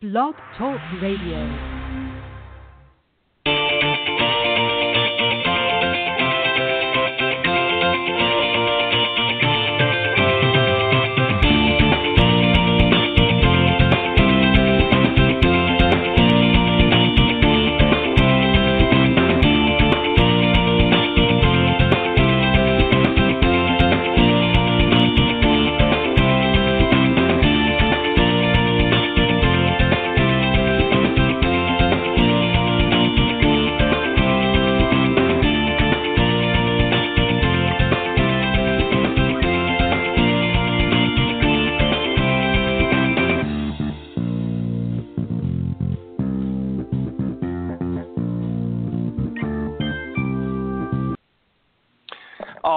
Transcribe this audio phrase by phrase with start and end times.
[0.00, 1.77] Blog Talk Radio.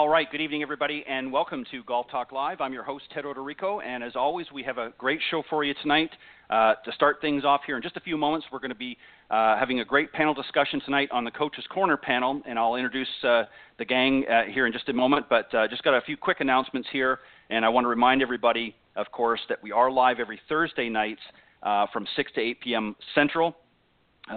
[0.01, 2.59] All right, good evening, everybody, and welcome to Golf Talk Live.
[2.59, 5.75] I'm your host, Ted Odorico, and as always, we have a great show for you
[5.83, 6.09] tonight.
[6.49, 8.97] Uh, to start things off here in just a few moments, we're going to be
[9.29, 13.07] uh, having a great panel discussion tonight on the Coach's Corner panel, and I'll introduce
[13.23, 13.43] uh,
[13.77, 16.39] the gang uh, here in just a moment, but uh, just got a few quick
[16.39, 17.19] announcements here,
[17.51, 21.21] and I want to remind everybody, of course, that we are live every Thursday nights
[21.61, 22.95] uh, from 6 to 8 p.m.
[23.13, 23.55] Central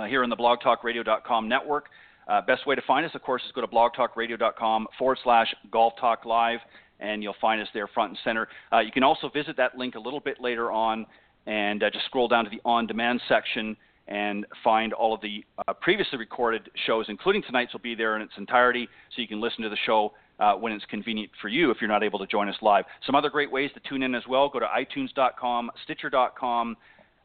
[0.08, 1.86] here on the blogtalkradio.com network.
[2.28, 5.94] Uh, best way to find us, of course, is go to blogtalkradio.com forward slash golf
[6.00, 6.58] talk live,
[7.00, 8.48] and you'll find us there front and center.
[8.72, 11.06] Uh, you can also visit that link a little bit later on
[11.46, 15.44] and uh, just scroll down to the on demand section and find all of the
[15.66, 19.40] uh, previously recorded shows, including tonight's, will be there in its entirety, so you can
[19.40, 20.12] listen to the show.
[20.40, 22.84] Uh, when it's convenient for you, if you're not able to join us live.
[23.06, 26.76] Some other great ways to tune in as well go to itunes.com, stitcher.com,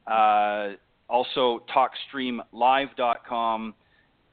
[0.06, 0.68] uh,
[1.10, 3.74] also talkstreamlive.com,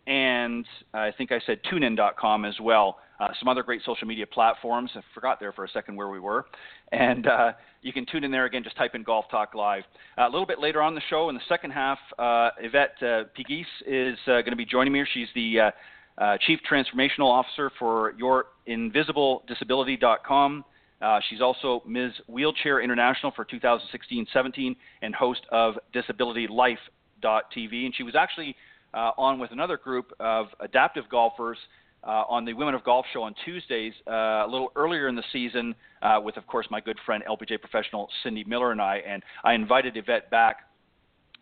[0.06, 2.98] and I think I said tunein.com as well.
[3.18, 4.90] Uh, some other great social media platforms.
[4.94, 6.44] I forgot there for a second where we were.
[6.92, 9.84] And uh, you can tune in there again, just type in Golf Talk Live.
[10.18, 13.24] Uh, a little bit later on the show, in the second half, uh, Yvette uh,
[13.34, 15.02] Pegues is uh, going to be joining me.
[15.14, 15.72] She's the
[16.46, 18.12] Chief Transformational Officer for
[18.68, 20.64] YourInvisibleDisability.com.
[21.00, 22.12] Uh, she's also Ms.
[22.26, 27.84] Wheelchair International for 2016-17 and host of DisabilityLife.tv.
[27.84, 28.56] And she was actually
[28.96, 31.58] uh, on with another group of adaptive golfers
[32.02, 35.24] uh, on the Women of Golf show on Tuesdays uh, a little earlier in the
[35.32, 39.02] season uh, with, of course, my good friend LPGA professional Cindy Miller and I.
[39.06, 40.66] And I invited Yvette back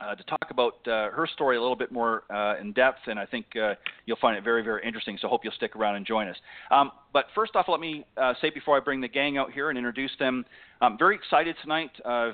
[0.01, 3.19] uh, to talk about uh, her story a little bit more uh, in depth, and
[3.19, 3.75] I think uh,
[4.07, 5.19] you'll find it very, very interesting.
[5.21, 6.37] So, hope you'll stick around and join us.
[6.71, 9.69] Um, but first off, let me uh, say before I bring the gang out here
[9.69, 10.45] and introduce them,
[10.81, 12.33] I'm very excited tonight uh,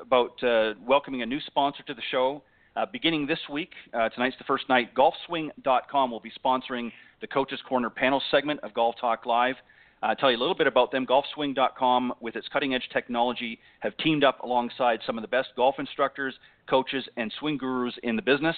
[0.00, 0.38] about
[0.86, 2.42] welcoming a new sponsor to the show.
[2.92, 3.72] Beginning this week,
[4.14, 4.94] tonight's the first night.
[4.94, 6.90] GolfSwing.com will be sponsoring
[7.20, 9.56] the Coaches Corner panel segment of Golf Talk Live.
[10.02, 11.06] Uh, tell you a little bit about them.
[11.06, 15.76] GolfSwing.com, with its cutting edge technology, have teamed up alongside some of the best golf
[15.78, 16.34] instructors,
[16.68, 18.56] coaches, and swing gurus in the business.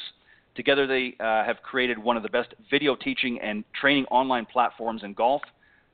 [0.55, 5.03] Together, they uh, have created one of the best video teaching and training online platforms
[5.03, 5.43] in golf.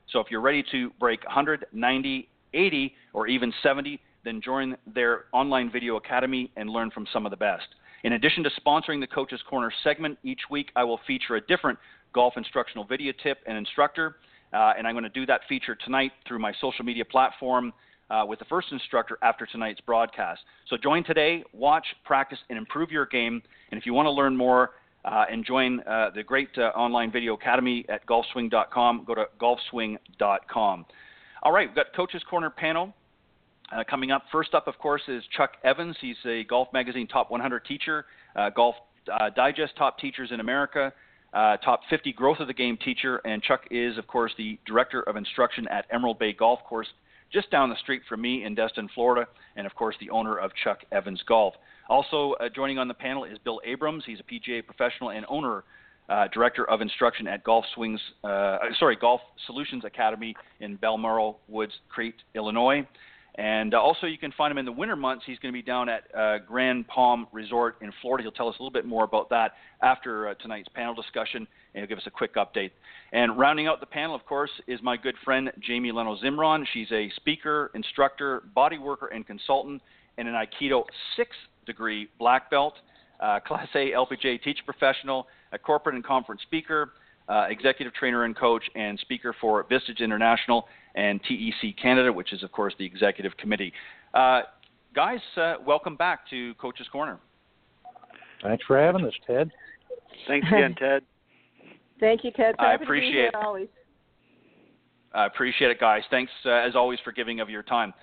[0.09, 5.25] So, if you're ready to break 100, 90, 80, or even 70, then join their
[5.33, 7.65] online video academy and learn from some of the best.
[8.03, 11.77] In addition to sponsoring the Coaches Corner segment each week, I will feature a different
[12.13, 14.17] golf instructional video tip and instructor.
[14.53, 17.71] Uh, and I'm going to do that feature tonight through my social media platform
[18.09, 20.41] uh, with the first instructor after tonight's broadcast.
[20.69, 23.41] So join today, watch, practice, and improve your game.
[23.71, 24.71] And if you want to learn more
[25.05, 30.85] uh, and join uh, the great uh, online video academy at golfswing.com, go to golfswing.com.
[31.43, 32.93] All right, we've got Coach's Corner panel.
[33.71, 35.95] Uh, coming up, first up, of course, is Chuck Evans.
[36.01, 38.05] He's a Golf Magazine Top 100 teacher,
[38.55, 38.75] Golf
[39.35, 40.91] Digest Top Teachers in America,
[41.33, 45.01] uh, top 50 growth of the game teacher, and Chuck is, of course, the director
[45.03, 46.87] of instruction at Emerald Bay Golf Course,
[47.31, 50.51] just down the street from me in Destin, Florida, and of course, the owner of
[50.63, 51.53] Chuck Evans Golf.
[51.87, 54.03] Also uh, joining on the panel is Bill Abrams.
[54.05, 55.63] He's a PGA professional and owner,
[56.09, 61.73] uh, director of instruction at Golf Swings, uh, sorry, Golf Solutions Academy in Balmoral Woods,
[61.87, 62.85] Crete, Illinois.
[63.35, 65.23] And uh, also, you can find him in the winter months.
[65.25, 68.23] He's going to be down at uh, Grand Palm Resort in Florida.
[68.23, 71.81] He'll tell us a little bit more about that after uh, tonight's panel discussion, and
[71.81, 72.71] he'll give us a quick update.
[73.13, 76.65] And rounding out the panel, of course, is my good friend Jamie Leno Zimron.
[76.73, 79.81] She's a speaker, instructor, body worker, and consultant,
[80.17, 80.83] and an Aikido
[81.15, 82.73] sixth degree black belt,
[83.21, 86.91] uh, Class A LPGA teacher professional, a corporate and conference speaker,
[87.31, 92.43] uh, executive trainer and coach, and speaker for Vistage International and TEC Canada, which is,
[92.43, 93.71] of course, the executive committee.
[94.13, 94.41] Uh,
[94.93, 97.19] guys, uh, welcome back to Coach's Corner.
[98.43, 99.49] Thanks for having us, Ted.
[100.27, 101.03] Thanks again, Ted.
[102.01, 102.55] Thank you, Ted.
[102.59, 103.35] I appreciate it.
[103.35, 103.69] Always.
[105.13, 106.01] I appreciate it, guys.
[106.09, 107.93] Thanks, uh, as always, for giving of your time.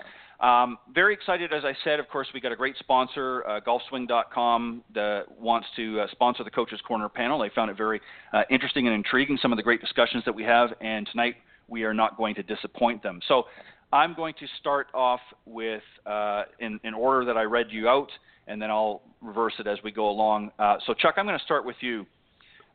[0.40, 1.98] Um, very excited, as I said.
[1.98, 6.50] Of course, we got a great sponsor, uh, GolfSwing.com, that wants to uh, sponsor the
[6.50, 7.40] Coaches Corner panel.
[7.40, 8.00] They found it very
[8.32, 11.36] uh, interesting and intriguing, some of the great discussions that we have, and tonight
[11.66, 13.20] we are not going to disappoint them.
[13.26, 13.44] So
[13.92, 18.10] I'm going to start off with, uh, in, in, order that I read you out,
[18.46, 20.52] and then I'll reverse it as we go along.
[20.58, 22.06] Uh, so, Chuck, I'm going to start with you.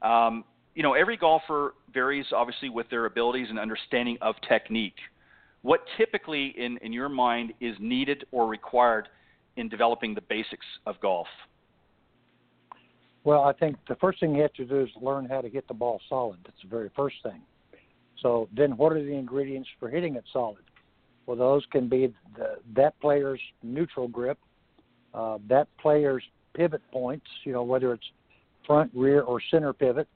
[0.02, 0.44] Um,
[0.76, 4.96] you know, every golfer varies obviously with their abilities and understanding of technique.
[5.64, 9.08] What typically, in, in your mind, is needed or required
[9.56, 11.28] in developing the basics of golf?
[13.24, 15.68] Well, I think the first thing you have to do is learn how to hit
[15.70, 16.40] the ball solid.
[16.44, 17.42] That's the very first thing.
[18.22, 20.64] So then, what are the ingredients for hitting it solid?
[21.26, 24.38] Well, those can be the, that player's neutral grip,
[25.14, 26.24] uh, that player's
[26.54, 28.06] pivot points, you know, whether it's
[28.68, 30.08] front, rear, or center pivot,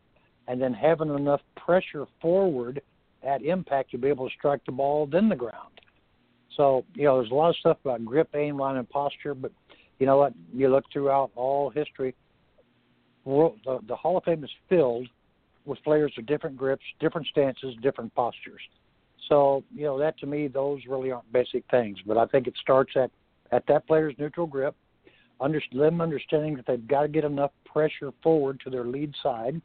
[0.49, 2.81] and then having enough pressure forward
[3.27, 5.81] at impact to be able to strike the ball than the ground.
[6.55, 9.51] So, you know, there's a lot of stuff about grip, aim, line, and posture, but
[9.99, 10.33] you know what?
[10.53, 12.15] You look throughout all history,
[13.25, 15.07] world, the, the Hall of Fame is filled
[15.65, 18.61] with players with different grips, different stances, different postures.
[19.27, 21.97] So, you know, that to me, those really aren't basic things.
[22.05, 23.11] But I think it starts at,
[23.51, 24.75] at that player's neutral grip,
[25.41, 29.61] under, them understanding that they've got to get enough pressure forward to their lead side,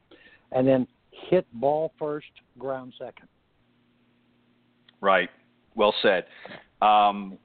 [0.50, 2.26] and then hit ball first,
[2.58, 3.28] ground second.
[5.02, 5.28] Right.
[5.74, 6.24] Well said.
[6.80, 7.36] Um,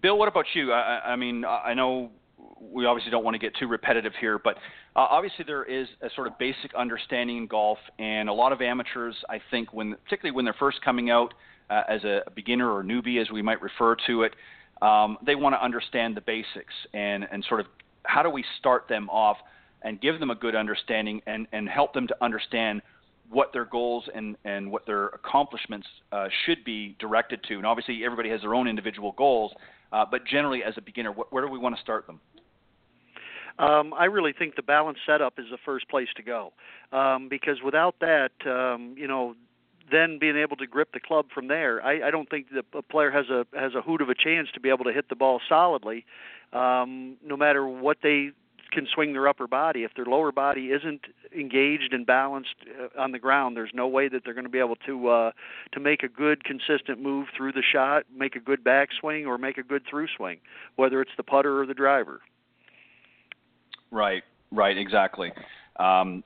[0.00, 0.72] Bill, what about you?
[0.72, 2.10] I, I mean, I know
[2.60, 4.56] we obviously don't want to get too repetitive here, but
[4.96, 8.62] uh, obviously there is a sort of basic understanding in golf, and a lot of
[8.62, 11.34] amateurs, I think, when particularly when they're first coming out
[11.68, 14.34] uh, as a beginner or newbie, as we might refer to it,
[14.80, 17.66] um, they want to understand the basics and and sort of
[18.04, 19.36] how do we start them off
[19.82, 22.82] and give them a good understanding and and help them to understand
[23.30, 27.54] what their goals and, and what their accomplishments uh, should be directed to.
[27.54, 29.52] And obviously, everybody has their own individual goals,
[29.92, 32.20] uh, but generally, as a beginner, wh- where do we want to start them?
[33.58, 36.52] Um, I really think the balance setup is the first place to go,
[36.92, 39.34] um, because without that, um, you know,
[39.92, 42.82] then being able to grip the club from there, I, I don't think the a
[42.82, 45.16] player has a has a hoot of a chance to be able to hit the
[45.16, 46.06] ball solidly,
[46.52, 48.30] um, no matter what they
[48.70, 49.84] can swing their upper body.
[49.84, 51.02] If their lower body isn't
[51.36, 54.58] engaged and balanced uh, on the ground, there's no way that they're going to be
[54.58, 55.30] able to uh,
[55.72, 59.58] to make a good consistent move through the shot, make a good backswing, or make
[59.58, 60.38] a good through swing,
[60.76, 62.20] whether it's the putter or the driver.
[63.90, 64.22] Right,
[64.52, 65.32] right, exactly.
[65.78, 66.22] Um,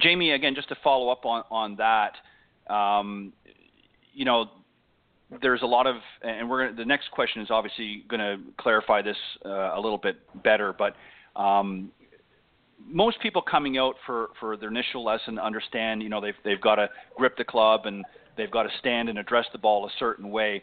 [0.00, 3.32] Jamie, again, just to follow up on on that, um,
[4.12, 4.50] you know,
[5.40, 9.16] there's a lot of, and we're the next question is obviously going to clarify this
[9.44, 10.94] uh, a little bit better, but
[11.36, 11.90] um,
[12.86, 16.76] most people coming out for, for their initial lesson understand, you know, they've, they've got
[16.76, 18.04] to grip the club and
[18.36, 20.62] they've got to stand and address the ball a certain way.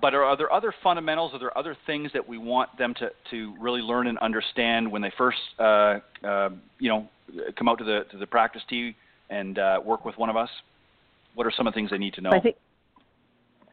[0.00, 1.32] But are, are there other fundamentals?
[1.34, 5.02] Are there other things that we want them to, to really learn and understand when
[5.02, 7.08] they first, uh, uh, you know,
[7.56, 8.94] come out to the to the practice tee
[9.28, 10.48] and uh, work with one of us?
[11.34, 12.30] What are some of the things they need to know?
[12.30, 12.56] I think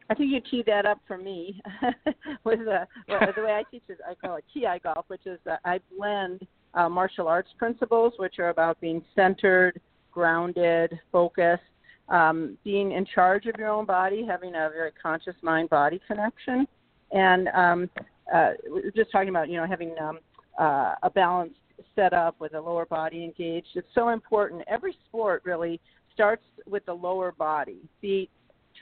[0.08, 1.60] I think you teed that up for me
[2.44, 3.98] with the, well, the way I teach it.
[4.08, 8.38] I call it TI golf, which is that I blend uh, martial arts principles, which
[8.38, 9.80] are about being centered,
[10.12, 11.62] grounded, focused,
[12.08, 16.66] um, being in charge of your own body, having a very conscious mind-body connection,
[17.10, 17.90] and um,
[18.32, 18.50] uh,
[18.94, 20.18] just talking about you know having um,
[20.58, 21.56] uh, a balanced
[21.94, 23.68] setup with the lower body engaged.
[23.74, 24.62] It's so important.
[24.68, 25.80] Every sport really
[26.14, 28.30] starts with the lower body, feet,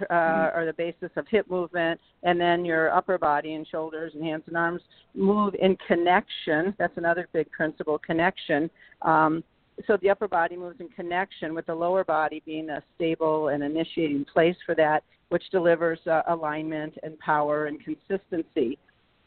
[0.02, 0.58] uh, mm-hmm.
[0.58, 4.44] are the basis of hip movement, and then your upper body and shoulders and hands
[4.46, 4.82] and arms
[5.14, 6.74] move in connection.
[6.78, 8.70] That's another big principle connection.
[9.02, 9.44] Um,
[9.86, 13.62] so the upper body moves in connection with the lower body being a stable and
[13.62, 18.78] initiating place for that, which delivers uh, alignment and power and consistency.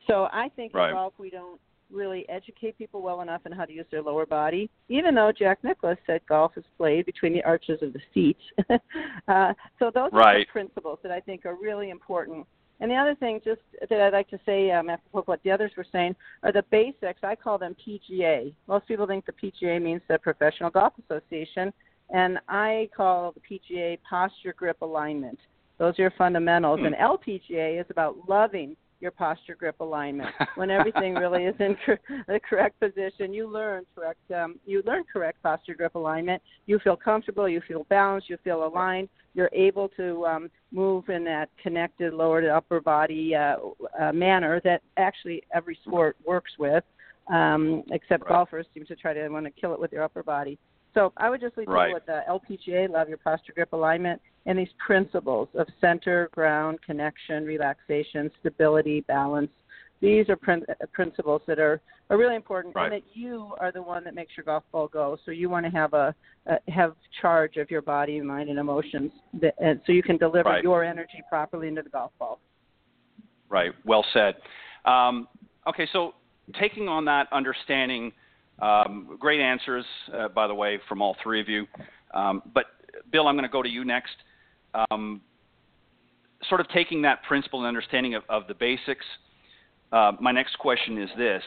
[0.07, 0.89] So I think right.
[0.89, 1.59] in golf we don't
[1.91, 5.59] really educate people well enough in how to use their lower body, even though Jack
[5.63, 8.37] Nicklaus said golf is played between the arches of the feet.
[9.27, 10.35] uh, so those right.
[10.35, 12.45] are the principles that I think are really important.
[12.79, 15.71] And the other thing, just that I'd like to say, um, after what the others
[15.75, 17.19] were saying, are the basics.
[17.23, 18.53] I call them PGA.
[18.67, 21.73] Most people think the PGA means the Professional Golf Association,
[22.11, 25.39] and I call the PGA posture grip alignment.
[25.79, 26.79] Those are your fundamentals.
[26.79, 26.87] Hmm.
[26.87, 30.29] And LPGA is about loving your posture grip alignment.
[30.55, 35.03] When everything really is in cor- the correct position, you learn correct um, you learn
[35.11, 36.41] correct posture grip alignment.
[36.65, 39.09] You feel comfortable, you feel balanced, you feel aligned.
[39.33, 43.57] You're able to um, move in that connected lower to upper body uh,
[43.99, 46.83] uh, manner that actually every sport works with,
[47.31, 48.29] um, except right.
[48.29, 50.57] golfers seem to try to want to kill it with their upper body.
[50.95, 51.93] So I would just leave right.
[51.93, 56.79] people with the LPGA, love your posture grip alignment, and these principles of center, ground,
[56.81, 59.51] connection, relaxation, stability, balance,
[59.99, 62.85] These are prin- uh, principles that are, are really important, right.
[62.85, 65.17] and that you are the one that makes your golf ball go.
[65.25, 66.13] So you want to have a,
[66.45, 69.11] a have charge of your body, mind, and emotions,
[69.41, 70.63] that, and so you can deliver right.
[70.63, 72.39] your energy properly into the golf ball.
[73.49, 73.71] Right.
[73.85, 74.35] Well said.
[74.85, 75.27] Um,
[75.67, 76.13] okay, so
[76.59, 78.11] taking on that understanding,
[78.61, 81.65] um, great answers, uh, by the way, from all three of you.
[82.13, 82.65] Um, but
[83.11, 84.15] Bill, I'm going to go to you next.
[84.73, 85.21] Um,
[86.49, 89.05] sort of taking that principle and understanding of, of the basics.
[89.91, 91.43] Uh, my next question is this: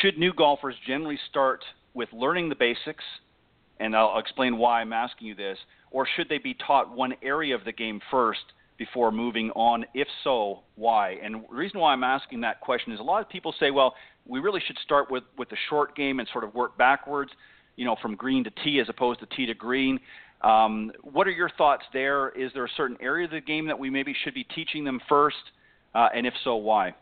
[0.00, 3.04] Should new golfers generally start with learning the basics?
[3.80, 5.58] And I'll explain why I'm asking you this.
[5.90, 8.40] Or should they be taught one area of the game first
[8.78, 9.84] before moving on?
[9.92, 11.16] If so, why?
[11.22, 13.94] And the reason why I'm asking that question is a lot of people say, well,
[14.26, 17.32] we really should start with, with the short game and sort of work backwards,
[17.76, 19.98] you know, from green to tee as opposed to tee to green.
[20.42, 22.30] Um, what are your thoughts there?
[22.30, 25.00] Is there a certain area of the game that we maybe should be teaching them
[25.08, 25.36] first?
[25.94, 26.94] Uh, and if so, why?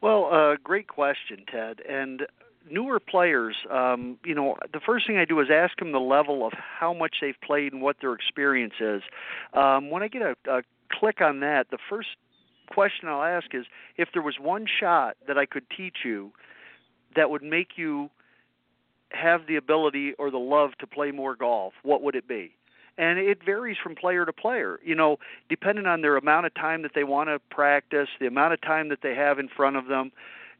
[0.00, 1.80] Well, uh, great question, Ted.
[1.88, 2.22] And
[2.70, 6.46] newer players, um, you know, the first thing I do is ask them the level
[6.46, 9.02] of how much they've played and what their experience is.
[9.52, 10.62] Um, when I get a, a
[10.92, 12.08] click on that, the first
[12.70, 16.32] question I'll ask is if there was one shot that I could teach you
[17.16, 18.10] that would make you
[19.14, 22.54] have the ability or the love to play more golf, what would it be?
[22.96, 25.18] And it varies from player to player, you know,
[25.48, 28.88] depending on their amount of time that they want to practice, the amount of time
[28.90, 30.12] that they have in front of them,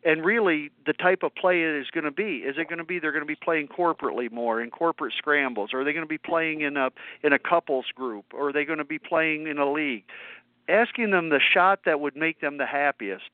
[0.04, 2.38] and really the type of play it is going to be.
[2.38, 5.70] Is it going to be they're going to be playing corporately more in corporate scrambles,
[5.72, 6.90] or are they going to be playing in a
[7.22, 10.04] in a couples group, or are they going to be playing in a league?
[10.68, 13.30] Asking them the shot that would make them the happiest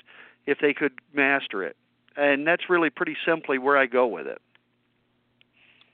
[0.47, 1.77] if they could master it,
[2.17, 4.41] and that's really pretty simply where I go with it.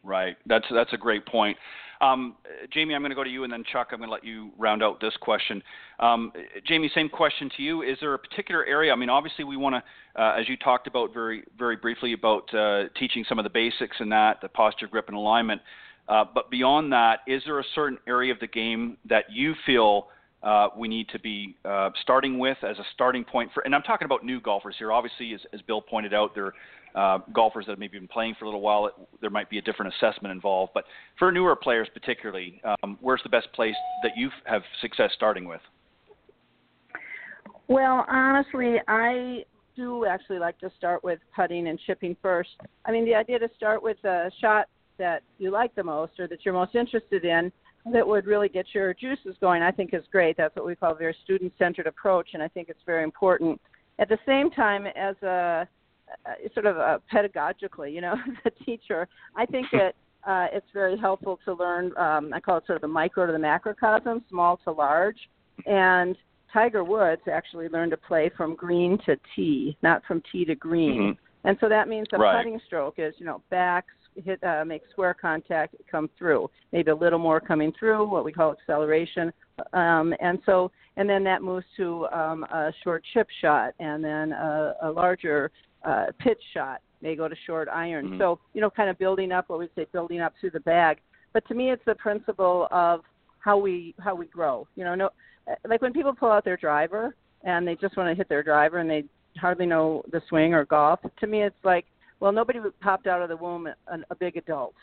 [0.06, 0.36] Right.
[0.46, 1.56] That's that's a great point.
[2.00, 2.36] Um,
[2.72, 4.50] Jamie, I'm going to go to you, and then Chuck, I'm going to let you
[4.58, 5.62] round out this question.
[5.98, 6.30] Um,
[6.66, 7.82] Jamie, same question to you.
[7.82, 8.92] Is there a particular area?
[8.92, 12.54] I mean, obviously, we want to, uh, as you talked about very very briefly about
[12.54, 15.60] uh, teaching some of the basics in that, the posture, grip, and alignment.
[16.08, 20.06] Uh, but beyond that, is there a certain area of the game that you feel
[20.43, 23.62] uh, we need to be uh, starting with as a starting point for?
[23.62, 24.93] And I'm talking about new golfers here.
[24.93, 26.52] Obviously, as, as Bill pointed out, there
[26.95, 29.59] uh, golfers that have maybe been playing for a little while, it, there might be
[29.59, 30.73] a different assessment involved.
[30.75, 30.85] But
[31.19, 35.61] for newer players, particularly, um, where's the best place that you have success starting with?
[37.69, 42.50] Well, honestly, I do actually like to start with putting and chipping first.
[42.87, 46.26] I mean, the idea to start with a shot that you like the most or
[46.28, 47.52] that you're most interested in
[47.93, 50.37] that would really get your juices going, I think is great.
[50.37, 53.61] That's what we call a very student centered approach, and I think it's very important.
[53.99, 55.69] At the same time, as a
[56.25, 58.14] uh, sort of uh, pedagogically, you know,
[58.47, 59.95] as a teacher, I think that
[60.26, 61.97] uh, it's very helpful to learn.
[61.97, 65.19] Um, I call it sort of the micro to the macrocosm, small to large.
[65.66, 66.16] And
[66.52, 71.00] Tiger Woods actually learned to play from green to tee, not from tee to green.
[71.00, 71.49] Mm-hmm.
[71.49, 72.37] And so that means the right.
[72.37, 73.87] putting stroke is, you know, back,
[74.25, 76.50] hit, uh, make square contact, come through.
[76.73, 79.32] Maybe a little more coming through, what we call acceleration.
[79.73, 84.32] Um, and so, and then that moves to um, a short chip shot, and then
[84.32, 85.50] a, a larger
[85.85, 88.06] uh, pitch shot may go to short iron.
[88.06, 88.18] Mm-hmm.
[88.18, 90.99] So you know, kind of building up what we say, building up through the bag.
[91.32, 93.00] But to me, it's the principle of
[93.40, 94.66] how we how we grow.
[94.76, 95.11] You know, no,
[95.68, 98.78] like when people pull out their driver and they just want to hit their driver
[98.78, 99.04] and they
[99.38, 101.00] hardly know the swing or golf.
[101.20, 101.87] To me, it's like
[102.20, 103.75] well, nobody popped out of the womb a,
[104.11, 104.75] a big adult.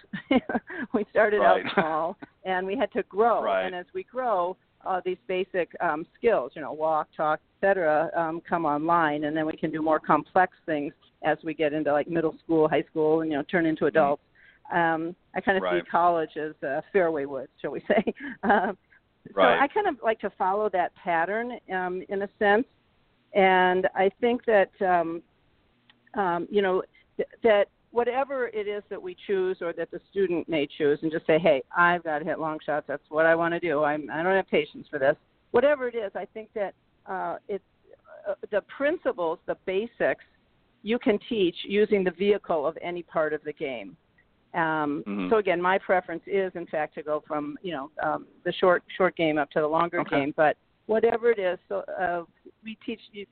[0.93, 1.65] we started right.
[1.65, 3.43] out small, and we had to grow.
[3.43, 3.65] Right.
[3.65, 8.41] And as we grow, uh, these basic um, skills, you know, walk, talk, etc., um,
[8.47, 12.07] come online, and then we can do more complex things as we get into like
[12.07, 14.23] middle school, high school, and you know, turn into adults.
[14.73, 15.83] Um, I kind of Right.
[15.83, 18.13] see college as uh, fairway woods, shall we say?
[18.43, 18.77] um,
[19.33, 19.57] Right.
[19.57, 22.65] So I kind of like to follow that pattern um, in a sense,
[23.33, 25.21] and I think that um,
[26.15, 26.83] um, you know
[27.17, 31.11] th- that whatever it is that we choose or that the student may choose, and
[31.11, 32.85] just say, hey, I've got to hit long shots.
[32.87, 33.83] That's what I want to do.
[33.83, 35.15] I'm, I don't have patience for this.
[35.51, 36.73] Whatever it is, I think that
[37.05, 37.63] uh, it's
[38.27, 40.23] uh, the principles, the basics,
[40.81, 43.95] you can teach using the vehicle of any part of the game.
[44.53, 45.29] Um, Mhm.
[45.29, 48.83] So again, my preference is, in fact, to go from you know um, the short
[48.97, 50.19] short game up to the longer Okay.
[50.19, 50.33] game.
[50.35, 52.23] But whatever it is, so uh,
[52.63, 53.25] we teach you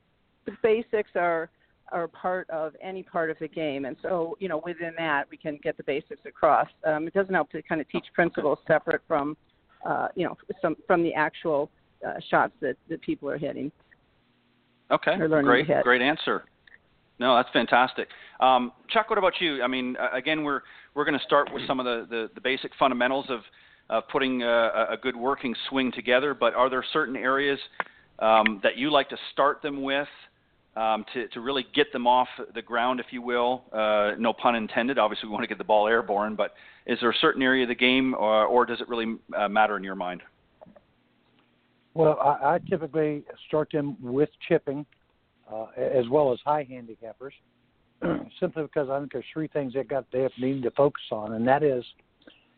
[0.46, 1.50] the basics are
[1.92, 5.38] are part of any part of the game, and so you know within that we
[5.38, 6.68] can get the basics across.
[6.86, 9.36] Um, it doesn't help to kind of teach principles separate from
[9.86, 11.70] uh, you know some from the actual
[12.06, 13.72] uh, shots that that people are hitting.
[14.92, 16.44] Okay, great, great answer.
[17.20, 18.08] No, that's fantastic.
[18.40, 19.62] Um, Chuck, what about you?
[19.62, 20.62] I mean, uh, again, we're
[20.96, 23.42] we're going to start with some of the, the, the basic fundamentals of
[23.90, 26.34] uh, putting a, a good working swing together.
[26.34, 27.60] But are there certain areas
[28.20, 30.08] um, that you like to start them with
[30.76, 33.64] um, to, to really get them off the ground, if you will.
[33.74, 34.98] Uh, no pun intended.
[34.98, 36.54] Obviously, we want to get the ball airborne, but
[36.86, 39.78] is there a certain area of the game, or, or does it really uh, matter
[39.78, 40.22] in your mind?
[41.94, 44.86] Well, I, I typically start them with chipping,
[45.52, 47.34] uh, as well as high handicappers,
[48.40, 51.34] simply because I think there's three things they got they have need to focus on,
[51.34, 51.84] and that is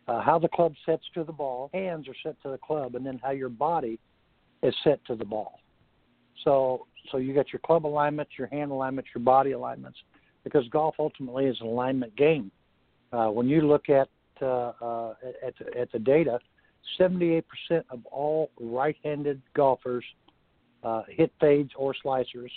[0.07, 3.05] uh, how the club sets to the ball, hands are set to the club, and
[3.05, 3.99] then how your body
[4.61, 5.59] is set to the ball.
[6.43, 9.97] So, so you got your club alignments, your hand alignments, your body alignments,
[10.43, 12.51] because golf ultimately is an alignment game.
[13.11, 14.09] Uh, when you look at
[14.41, 15.13] uh, uh,
[15.45, 16.39] at, at the data,
[16.99, 17.43] 78%
[17.89, 20.03] of all right-handed golfers
[20.83, 22.49] uh, hit fades or slicers.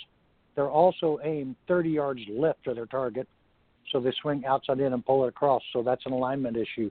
[0.55, 3.27] They're also aimed 30 yards left of their target,
[3.91, 5.61] so they swing outside in and pull it across.
[5.71, 6.89] So that's an alignment issue.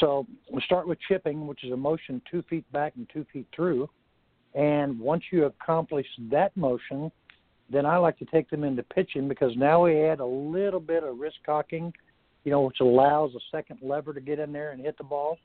[0.00, 3.46] So we start with chipping, which is a motion two feet back and two feet
[3.54, 3.88] through.
[4.54, 7.10] And once you accomplish that motion,
[7.70, 11.04] then I like to take them into pitching because now we add a little bit
[11.04, 11.92] of wrist cocking,
[12.44, 15.38] you know, which allows a second lever to get in there and hit the ball.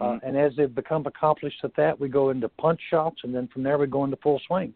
[0.00, 0.26] Uh, mm-hmm.
[0.26, 3.62] and as they become accomplished at that, we go into punch shots, and then from
[3.62, 4.74] there we go into full swings.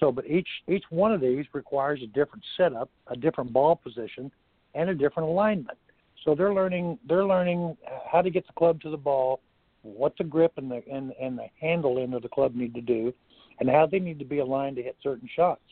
[0.00, 4.32] So, but each each one of these requires a different setup, a different ball position,
[4.74, 5.78] and a different alignment.
[6.24, 7.76] So they're learning they're learning
[8.10, 9.40] how to get the club to the ball,
[9.84, 12.80] what the grip and the and, and the handle end of the club need to
[12.80, 13.12] do,
[13.60, 15.62] and how they need to be aligned to hit certain shots.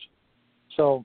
[0.76, 1.04] So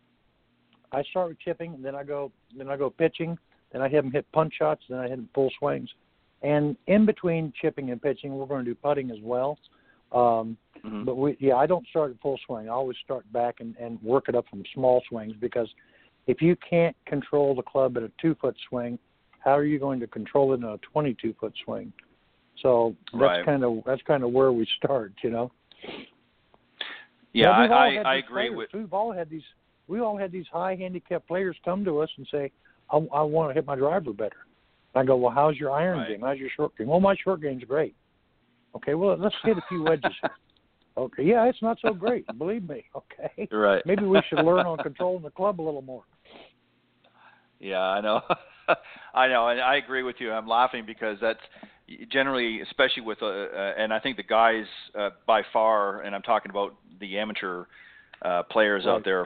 [0.92, 3.38] I start with chipping, and then I go then I go pitching,
[3.72, 5.90] then I have them hit punch shots, then I hit them full swings.
[6.44, 9.58] And in between chipping and pitching, we're going to do putting as well.
[10.12, 11.04] Um, mm-hmm.
[11.04, 12.70] But we, yeah, I don't start at full swing.
[12.70, 15.68] I always start back and, and work it up from small swings because
[16.28, 19.00] if you can't control the club at a two foot swing,
[19.40, 21.92] how are you going to control it in a 22 foot swing?
[22.62, 23.46] So that's right.
[23.46, 25.52] kind of that's kind of where we start, you know.
[27.34, 28.58] Yeah, I, I, I agree players.
[28.58, 28.70] with.
[28.74, 29.44] We've all had these.
[29.88, 32.52] We all had these high handicap players come to us and say,
[32.92, 34.48] "I, I want to hit my driver better."
[34.98, 36.10] I go, well, how's your iron right.
[36.10, 36.22] game?
[36.22, 36.88] How's your short game?
[36.88, 37.96] Well, my short game's great.
[38.76, 40.12] Okay, well, let's hit a few wedges.
[40.98, 42.26] okay, yeah, it's not so great.
[42.38, 42.86] Believe me.
[42.96, 43.48] Okay.
[43.52, 43.82] Right.
[43.86, 46.04] Maybe we should learn on controlling the club a little more.
[47.60, 48.22] Yeah, I know.
[49.14, 50.32] I know, and I agree with you.
[50.32, 51.40] I'm laughing because that's
[52.12, 54.66] generally, especially with, uh, uh, and I think the guys
[54.98, 57.66] uh, by far, and I'm talking about the amateur
[58.22, 58.94] uh, players right.
[58.94, 59.26] out there,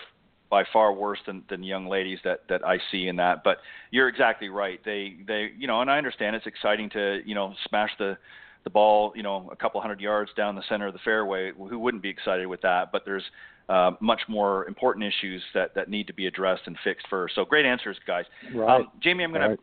[0.49, 3.43] by far worse than than young ladies that that I see in that.
[3.43, 4.79] But you're exactly right.
[4.83, 8.17] They they you know, and I understand it's exciting to you know smash the
[8.65, 11.53] the ball you know a couple hundred yards down the center of the fairway.
[11.57, 12.91] Who wouldn't be excited with that?
[12.91, 13.23] But there's
[13.69, 17.33] uh, much more important issues that that need to be addressed and fixed first.
[17.33, 18.25] So great answers, guys.
[18.53, 18.81] Right.
[18.81, 19.59] Um, Jamie, I'm gonna right.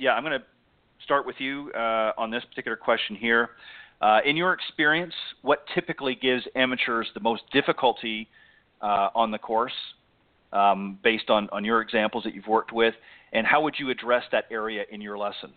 [0.00, 0.42] yeah I'm gonna
[1.10, 3.50] start with you uh, on this particular question here.
[4.00, 8.28] Uh, in your experience, what typically gives amateurs the most difficulty
[8.80, 9.72] uh, on the course?
[10.52, 12.94] um, based on, on your examples that you've worked with?
[13.32, 15.52] And how would you address that area in your lesson?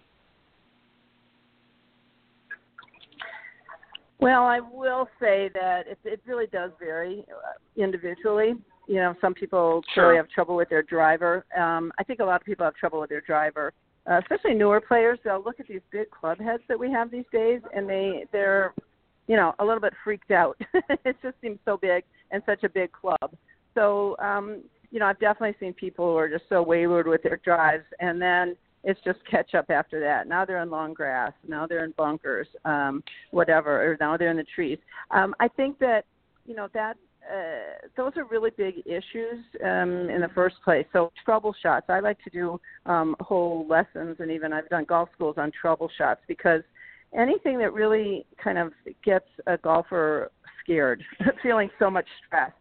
[4.19, 8.53] Well, I will say that it, it really does vary uh, individually.
[8.87, 10.05] You know, some people sure.
[10.05, 11.45] really have trouble with their driver.
[11.57, 13.73] Um, I think a lot of people have trouble with their driver,
[14.09, 15.19] uh, especially newer players.
[15.23, 18.73] They'll look at these big club heads that we have these days, and they they're,
[19.27, 20.59] you know, a little bit freaked out.
[21.05, 23.35] it just seems so big and such a big club.
[23.73, 27.37] So um, you know, I've definitely seen people who are just so wayward with their
[27.37, 30.27] drives, and then it's just catch up after that.
[30.27, 31.31] Now they're in long grass.
[31.47, 34.77] Now they're in bunkers, um, whatever, or now they're in the trees.
[35.11, 36.05] Um, I think that
[36.45, 36.97] you know that
[37.31, 40.86] uh, those are really big issues um, in the first place.
[40.93, 41.86] So trouble shots.
[41.89, 45.89] I like to do um, whole lessons, and even I've done golf schools on trouble
[45.97, 46.62] shots because
[47.17, 50.31] anything that really kind of gets a golfer
[50.63, 51.03] scared,
[51.43, 52.51] feeling so much stress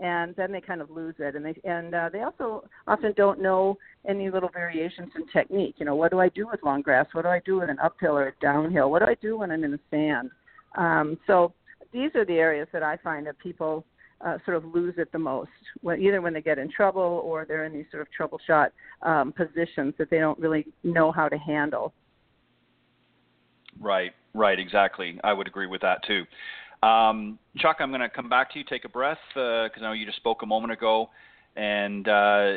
[0.00, 3.40] and then they kind of lose it and they and uh, they also often don't
[3.40, 3.76] know
[4.08, 7.22] any little variations in technique you know what do i do with long grass what
[7.22, 9.64] do i do with an uphill or a downhill what do i do when i'm
[9.64, 10.30] in the sand
[10.76, 11.52] um, so
[11.92, 13.84] these are the areas that i find that people
[14.20, 15.50] uh, sort of lose it the most
[15.98, 19.32] either when they get in trouble or they're in these sort of trouble shot um,
[19.32, 21.92] positions that they don't really know how to handle
[23.80, 26.24] right right exactly i would agree with that too
[26.82, 28.64] um, Chuck, I'm going to come back to you.
[28.64, 31.10] Take a breath because uh, I know you just spoke a moment ago,
[31.56, 32.52] and uh,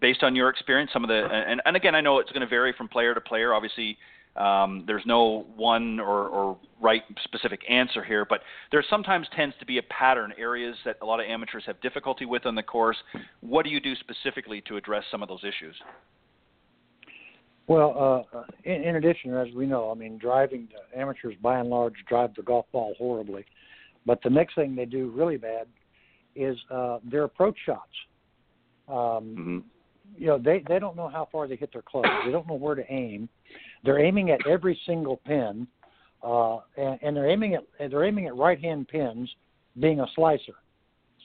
[0.00, 2.46] based on your experience, some of the and, and again, I know it's going to
[2.46, 3.54] vary from player to player.
[3.54, 3.96] Obviously,
[4.36, 9.66] um, there's no one or, or right specific answer here, but there sometimes tends to
[9.66, 12.96] be a pattern areas that a lot of amateurs have difficulty with on the course.
[13.40, 15.74] What do you do specifically to address some of those issues?
[17.68, 21.68] Well, uh, in, in addition, as we know, I mean, driving uh, amateurs by and
[21.68, 23.44] large drive the golf ball horribly.
[24.04, 25.66] But the next thing they do really bad
[26.36, 27.90] is uh, their approach shots.
[28.88, 29.58] Um, mm-hmm.
[30.16, 32.08] You know, they they don't know how far they hit their clubs.
[32.24, 33.28] They don't know where to aim.
[33.84, 35.66] They're aiming at every single pin,
[36.22, 39.30] uh, and, and they're aiming at they're aiming at right hand pins,
[39.78, 40.54] being a slicer.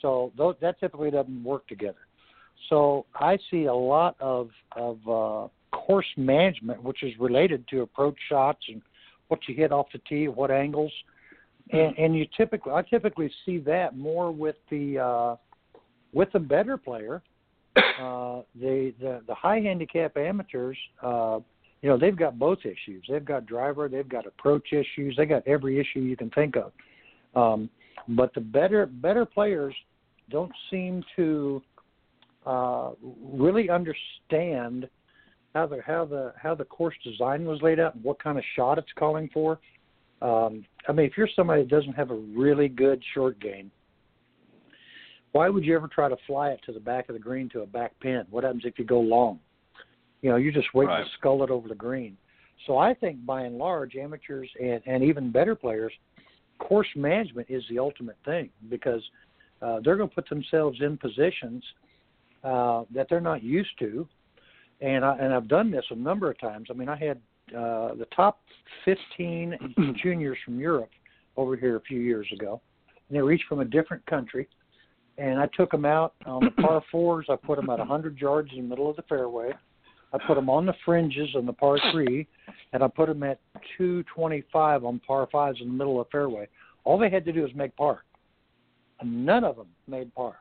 [0.01, 1.99] So those, that typically doesn't work together.
[2.69, 8.15] So I see a lot of of uh, course management, which is related to approach
[8.29, 8.81] shots and
[9.27, 10.91] what you hit off the tee, what angles,
[11.71, 15.35] and, and you typically I typically see that more with the uh,
[16.13, 17.21] with the better player.
[18.01, 21.39] Uh, the, the the high handicap amateurs, uh,
[21.81, 23.03] you know, they've got both issues.
[23.09, 26.71] They've got driver, they've got approach issues, they got every issue you can think of.
[27.35, 27.69] Um,
[28.09, 29.73] but the better better players
[30.29, 31.61] don't seem to
[32.45, 32.91] uh,
[33.23, 34.87] really understand
[35.53, 38.43] how the how the how the course design was laid out and what kind of
[38.55, 39.59] shot it's calling for.
[40.21, 43.71] Um, I mean, if you're somebody that doesn't have a really good short game,
[45.31, 47.61] why would you ever try to fly it to the back of the green to
[47.61, 48.23] a back pin?
[48.29, 49.39] What happens if you go long?
[50.21, 51.03] You know, you're just waiting right.
[51.03, 52.17] to skull it over the green.
[52.67, 55.91] So I think by and large, amateurs and, and even better players,
[56.59, 59.01] course management is the ultimate thing because
[59.63, 61.63] uh, they're going to put themselves in positions
[62.43, 64.07] uh, that they're not used to
[64.81, 66.67] and I and I've done this a number of times.
[66.69, 67.17] I mean, I had
[67.55, 68.41] uh, the top
[68.85, 70.89] 15 juniors from Europe
[71.37, 72.61] over here a few years ago,
[73.07, 74.47] and they were each from a different country.
[75.17, 77.27] And I took them out on the par fours.
[77.29, 79.51] I put them at 100 yards in the middle of the fairway.
[80.13, 82.27] I put them on the fringes on the par three,
[82.73, 83.39] and I put them at
[83.77, 86.47] 225 on par fives in the middle of the fairway.
[86.83, 88.03] All they had to do was make par.
[88.99, 90.37] And none of them made par.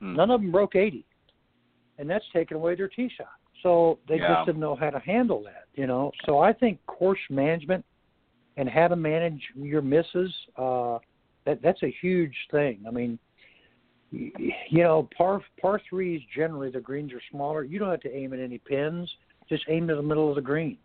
[0.00, 0.16] Hmm.
[0.16, 1.04] None of them broke 80
[2.00, 3.28] and that's taken away their tee shot.
[3.62, 4.34] So they yeah.
[4.34, 6.10] just didn't know how to handle that, you know.
[6.24, 7.84] So I think course management
[8.56, 10.98] and how to manage your misses, uh,
[11.44, 12.82] that that's a huge thing.
[12.88, 13.18] I mean,
[14.10, 17.64] you know, par par threes generally the greens are smaller.
[17.64, 19.10] You don't have to aim at any pins.
[19.48, 20.78] Just aim to the middle of the green.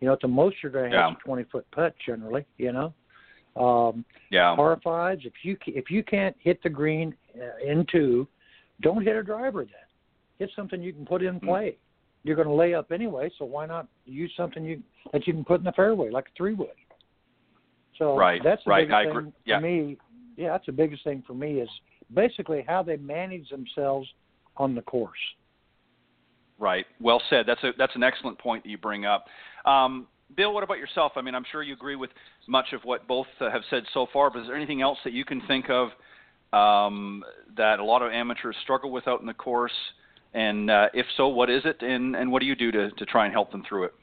[0.00, 1.16] You know, at the most you're going to have yeah.
[1.16, 2.44] a 20 foot putt generally.
[2.56, 2.94] You know,
[3.60, 4.54] um, yeah.
[4.54, 5.22] Par fives.
[5.24, 8.28] If you if you can't hit the green uh, in two,
[8.80, 9.72] don't hit a driver then
[10.38, 11.76] hit something you can put in play.
[12.24, 15.44] You're going to lay up anyway, so why not use something you that you can
[15.44, 16.68] put in the fairway like a three wood?
[17.96, 18.82] So right, that's the right.
[18.82, 19.32] biggest I thing agree.
[19.44, 19.58] Yeah.
[19.58, 19.96] for me.
[20.36, 21.68] Yeah, that's the biggest thing for me is
[22.14, 24.08] basically how they manage themselves
[24.56, 25.18] on the course.
[26.58, 26.86] Right.
[27.00, 27.46] Well said.
[27.46, 29.26] That's a that's an excellent point that you bring up.
[29.64, 31.12] Um, Bill, what about yourself?
[31.16, 32.10] I mean, I'm sure you agree with
[32.46, 35.12] much of what both uh, have said so far, but is there anything else that
[35.12, 35.88] you can think of
[36.52, 37.24] um,
[37.56, 39.72] that a lot of amateurs struggle with out in the course?
[40.34, 43.06] And uh, if so, what is it, and, and what do you do to, to
[43.06, 43.94] try and help them through it?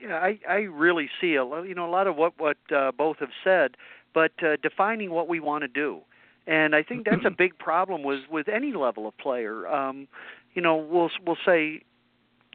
[0.00, 3.18] Yeah, I I really see a you know a lot of what what uh, both
[3.18, 3.76] have said,
[4.14, 6.00] but uh, defining what we want to do,
[6.48, 9.68] and I think that's a big problem with with any level of player.
[9.68, 10.08] Um,
[10.54, 11.82] you know, we'll we'll say,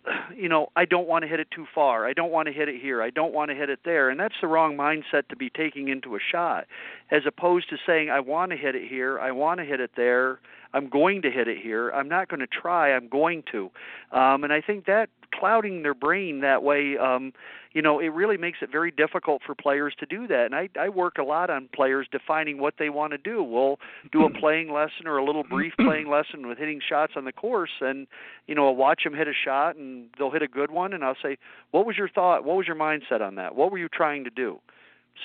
[0.35, 2.05] you know, I don't want to hit it too far.
[2.07, 3.01] I don't want to hit it here.
[3.01, 5.87] I don't want to hit it there, and that's the wrong mindset to be taking
[5.89, 6.65] into a shot,
[7.11, 9.19] as opposed to saying I want to hit it here.
[9.19, 10.39] I want to hit it there.
[10.73, 11.89] I'm going to hit it here.
[11.89, 12.93] I'm not going to try.
[12.93, 13.69] I'm going to.
[14.11, 17.33] Um, and I think that clouding their brain that way, um,
[17.73, 20.45] you know, it really makes it very difficult for players to do that.
[20.45, 23.43] And I, I work a lot on players defining what they want to do.
[23.43, 23.79] We'll
[24.11, 27.31] do a playing lesson or a little brief playing lesson with hitting shots on the
[27.31, 28.07] course, and
[28.47, 31.03] you know, I'll watch them hit a shot, and they'll hit a good one, and
[31.03, 31.37] I'll say,
[31.71, 32.43] "What was your thought?
[32.43, 33.55] What was your mindset on that?
[33.55, 34.59] What were you trying to do?"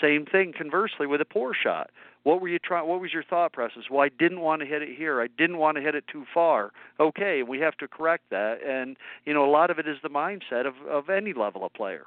[0.01, 1.91] Same thing conversely with a poor shot.
[2.29, 2.87] What were you trying?
[2.87, 3.85] What was your thought process?
[3.91, 5.23] Well, I didn't want to hit it here.
[5.23, 6.73] I didn't want to hit it too far.
[7.01, 8.59] Okay, we have to correct that.
[8.63, 11.73] And you know, a lot of it is the mindset of of any level of
[11.73, 12.05] player.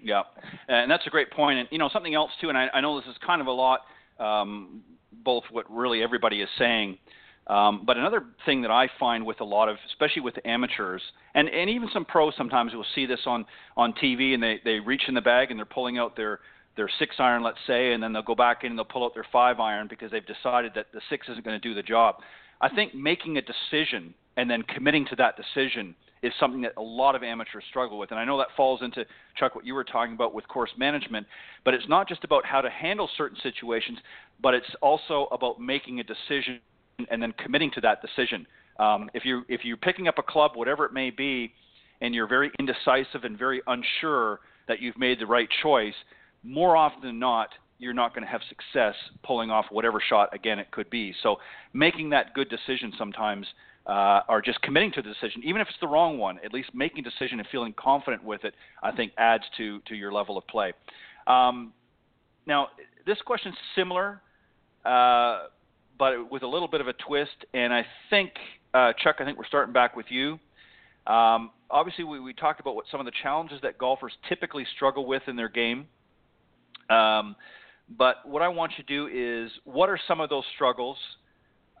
[0.00, 0.22] Yeah,
[0.68, 1.58] and that's a great point.
[1.58, 2.50] And you know, something else too.
[2.50, 3.80] And I, I know this is kind of a lot,
[4.20, 4.84] um,
[5.24, 6.98] both what really everybody is saying.
[7.48, 11.02] Um, but another thing that I find with a lot of, especially with amateurs,
[11.34, 14.80] and, and even some pros sometimes will see this on, on TV and they, they
[14.80, 16.40] reach in the bag and they're pulling out their,
[16.78, 19.12] their six iron, let's say, and then they'll go back in and they'll pull out
[19.12, 22.16] their five iron because they've decided that the six isn't going to do the job.
[22.62, 26.82] I think making a decision and then committing to that decision is something that a
[26.82, 28.10] lot of amateurs struggle with.
[28.10, 29.04] And I know that falls into,
[29.36, 31.26] Chuck, what you were talking about with course management,
[31.64, 33.98] but it's not just about how to handle certain situations,
[34.40, 36.60] but it's also about making a decision
[37.10, 38.46] and then committing to that decision.
[38.78, 41.52] Um, if you if you're picking up a club, whatever it may be,
[42.00, 45.94] and you're very indecisive and very unsure that you've made the right choice,
[46.42, 47.48] more often than not,
[47.78, 51.14] you're not going to have success pulling off whatever shot again it could be.
[51.22, 51.36] So
[51.72, 53.46] making that good decision sometimes,
[53.86, 56.70] uh, or just committing to the decision, even if it's the wrong one, at least
[56.74, 60.36] making a decision and feeling confident with it, I think adds to to your level
[60.36, 60.72] of play.
[61.26, 61.72] Um,
[62.46, 62.68] now,
[63.06, 64.20] this question is similar.
[64.84, 65.44] Uh,
[65.98, 67.44] but with a little bit of a twist.
[67.52, 68.30] And I think,
[68.72, 70.38] uh, Chuck, I think we're starting back with you.
[71.06, 75.06] Um, obviously, we, we talked about what some of the challenges that golfers typically struggle
[75.06, 75.86] with in their game.
[76.90, 77.36] Um,
[77.96, 80.96] but what I want you to do is, what are some of those struggles,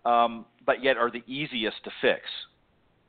[0.04, 2.22] um, but yet are the easiest to fix?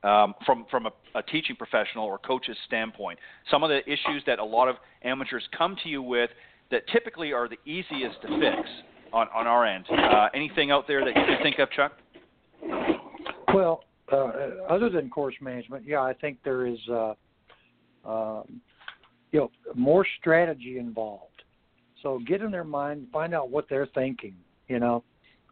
[0.02, 3.20] Um, from from a, a, teaching professional or coach's standpoint,
[3.52, 6.30] some of the issues that a lot of amateurs come to you with
[6.72, 8.70] that typically are the easiest to fix
[9.12, 9.86] on, on our end.
[9.92, 11.94] Uh, anything out there that you can think of, Chuck?
[13.54, 14.32] Well, uh,
[14.70, 17.14] other than course management, yeah, I think there is, uh,
[18.06, 18.62] um,
[19.32, 21.29] you know, more strategy involved.
[22.02, 24.36] So get in their mind, find out what they're thinking.
[24.68, 25.04] You know,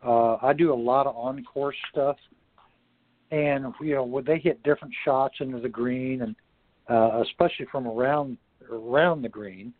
[0.06, 2.18] uh, I do a lot of on-course stuff,
[3.32, 6.36] and you know, when they hit different shots into the green, and
[6.90, 8.38] uh, especially from around
[8.72, 9.74] around the green,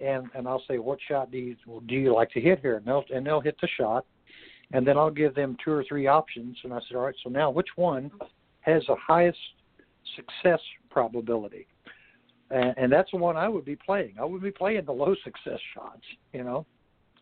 [0.00, 2.76] and and I'll say, what shot do you do you like to hit here?
[2.76, 4.04] And they'll and they'll hit the shot,
[4.72, 7.30] and then I'll give them two or three options, and I said, all right, so
[7.30, 8.10] now which one
[8.60, 9.38] has the highest
[10.14, 11.66] success probability?
[12.50, 14.14] And, and that's the one I would be playing.
[14.20, 16.66] I would be playing the low success shots, you know.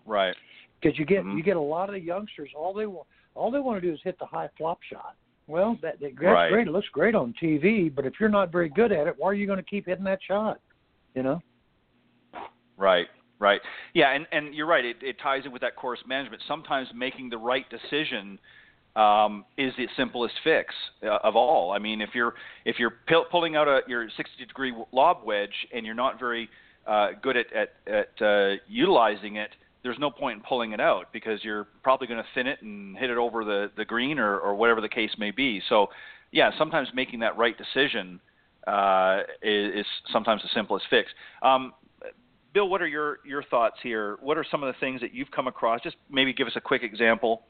[0.06, 0.36] Right.
[0.80, 1.38] Because you get mm-hmm.
[1.38, 2.50] you get a lot of the youngsters.
[2.56, 5.16] All they want all they want to do is hit the high flop shot.
[5.46, 6.50] Well, that, that's right.
[6.50, 6.68] great.
[6.68, 9.34] It looks great on TV, but if you're not very good at it, why are
[9.34, 10.60] you going to keep hitting that shot?
[11.14, 11.42] You know.
[12.76, 13.06] Right.
[13.38, 13.60] Right.
[13.94, 14.84] Yeah, and and you're right.
[14.84, 16.42] It, it ties in with that course management.
[16.46, 18.38] Sometimes making the right decision
[18.96, 21.72] um, is the simplest fix uh, of all.
[21.72, 25.54] I mean, if you're if you're p- pulling out a your 60 degree lob wedge
[25.72, 26.48] and you're not very
[26.86, 29.50] uh, good at at, at uh, utilizing it,
[29.82, 32.96] there's no point in pulling it out because you're probably going to thin it and
[32.96, 35.60] hit it over the the green or or whatever the case may be.
[35.68, 35.88] So,
[36.30, 38.20] yeah, sometimes making that right decision
[38.66, 41.10] uh, is, is sometimes the simplest fix.
[41.42, 41.72] Um,
[42.52, 44.18] Bill, what are your your thoughts here?
[44.22, 45.80] What are some of the things that you've come across?
[45.82, 47.42] Just maybe give us a quick example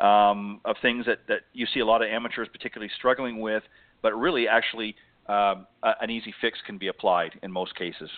[0.00, 3.62] um, of things that that you see a lot of amateurs particularly struggling with,
[4.02, 4.94] but really actually
[5.28, 8.10] um, an easy fix can be applied in most cases.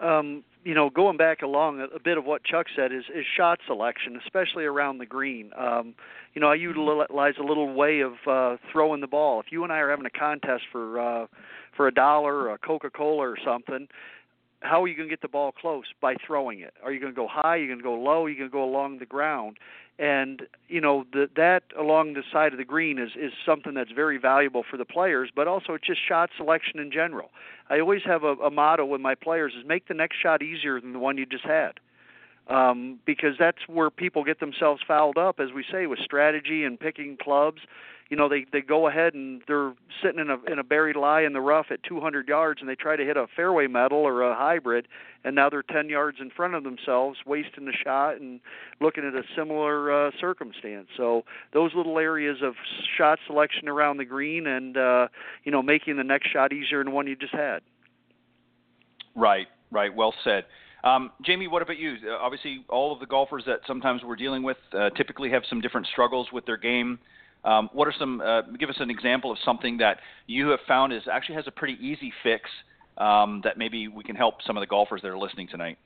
[0.00, 3.24] Um, you know, going back along a, a bit of what Chuck said is, is
[3.36, 5.50] shot selection, especially around the green.
[5.58, 5.94] Um,
[6.34, 9.40] you know, I utilize a little way of uh, throwing the ball.
[9.40, 11.26] If you and I are having a contest for uh,
[11.76, 13.88] for a dollar, or a Coca-Cola, or something,
[14.60, 16.74] how are you going to get the ball close by throwing it?
[16.82, 17.56] Are you going to go high?
[17.56, 18.24] Are you going to go low?
[18.24, 19.58] Are you going to go along the ground?
[19.98, 23.90] And you know the, that along the side of the green is is something that's
[23.90, 27.30] very valuable for the players, but also it's just shot selection in general.
[27.68, 30.80] I always have a, a motto with my players: is make the next shot easier
[30.80, 31.80] than the one you just had.
[32.46, 36.80] Um, because that's where people get themselves fouled up, as we say, with strategy and
[36.80, 37.60] picking clubs
[38.08, 41.22] you know they they go ahead and they're sitting in a in a buried lie
[41.22, 44.22] in the rough at 200 yards and they try to hit a fairway metal or
[44.22, 44.88] a hybrid
[45.24, 48.40] and now they're 10 yards in front of themselves wasting the shot and
[48.80, 52.54] looking at a similar uh, circumstance so those little areas of
[52.96, 55.08] shot selection around the green and uh
[55.44, 57.60] you know making the next shot easier than one you just had
[59.14, 60.44] right right well said
[60.84, 61.96] um, Jamie, what about you?
[62.06, 65.60] Uh, obviously, all of the golfers that sometimes we're dealing with uh, typically have some
[65.60, 67.00] different struggles with their game.
[67.44, 68.20] Um, what are some?
[68.20, 71.52] Uh, give us an example of something that you have found is actually has a
[71.52, 72.50] pretty easy fix
[72.98, 75.78] um, that maybe we can help some of the golfers that are listening tonight.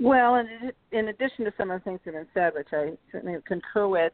[0.00, 2.96] Well, in, in addition to some of the things that have been said, which I
[3.10, 4.12] certainly concur with,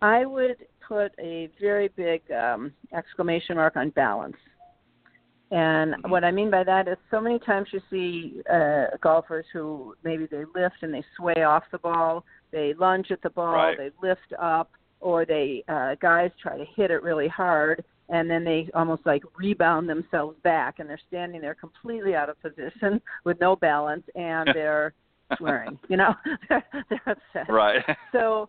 [0.00, 0.56] I would
[0.86, 4.36] put a very big um, exclamation mark on balance.
[5.50, 6.10] And mm-hmm.
[6.10, 10.26] what I mean by that is so many times you see uh, golfers who maybe
[10.26, 13.76] they lift and they sway off the ball, they lunge at the ball, right.
[13.76, 18.44] they lift up, or they uh, guys try to hit it really hard, and then
[18.44, 23.40] they almost like rebound themselves back, and they're standing there completely out of position with
[23.40, 24.92] no balance, and they're
[25.36, 25.78] swearing.
[25.88, 26.14] You know,
[26.48, 27.52] they're, they're upset.
[27.52, 27.82] Right.
[28.12, 28.48] So,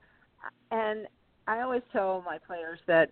[0.72, 1.08] and
[1.48, 3.12] I always tell my players that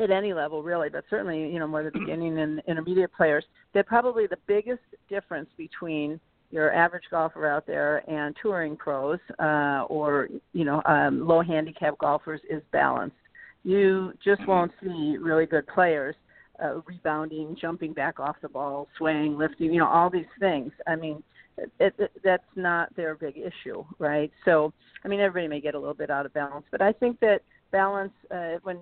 [0.00, 3.86] at any level really, but certainly you know more the beginning and intermediate players, that
[3.86, 10.28] probably the biggest difference between your average golfer out there and touring pros uh, or
[10.52, 13.16] you know um, low handicap golfers is balanced.
[13.64, 14.50] You just mm-hmm.
[14.50, 16.14] won't see really good players
[16.62, 20.72] uh, rebounding, jumping back off the ball, swaying, lifting, you know all these things.
[20.86, 21.22] I mean,
[21.58, 24.30] it, it, that's not their big issue, right?
[24.44, 24.72] So,
[25.04, 27.40] I mean, everybody may get a little bit out of balance, but I think that
[27.70, 28.78] balance uh, when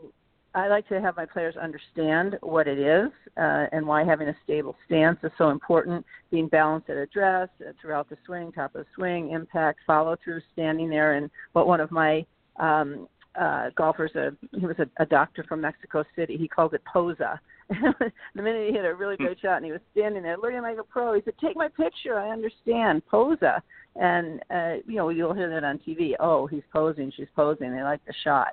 [0.54, 4.36] I like to have my players understand what it is uh, and why having a
[4.42, 6.04] stable stance is so important.
[6.30, 10.40] Being balanced at address uh, throughout the swing, top of the swing, impact, follow through,
[10.52, 12.24] standing there, and what one of my
[12.58, 13.06] um,
[13.40, 16.36] uh, golfers, a, he was a, a doctor from Mexico City.
[16.36, 17.40] He called it posa.
[17.68, 20.78] the minute he hit a really great shot and he was standing there looking like
[20.78, 22.18] a pro, he said, "Take my picture.
[22.18, 23.62] I understand posa."
[23.96, 26.12] and uh, you know you'll hear that on TV.
[26.20, 27.72] Oh, he's posing, she's posing.
[27.72, 28.48] They like the shot.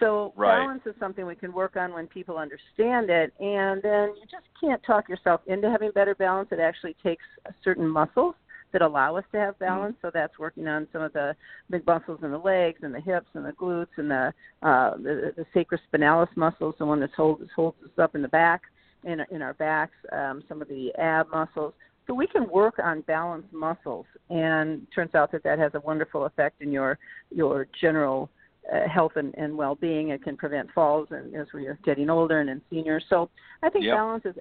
[0.00, 0.58] So right.
[0.58, 4.46] balance is something we can work on when people understand it, and then you just
[4.60, 6.48] can't talk yourself into having better balance.
[6.50, 7.24] It actually takes
[7.62, 8.34] certain muscles
[8.74, 9.64] that allow us to have mm-hmm.
[9.64, 9.96] balance.
[9.96, 10.06] Mm-hmm.
[10.08, 11.34] So that's working on some of the
[11.70, 15.32] big muscles in the legs and the hips and the glutes and the uh, the,
[15.36, 18.62] the sacrospinalis muscles, the one that holds holds us up in the back,
[19.04, 19.96] in in our backs.
[20.12, 21.72] Um, some of the ab muscles.
[22.06, 26.26] So we can work on balance muscles, and turns out that that has a wonderful
[26.26, 26.98] effect in your
[27.30, 28.28] your general
[28.72, 30.08] uh, health and, and well-being.
[30.10, 33.04] It can prevent falls, and as we're getting older and in seniors.
[33.08, 33.30] So
[33.62, 33.96] I think yep.
[33.96, 34.36] balance is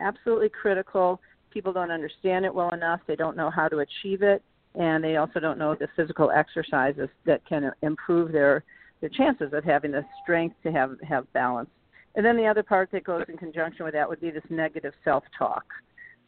[0.00, 1.20] absolutely critical
[1.56, 3.00] people don't understand it well enough.
[3.06, 4.42] They don't know how to achieve it,
[4.74, 8.62] and they also don't know the physical exercises that can improve their
[9.00, 11.70] their chances of having the strength to have have balance.
[12.14, 14.92] And then the other part that goes in conjunction with that would be this negative
[15.02, 15.64] self-talk.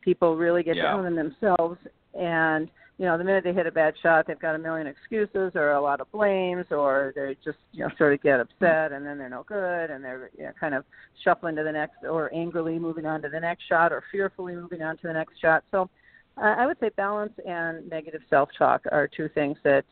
[0.00, 0.84] People really get yeah.
[0.84, 1.78] down on themselves,
[2.14, 5.52] and you know, the minute they hit a bad shot, they've got a million excuses
[5.54, 9.06] or a lot of blames, or they just, you know, sort of get upset and
[9.06, 10.84] then they're no good and they're you know, kind of
[11.22, 14.82] shuffling to the next, or angrily moving on to the next shot, or fearfully moving
[14.82, 15.62] on to the next shot.
[15.70, 15.88] So,
[16.36, 19.84] uh, I would say balance and negative self-talk are two things that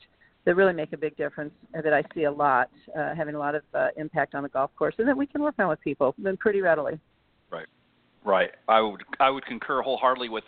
[0.44, 3.56] that really make a big difference that I see a lot, uh, having a lot
[3.56, 6.14] of uh, impact on the golf course, and that we can work on with people
[6.38, 7.00] pretty readily.
[7.50, 7.66] Right,
[8.24, 8.50] right.
[8.68, 10.44] I would I would concur wholeheartedly with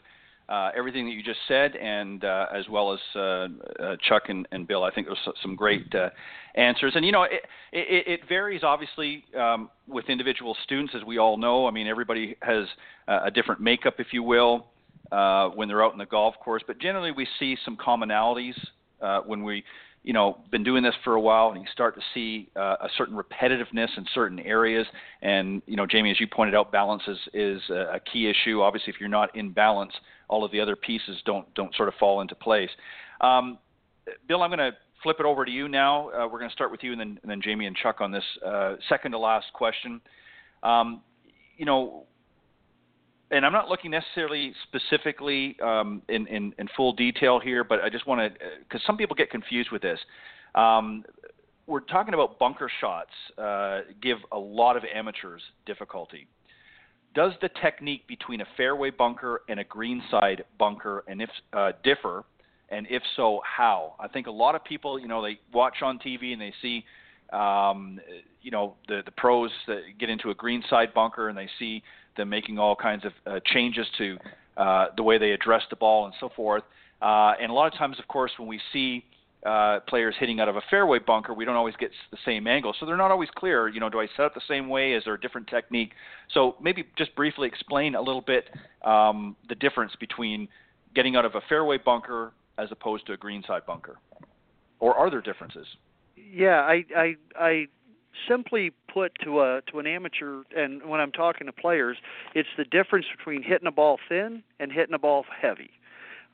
[0.49, 4.49] uh, everything that you just said, and uh, as well as uh, uh, Chuck and,
[4.51, 4.83] and, Bill.
[4.83, 6.09] I think there's some great uh,
[6.55, 6.93] answers.
[6.95, 11.37] And you know, it, it, it varies obviously um, with individual students, as we all
[11.37, 11.67] know.
[11.67, 12.65] I mean, everybody has
[13.07, 14.67] a different makeup, if you will,
[15.13, 16.63] uh, when they're out in the golf course.
[16.67, 18.57] But generally, we see some commonalities
[19.27, 19.65] when we
[20.03, 22.89] you know been doing this for a while and you start to see uh, a
[22.97, 24.87] certain repetitiveness in certain areas.
[25.23, 28.63] And you know Jamie as you pointed out balance is is a key issue.
[28.63, 29.93] Obviously if you're not in balance
[30.29, 32.71] all of the other pieces don't don't sort of fall into place.
[33.21, 33.59] Um,
[34.27, 36.09] Bill I'm going to flip it over to you now.
[36.11, 38.11] Uh, we're going to start with you and then and then Jamie and Chuck on
[38.11, 40.01] this uh, second to last question.
[40.63, 41.03] Um,
[41.57, 42.07] you know
[43.31, 47.91] and I'm not looking necessarily specifically um, in, in, in, full detail here, but I
[47.91, 49.99] just want to, because some people get confused with this.
[50.55, 51.05] Um,
[51.67, 56.27] we're talking about bunker shots uh, give a lot of amateurs difficulty.
[57.15, 62.25] Does the technique between a fairway bunker and a greenside bunker and if uh, differ,
[62.71, 63.95] and if so, how?
[63.99, 66.85] I think a lot of people, you know, they watch on TV and they see,
[67.33, 67.99] um,
[68.43, 71.83] you know, the the pros that get into a greenside bunker and they see
[72.19, 74.19] them making all kinds of uh, changes to
[74.59, 76.63] uh, the way they address the ball and so forth.
[77.01, 79.05] Uh, and a lot of times, of course, when we see
[79.47, 82.75] uh, players hitting out of a fairway bunker, we don't always get the same angle.
[82.79, 83.69] So they're not always clear.
[83.69, 84.93] You know, do I set up the same way?
[84.93, 85.93] Is there a different technique?
[86.35, 88.51] So maybe just briefly explain a little bit
[88.85, 90.49] um, the difference between
[90.95, 93.99] getting out of a fairway bunker as opposed to a greenside bunker,
[94.81, 95.67] or are there differences?
[96.17, 97.67] Yeah, I I I
[98.29, 101.97] simply put to a to an amateur and when I'm talking to players,
[102.35, 105.71] it's the difference between hitting a ball thin and hitting a ball heavy.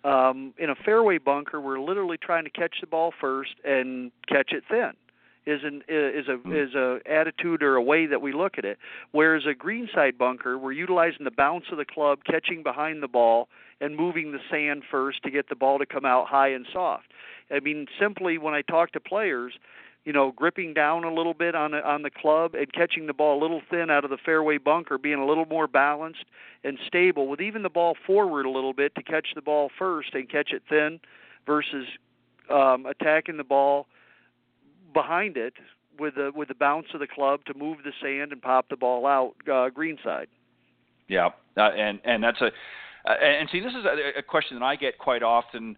[0.05, 4.53] Um, in a fairway bunker, we're literally trying to catch the ball first and catch
[4.53, 4.93] it thin.
[5.47, 6.55] Is an is a hmm.
[6.55, 8.79] is a attitude or a way that we look at it.
[9.13, 13.49] Whereas a greenside bunker, we're utilizing the bounce of the club, catching behind the ball,
[13.81, 17.09] and moving the sand first to get the ball to come out high and soft.
[17.51, 19.53] I mean, simply when I talk to players,
[20.05, 23.39] you know, gripping down a little bit on on the club and catching the ball
[23.39, 26.25] a little thin out of the fairway bunker, being a little more balanced
[26.63, 30.15] and stable, with even the ball forward a little bit to catch the ball first
[30.15, 31.01] and catch it thin,
[31.47, 31.87] versus
[32.51, 33.87] um, attacking the ball
[34.93, 35.55] behind it
[35.99, 38.77] with the with the bounce of the club to move the sand and pop the
[38.77, 40.29] ball out uh, greenside.
[41.09, 42.51] Yeah, uh, and and that's a
[43.07, 45.77] uh, and see this is a, a question that I get quite often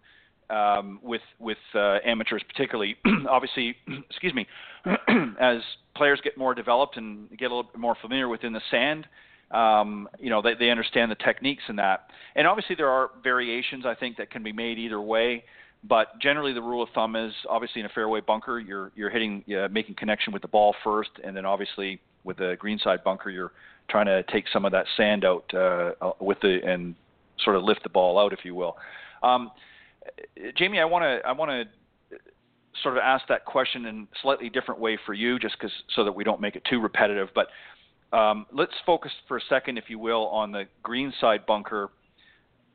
[0.49, 2.95] um, with with uh, amateurs, particularly.
[3.29, 3.75] Obviously,
[4.09, 4.47] excuse me,
[5.39, 5.57] as
[5.95, 9.07] players get more developed and get a little bit more familiar within the sand,
[9.51, 12.09] um, you know, they, they understand the techniques in that.
[12.35, 15.43] And obviously, there are variations I think that can be made either way.
[15.83, 19.43] But generally, the rule of thumb is obviously in a fairway bunker, you're you're hitting,
[19.57, 23.51] uh, making connection with the ball first, and then obviously with a greenside bunker, you're
[23.89, 26.95] trying to take some of that sand out uh, with the and
[27.43, 28.75] sort of lift the ball out, if you will.
[29.23, 29.51] Um,
[30.55, 32.19] Jamie, I want to I want to
[32.83, 36.03] sort of ask that question in a slightly different way for you, just because so
[36.03, 37.29] that we don't make it too repetitive.
[37.33, 37.47] But
[38.15, 41.89] um, let's focus for a second, if you will, on the greenside bunker.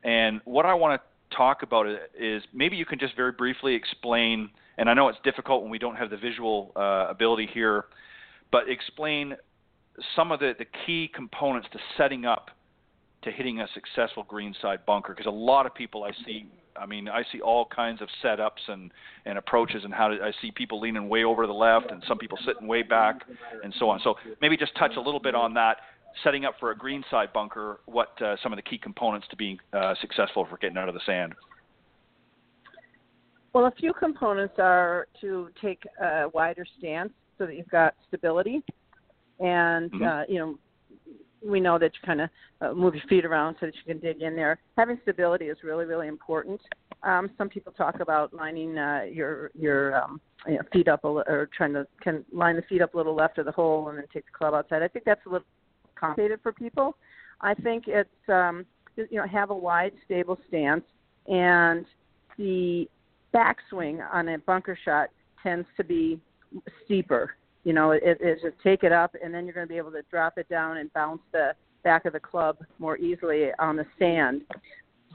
[0.03, 1.87] And what I want to talk about
[2.19, 4.49] is maybe you can just very briefly explain.
[4.77, 7.85] And I know it's difficult when we don't have the visual uh, ability here,
[8.51, 9.35] but explain
[10.15, 12.49] some of the, the key components to setting up
[13.23, 15.13] to hitting a successful greenside bunker.
[15.13, 16.45] Because a lot of people I see
[16.75, 18.91] I mean, I see all kinds of setups and
[19.25, 22.03] and approaches, and how to, I see people leaning way over to the left, and
[22.07, 23.21] some people sitting way back,
[23.63, 23.99] and so on.
[24.03, 25.77] So maybe just touch a little bit on that.
[26.23, 29.57] Setting up for a greenside bunker, what uh, some of the key components to being
[29.73, 31.33] uh, successful for getting out of the sand?
[33.53, 38.63] Well, a few components are to take a wider stance so that you've got stability,
[39.39, 40.05] and Mhm.
[40.05, 40.57] uh, you know
[41.45, 42.29] we know that you kind of
[42.61, 44.59] uh, move your feet around so that you can dig in there.
[44.77, 46.59] Having stability is really really important.
[47.03, 51.07] Um, some people talk about lining uh, your your um, you know, feet up a
[51.07, 53.97] or trying to can line the feet up a little left of the hole and
[53.97, 54.81] then take the club outside.
[54.81, 55.47] I think that's a little
[55.95, 56.95] complicated for people.
[57.41, 58.65] I think it's um,
[58.95, 60.83] you know have a wide stable stance
[61.27, 61.85] and
[62.37, 62.87] the
[63.33, 65.09] backswing on a bunker shot
[65.41, 66.19] tends to be
[66.85, 67.35] steeper.
[67.63, 69.91] You know, it is just take it up, and then you're going to be able
[69.91, 71.53] to drop it down and bounce the
[71.83, 74.41] back of the club more easily on the sand.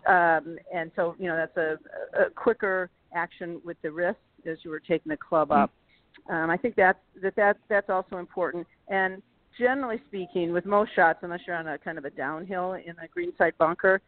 [0.06, 1.78] Um, and so, you know, that's a,
[2.18, 5.70] a quicker action with the wrist as you were taking the club up.
[6.30, 8.66] Um, I think that's that, that that's also important.
[8.88, 9.22] And
[9.58, 13.08] generally speaking, with most shots, unless you're on a kind of a downhill in a
[13.12, 14.00] greenside bunker,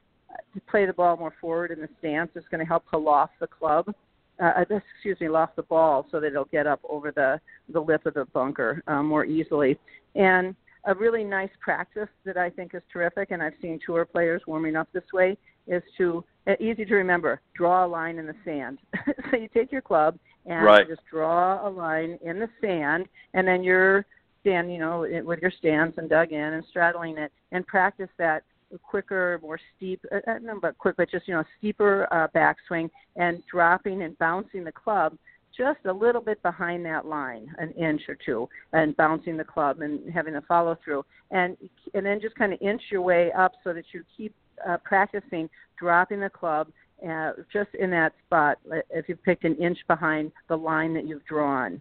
[0.54, 3.32] to play the ball more forward in the stance is going to help to loft
[3.40, 3.92] the club.
[4.40, 4.64] Uh,
[4.94, 7.40] excuse me, loft the ball so that it'll get up over the
[7.72, 9.78] the lip of the bunker um, more easily.
[10.14, 14.42] And a really nice practice that I think is terrific, and I've seen tour players
[14.46, 15.36] warming up this way,
[15.66, 17.40] is to uh, easy to remember.
[17.54, 18.78] Draw a line in the sand.
[19.30, 20.88] so you take your club and Right.
[20.88, 24.06] just draw a line in the sand, and then you're
[24.40, 28.42] stand, you know, with your stance and dug in and straddling it, and practice that
[28.78, 32.88] quicker, more steep, uh, uh, not but quick, but just you know, steeper uh, backswing
[33.16, 35.16] and dropping and bouncing the club
[35.56, 39.80] just a little bit behind that line, an inch or two, and bouncing the club
[39.80, 41.56] and having a follow through, and
[41.94, 44.34] and then just kind of inch your way up so that you keep
[44.68, 45.48] uh, practicing
[45.78, 46.68] dropping the club
[47.08, 48.58] uh, just in that spot.
[48.90, 51.80] If you've picked an inch behind the line that you've drawn,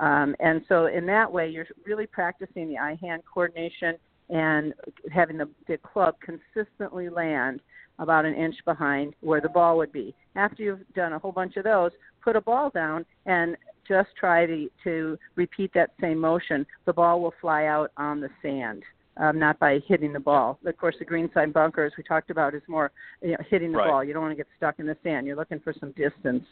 [0.00, 3.96] um, and so in that way you're really practicing the eye-hand coordination
[4.30, 4.74] and
[5.12, 7.60] having the, the club consistently land
[7.98, 10.14] about an inch behind where the ball would be.
[10.36, 11.90] After you've done a whole bunch of those,
[12.22, 13.56] put a ball down and
[13.86, 16.66] just try to, to repeat that same motion.
[16.84, 18.82] The ball will fly out on the sand,
[19.18, 20.58] um, not by hitting the ball.
[20.64, 22.90] Of course, the greenside bunker, as we talked about, is more
[23.22, 23.88] you know, hitting the Right.
[23.88, 24.04] ball.
[24.04, 25.26] You don't want to get stuck in the sand.
[25.26, 26.44] You're looking for some distance.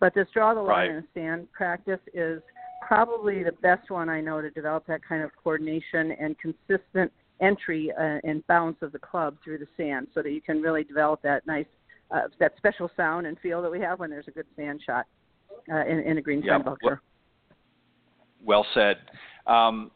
[0.00, 0.90] But this draw the line Right.
[0.90, 2.42] in the sand practice is
[2.82, 7.92] probably the best one I know to develop that kind of coordination and consistent entry
[7.92, 11.20] uh, and bounce of the club through the sand, so that you can really develop
[11.22, 11.66] that nice,
[12.10, 15.06] uh, that special sound and feel that we have when there's a good sand shot
[15.70, 17.02] uh, in, in a green Yeah, sand bunker.
[18.44, 18.96] Well said.
[19.46, 19.90] Um,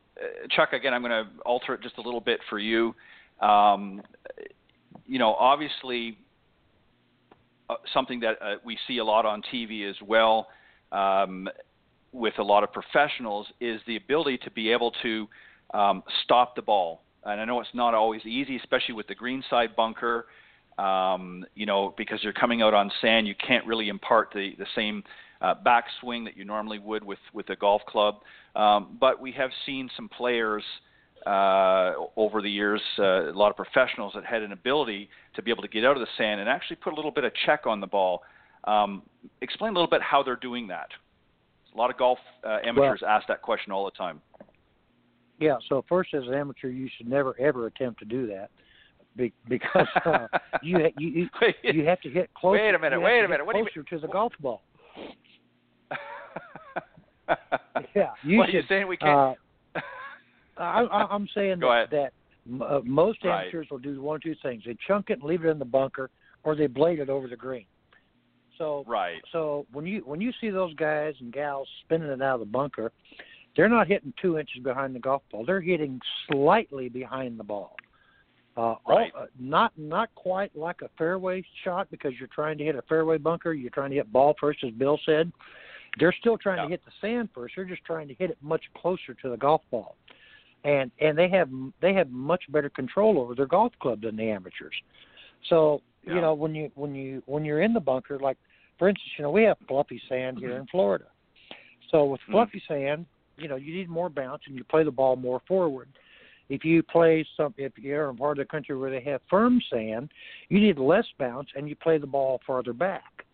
[0.50, 2.94] Chuck, again, I'm going to alter it just a little bit for you.
[3.40, 4.02] Um,
[5.06, 6.18] you know, obviously,
[7.68, 10.48] uh, something that uh, we see a lot on TV as well
[10.92, 11.48] um,
[12.12, 15.28] with a lot of professionals is the ability to be able to
[15.72, 17.02] um, stop the ball.
[17.24, 20.26] And I know it's not always easy, especially with the greenside bunker.
[20.78, 24.66] Um, you know, because you're coming out on sand, you can't really impart the the
[24.74, 25.02] same
[25.40, 28.16] uh, backswing that you normally would with with a golf club.
[28.56, 30.62] Um, but we have seen some players
[31.26, 35.50] uh, over the years, uh, a lot of professionals that had an ability to be
[35.50, 37.66] able to get out of the sand and actually put a little bit of check
[37.66, 38.22] on the ball.
[38.64, 39.02] Um,
[39.42, 40.88] explain a little bit how they're doing that.
[41.74, 44.20] A lot of golf uh, amateurs ask that question all the time.
[45.38, 45.56] Yeah.
[45.68, 48.50] So first, as an amateur, you should never ever attempt to do that,
[49.16, 50.26] be, because uh,
[50.62, 52.62] you ha- you you- you have to hit closer.
[52.62, 54.62] Wait a minute, wait a minute, what do you Closer to the golf ball.
[57.94, 58.10] Yeah.
[58.22, 59.36] You what are you should, saying we can't?
[59.74, 59.80] Uh,
[60.58, 62.12] I, I, I'm saying that, that
[62.64, 63.42] uh, most Right.
[63.44, 65.64] amateurs will do one or two things: they chunk it and leave it in the
[65.64, 66.10] bunker,
[66.44, 67.66] or they blade it over the green.
[68.58, 69.22] So right.
[69.32, 72.46] so when you when you see those guys and gals spinning it out of the
[72.46, 72.92] bunker,
[73.56, 75.44] they're not hitting two inches behind the golf ball.
[75.46, 75.98] They're hitting
[76.30, 77.76] slightly behind the ball.
[78.56, 79.12] Uh, all- Right.
[79.16, 83.16] uh, not not quite like a fairway shot because you're trying to hit a fairway
[83.16, 83.54] bunker.
[83.54, 85.32] You're trying to hit ball first, as Bill said.
[85.98, 86.64] They're still trying Yeah.
[86.64, 87.56] to hit the sand first.
[87.56, 89.96] They're just trying to hit it much closer to the golf ball,
[90.64, 94.30] and and they have they have much better control over their golf club than the
[94.30, 94.74] amateurs.
[95.48, 96.14] So Yeah.
[96.14, 98.38] you know when you when you when you're in the bunker, like
[98.78, 101.06] for instance, you know we have fluffy sand here in Florida.
[101.90, 102.32] So with Mhm.
[102.32, 105.88] fluffy sand, you know you need more bounce and you play the ball more forward.
[106.48, 109.60] If you play some, if you're in part of the country where they have firm
[109.70, 110.12] sand,
[110.48, 113.24] you need less bounce and you play the ball farther back.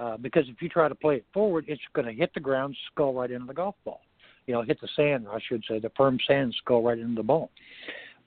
[0.00, 2.74] Uh, because if you try to play it forward, it's going to hit the ground,
[2.90, 4.00] skull right into the golf ball.
[4.46, 7.22] You know, hit the sand, I should say, the firm sand, skull right into the
[7.22, 7.50] ball.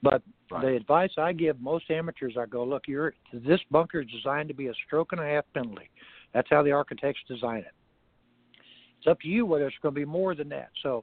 [0.00, 0.62] But Right.
[0.62, 4.54] the advice I give most amateurs, I go, look, you're this bunker is designed to
[4.54, 5.90] be a stroke and a half penalty.
[6.32, 7.72] That's how the architects design it.
[8.98, 10.68] It's up to you whether it's going to be more than that.
[10.82, 11.02] So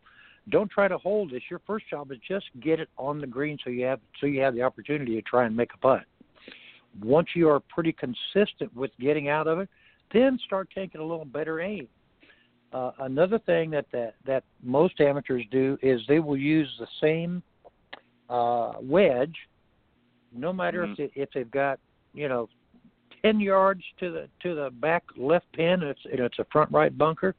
[0.49, 1.41] don't try to hold this.
[1.49, 4.41] Your first job is just get it on the green so you have so you
[4.41, 6.03] have the opportunity to try and make a putt.
[7.01, 9.69] Once you are pretty consistent with getting out of it,
[10.13, 11.87] then start taking a little better aim.
[12.73, 17.43] Uh, another thing that, that that most amateurs do is they will use the same
[18.29, 19.35] uh, wedge,
[20.31, 20.91] no matter Mhm.
[20.91, 21.79] if they, if they've got
[22.13, 22.47] you know
[23.21, 26.71] ten yards to the to the back left pin and it's and it's a front
[26.71, 27.35] right bunker,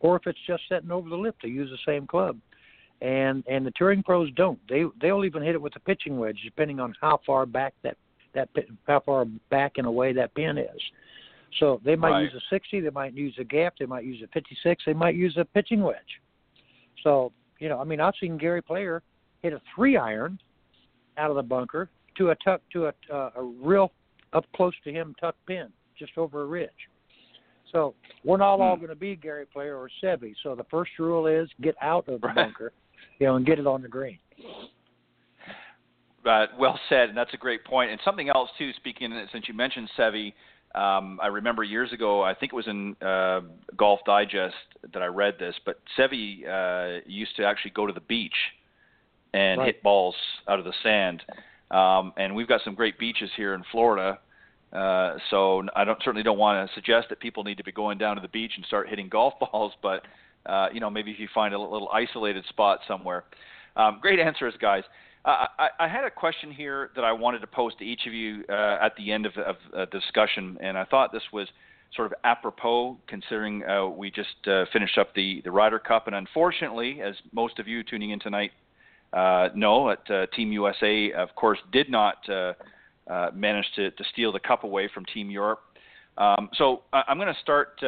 [0.00, 2.38] or if it's just setting over the lip, they use the same club.
[3.00, 4.58] And and the touring pros don't.
[4.68, 7.96] They they'll even hit it with a pitching wedge, depending on how far back that
[8.34, 8.48] that
[8.86, 10.80] how far back and away that pin is.
[11.58, 12.22] So they might Right.
[12.22, 15.14] use a 60, they might use a gap, they might use a 56, they might
[15.14, 16.20] use a pitching wedge.
[17.02, 19.02] So you know, I mean, I've seen Gary Player
[19.42, 20.38] hit a three iron
[21.16, 23.92] out of the bunker to a tuck to a uh, a real
[24.32, 26.70] up close to him tuck pin just over a ridge.
[27.70, 27.94] So
[28.24, 28.80] we're not all Hmm.
[28.80, 30.34] going to be Gary Player or Seve.
[30.42, 32.34] So the first rule is get out of the Right.
[32.36, 32.72] bunker,
[33.18, 34.18] you know, and get it on the green.
[36.24, 37.90] Uh, well said, and that's a great point.
[37.90, 38.72] And something else too.
[38.74, 40.32] Speaking since you mentioned Seve,
[40.74, 42.22] um, I remember years ago.
[42.22, 43.40] I think it was in uh,
[43.76, 44.54] Golf Digest
[44.92, 45.54] that I read this.
[45.64, 48.34] But Seve uh, used to actually go to the beach
[49.32, 49.66] and Right.
[49.66, 50.14] hit balls
[50.48, 51.22] out of the sand.
[51.70, 54.18] Um, and we've got some great beaches here in Florida.
[54.72, 57.96] Uh, so I don't certainly don't want to suggest that people need to be going
[57.98, 60.02] down to the beach and start hitting golf balls, but
[60.46, 63.24] uh, you know maybe if you find a little isolated spot somewhere.
[63.76, 64.82] Um, great answers, guys.
[65.24, 68.12] Uh, I, I had a question here that I wanted to pose to each of
[68.12, 71.48] you uh, at the end of, of uh, discussion, and I thought this was
[71.96, 76.16] sort of apropos, considering uh, we just uh, finished up the the Ryder Cup, and
[76.16, 78.50] unfortunately, as most of you tuning in tonight
[79.14, 79.94] know,
[80.34, 82.18] Team USA, of course, did not
[83.34, 85.60] manage to, to steal the cup away from Team Europe.
[86.18, 87.78] Um, so I, I'm going to start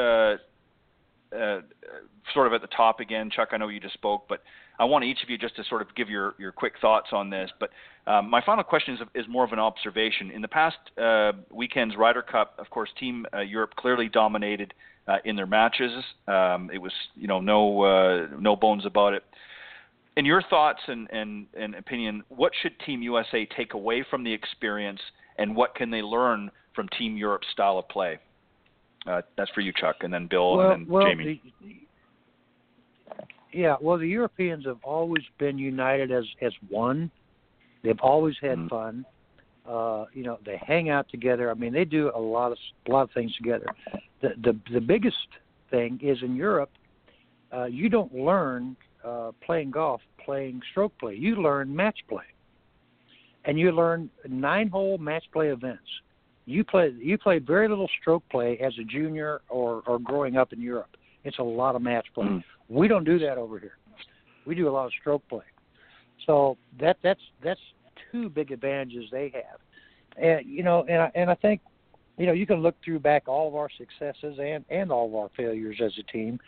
[2.33, 3.29] sort of at the top again.
[3.35, 4.43] Chuck, I know you just spoke, but
[4.79, 7.31] I want each of you just to sort of give your, your quick thoughts on
[7.31, 7.51] this.
[7.59, 7.71] But
[8.07, 10.31] um, my final question is, is more of an observation.
[10.31, 14.75] In the past uh, weekend's Ryder Cup, of course, Team uh, Europe clearly dominated
[15.09, 15.93] uh, in their matches.
[16.29, 19.25] Um, it was, you know, no uh, no bones about it.
[20.17, 24.33] In your thoughts and, and, and opinion, what should Team USA take away from the
[24.33, 25.01] experience,
[25.37, 28.19] and what can they learn from Team Europe's style of play?
[29.07, 31.43] Uh, that's for you, Chuck, and then Bill, well, and then well, Jamie.
[31.61, 31.86] the-
[33.57, 37.11] yeah, well, the Europeans have always been united as as one.
[37.83, 38.69] They've always had Mhm.
[38.69, 39.07] fun.
[39.65, 41.51] Uh, you know, they hang out together.
[41.51, 43.67] I mean, they do a lot of a lot of things together.
[44.21, 45.29] The the the biggest
[45.71, 46.71] thing is in Europe,
[47.53, 51.15] uh, you don't learn uh, playing golf playing stroke play.
[51.15, 52.25] You learn match play,
[53.45, 55.89] and you learn nine hole match play events.
[56.45, 60.53] You play you play very little stroke play as a junior or or growing up
[60.53, 60.97] in Europe.
[61.27, 62.27] It's a lot of match play.
[62.27, 62.45] Mm.
[62.69, 63.79] We don't do that over here.
[64.47, 65.45] We do a lot of stroke play.
[66.25, 67.61] So that that's that's
[68.13, 69.61] two big advantages they have.
[70.17, 71.61] And you know, and I, and I think
[72.17, 75.15] you know you can look through back all of our successes and and all of
[75.17, 76.39] our failures as a team,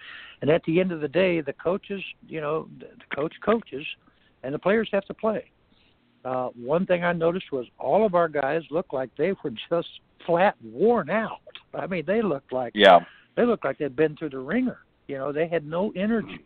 [0.43, 3.85] and at the end of the day, the coaches, you know, the coach coaches,
[4.45, 5.51] and the players have to play.
[6.25, 9.89] Uh, one thing I noticed was all of our guys looked like they were just
[10.25, 11.41] flat worn out.
[11.75, 13.01] I mean, they looked like Yeah.
[13.39, 14.79] They looked like they'd been through the ringer.
[15.07, 16.45] You know, they had no energy.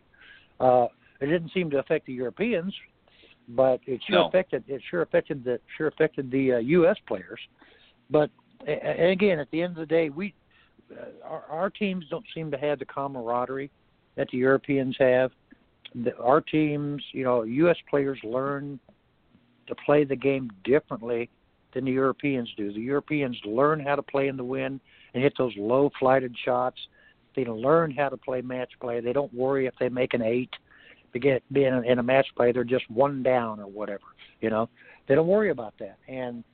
[0.61, 0.89] Uh,
[1.23, 2.75] it didn't seem to affect the Europeans,
[3.49, 4.29] but it sure No.
[4.29, 6.99] affected it sure affected the sure affected the uh, U.S.
[7.09, 7.41] players.
[8.11, 8.31] But
[8.67, 10.35] and again, at the end of the day, we
[10.93, 13.71] uh, our, our teams don't seem to have the camaraderie
[14.17, 15.31] that the Europeans have.
[15.95, 17.79] The, our teams, you know, U.S.
[17.89, 18.79] players learn
[19.67, 21.31] to play the game differently
[21.73, 22.71] than the Europeans do.
[22.71, 24.81] The Europeans learn how to play in the wind
[25.15, 26.79] and hit those low flighted shots.
[27.35, 29.01] They learn how to play match play.
[29.01, 30.51] They don't worry if they make an eight.
[31.13, 34.05] They get being in a match play, they're just one down or whatever.
[34.41, 34.69] You know,
[35.07, 35.99] they don't worry about that.
[36.09, 36.45] And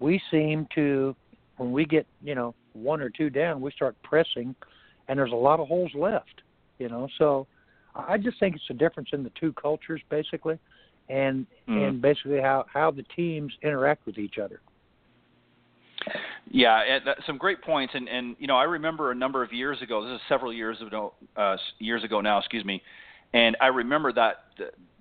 [0.00, 1.14] we seem to,
[1.56, 4.54] when we get you know one or two down, we start pressing,
[5.08, 6.42] and there's a lot of holes left.
[6.78, 7.46] You know, so
[7.94, 10.58] I just think it's a difference in the two cultures basically,
[11.08, 11.88] and Mm.
[11.88, 14.60] and basically how how the teams interact with each other.
[16.50, 19.52] Yeah, and that, some great points, and and you know I remember a number of
[19.52, 20.04] years ago.
[20.04, 22.38] This is several years ago, uh, years ago now.
[22.38, 22.82] Excuse me,
[23.34, 24.44] and I remember that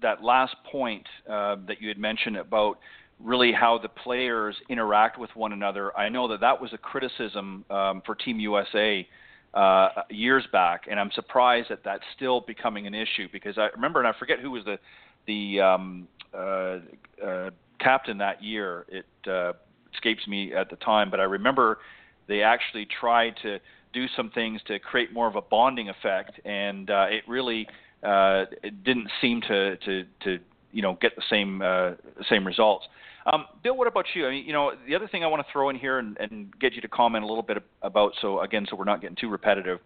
[0.02, 2.80] that last point uh, that you had mentioned about
[3.20, 5.98] really how the players interact with one another.
[5.98, 9.08] I know that that was a criticism um, for Team USA
[9.54, 14.00] uh, years back, and I'm surprised that that's still becoming an issue because I remember,
[14.00, 14.78] and I forget who was the
[15.26, 16.80] the um, uh,
[17.26, 18.86] uh, captain that year.
[18.90, 19.54] It uh,
[19.98, 21.80] escapes me at the time, but I remember
[22.28, 23.60] they actually tried to
[23.94, 27.68] do some things to create more of a bonding effect, and uh, it really
[28.04, 30.40] uh, it didn't seem to to to
[30.72, 31.92] you know get the same uh,
[32.30, 32.86] same results.
[33.32, 34.26] Um, Bill, what about you?
[34.26, 36.58] I mean, you know, the other thing I want to throw in here and, and
[36.60, 39.28] get you to comment a little bit about, so again, so we're not getting too
[39.28, 39.80] repetitive.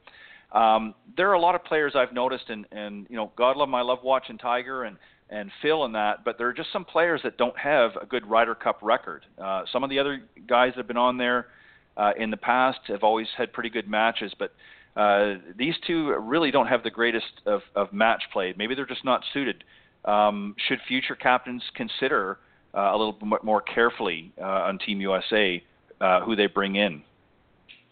[0.52, 3.68] Um, there are a lot of players I've noticed, and, and you know, God love
[3.68, 4.98] them, I love watching Tiger and
[5.32, 8.28] and Phil and that, but there are just some players that don't have a good
[8.28, 9.26] Ryder Cup record.
[9.42, 11.48] Uh, some of the other guys that have been on there
[11.96, 14.54] uh, in the past have always had pretty good matches, but
[14.98, 18.54] uh, these two really don't have the greatest of, of match play.
[18.58, 19.64] Maybe they're just not suited.
[20.04, 22.40] Um, should future captains consider
[22.76, 25.64] uh, a little bit more carefully uh, on Team USA
[26.02, 27.04] uh, who they bring in?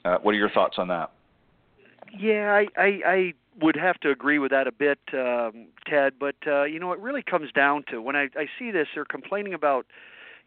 [0.03, 1.11] What are your thoughts on that?
[2.17, 6.13] Yeah, I, I, I would have to agree with that a bit, um, Ted.
[6.19, 9.05] But uh, you know, it really comes down to when I, I see this, they're
[9.05, 9.85] complaining about,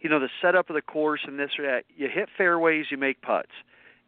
[0.01, 1.85] you know, the setup of the course and this or that.
[1.97, 3.53] You hit fairways, you make putts.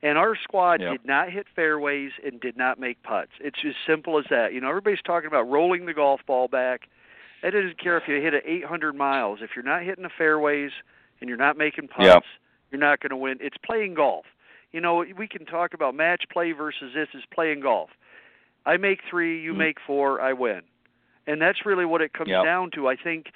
[0.03, 0.93] And our squad yep.
[0.93, 3.31] did not hit fairways and did not make putts.
[3.41, 4.53] It's as simple as that.
[4.53, 6.83] You know, everybody's talking about rolling the golf ball back.
[7.43, 9.39] It doesn't care if you hit it 800 miles.
[9.43, 10.73] If you're not hitting the fairways
[11.21, 12.23] and you're not making putts, yep.
[12.71, 13.39] you're not going to win.
[13.41, 14.27] It's playing golf.
[14.73, 17.91] You know, we can talk about match play versus this is playing golf.
[18.67, 19.59] I make three, you mm-hmm.
[19.59, 20.63] make four, I win.
[21.27, 22.45] And that's really what it comes yep.
[22.45, 22.89] down to.
[22.89, 23.27] I think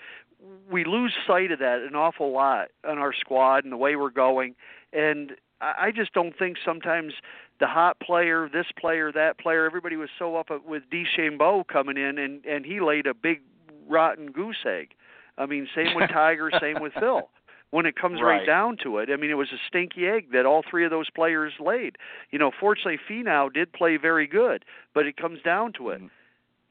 [0.70, 4.10] we lose sight of that an awful lot on our squad and the way we're
[4.10, 4.54] going.
[4.92, 7.14] And I just don't think sometimes
[7.60, 12.18] the hot player, this player, that player, everybody was so up with DeChambeau coming in,
[12.18, 13.40] and and he laid a big
[13.88, 14.90] rotten goose egg.
[15.36, 17.28] I mean, same with Tiger, same with Phil.
[17.70, 18.38] When it comes right.
[18.38, 20.90] right down to it, I mean, it was a stinky egg that all three of
[20.90, 21.96] those players laid.
[22.30, 24.64] You know, fortunately, Finau did play very good,
[24.94, 26.00] but it comes down to it.
[26.00, 26.10] Mm.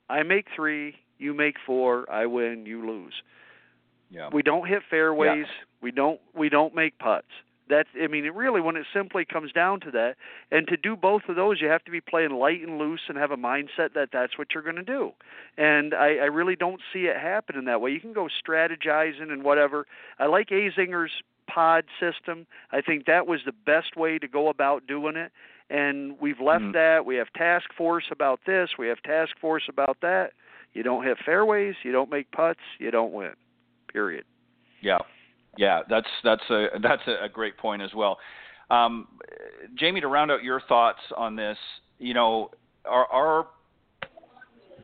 [0.09, 3.13] I make three, you make four, I win, you lose.
[4.09, 4.29] Yeah.
[4.33, 5.45] We don't hit fairways.
[5.45, 5.65] Yeah.
[5.81, 7.27] We don't we don't make putts.
[7.69, 10.15] That's I mean, it really when it simply comes down to that,
[10.51, 13.17] and to do both of those, you have to be playing light and loose and
[13.17, 15.11] have a mindset that that's what you're going to do.
[15.57, 17.91] And I, I really don't see it happening that way.
[17.91, 19.85] You can go strategizing and whatever.
[20.19, 21.11] I like Azinger's
[21.47, 22.45] pod system.
[22.71, 25.31] I think that was the best way to go about doing it.
[25.69, 26.71] And we've left mm-hmm.
[26.73, 27.05] that.
[27.05, 28.69] We have task force about this.
[28.79, 30.31] We have task force about that.
[30.73, 31.75] You don't hit fairways.
[31.83, 32.59] You don't make putts.
[32.79, 33.33] You don't win.
[33.91, 34.25] Period.
[34.81, 34.99] Yeah.
[35.57, 38.17] Yeah, that's that's a that's a great point as well.
[38.69, 39.07] Um,
[39.75, 41.57] Jamie, to round out your thoughts on this,
[41.99, 42.51] you know,
[42.85, 43.47] are are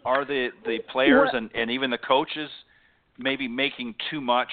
[0.06, 2.50] are the the players and, and even the coaches
[3.18, 4.50] maybe making too much?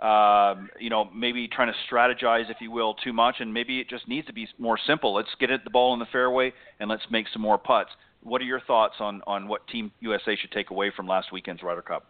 [0.00, 3.88] Um, you know, maybe trying to strategize, if you will, too much, and maybe it
[3.90, 5.12] just needs to be more simple.
[5.12, 7.90] Let's get it the ball in the fairway and let's make some more putts.
[8.22, 11.62] What are your thoughts on on what Team USA should take away from last weekend's
[11.62, 12.06] Ryder Cup?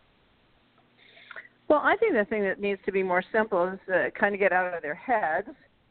[1.68, 4.40] Well, I think the thing that needs to be more simple is to kind of
[4.40, 5.48] get out of their heads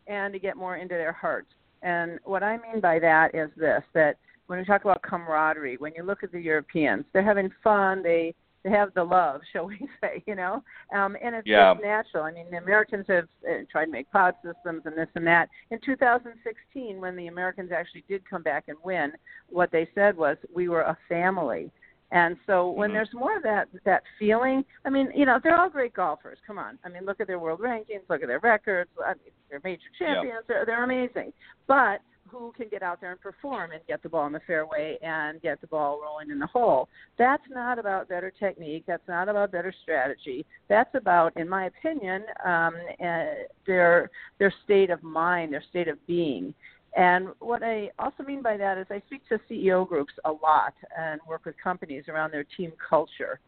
[0.07, 1.49] and to get more into their hearts.
[1.84, 4.17] And what I mean by that is this: that
[4.47, 8.01] when we talk about camaraderie, when you look at the Europeans, they're having fun.
[8.01, 10.63] They they have the love, shall we say, you know,
[10.95, 11.73] um, and it's yeah.
[11.73, 12.23] just natural.
[12.23, 15.49] I mean, the Americans have uh, tried to make pod systems and this and that.
[15.69, 19.13] In 2016, when the Americans actually did come back and win,
[19.49, 21.71] what they said was, "We were a family."
[22.11, 22.95] And so when mm-hmm.
[22.95, 26.37] there's more of that that feeling, I mean, you know, they're all great golfers.
[26.45, 28.89] Come on, I mean, look at their world rankings, look at their records.
[29.05, 30.43] I mean, they're major champions.
[30.47, 31.33] They're, they're amazing.
[31.67, 31.99] But
[32.29, 35.41] who can get out there and perform and get the ball in the fairway and
[35.41, 36.89] get the ball rolling in the hole?
[37.17, 38.83] That's not about better technique.
[38.87, 40.45] That's not about better strategy.
[40.69, 43.25] That's about, in my opinion, um, uh,
[43.65, 46.53] their their state of mind, their state of being.
[46.95, 50.73] And what I also mean by that is I speak to CEO groups a lot
[50.97, 53.39] and work with companies around their team culture.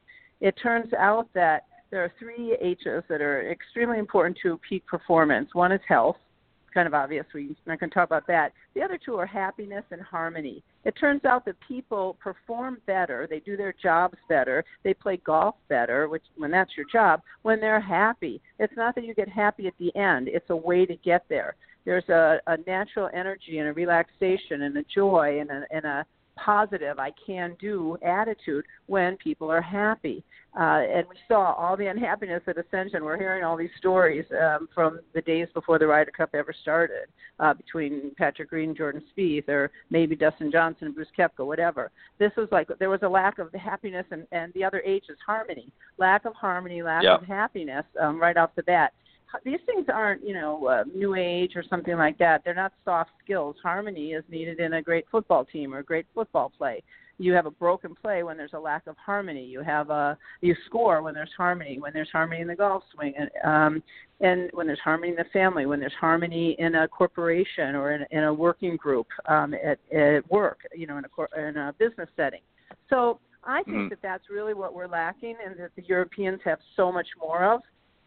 [0.42, 5.50] It turns out that there are three H's that are extremely important to peak performance.
[5.54, 6.18] One is health,
[6.74, 7.26] kind of obvious.
[7.34, 8.54] We're not going to talk about that.
[8.76, 10.64] The other two are happiness and harmony.
[10.86, 15.56] It turns out that people perform better, they do their jobs better, they play golf
[15.68, 18.42] better, which when that's your job, when they're happy.
[18.60, 21.56] It's not that you get happy at the end, it's a way to get there
[21.90, 26.06] there's a, a natural energy and a relaxation and a joy and a, and a
[26.36, 30.24] positive I can do attitude when people are happy.
[30.56, 33.04] Uh, and we saw all the unhappiness at Ascension.
[33.04, 37.08] We're hearing all these stories um, from the days before the Ryder Cup ever started
[37.40, 41.90] uh, between Patrick Reed Jordan Spieth, or maybe Dustin Johnson and Brooks Koepka, whatever.
[42.20, 45.18] This was like there was a lack of happiness, and, and the other H is
[45.26, 45.72] harmony.
[45.98, 47.24] Lack of harmony, lack yep.
[47.24, 48.94] of happiness um, right off the bat
[49.44, 53.12] these things aren't you know uh, new age or something like that they're not soft
[53.24, 56.82] skills harmony is needed in a great football team or great football play
[57.20, 59.44] you have a broken play when there's a lack of harmony.
[59.44, 63.14] You have a you score when there's harmony, when there's harmony in the golf swing,
[63.20, 63.84] and um,
[64.22, 68.06] and when there's harmony in the family, when there's harmony in a corporation or in,
[68.12, 71.76] in a working group um, at at work, you know, in a cor- in a
[71.78, 72.42] business setting.
[72.90, 76.60] So I think mm that that's really what we're lacking, and that the Europeans have
[76.78, 77.62] so much more of.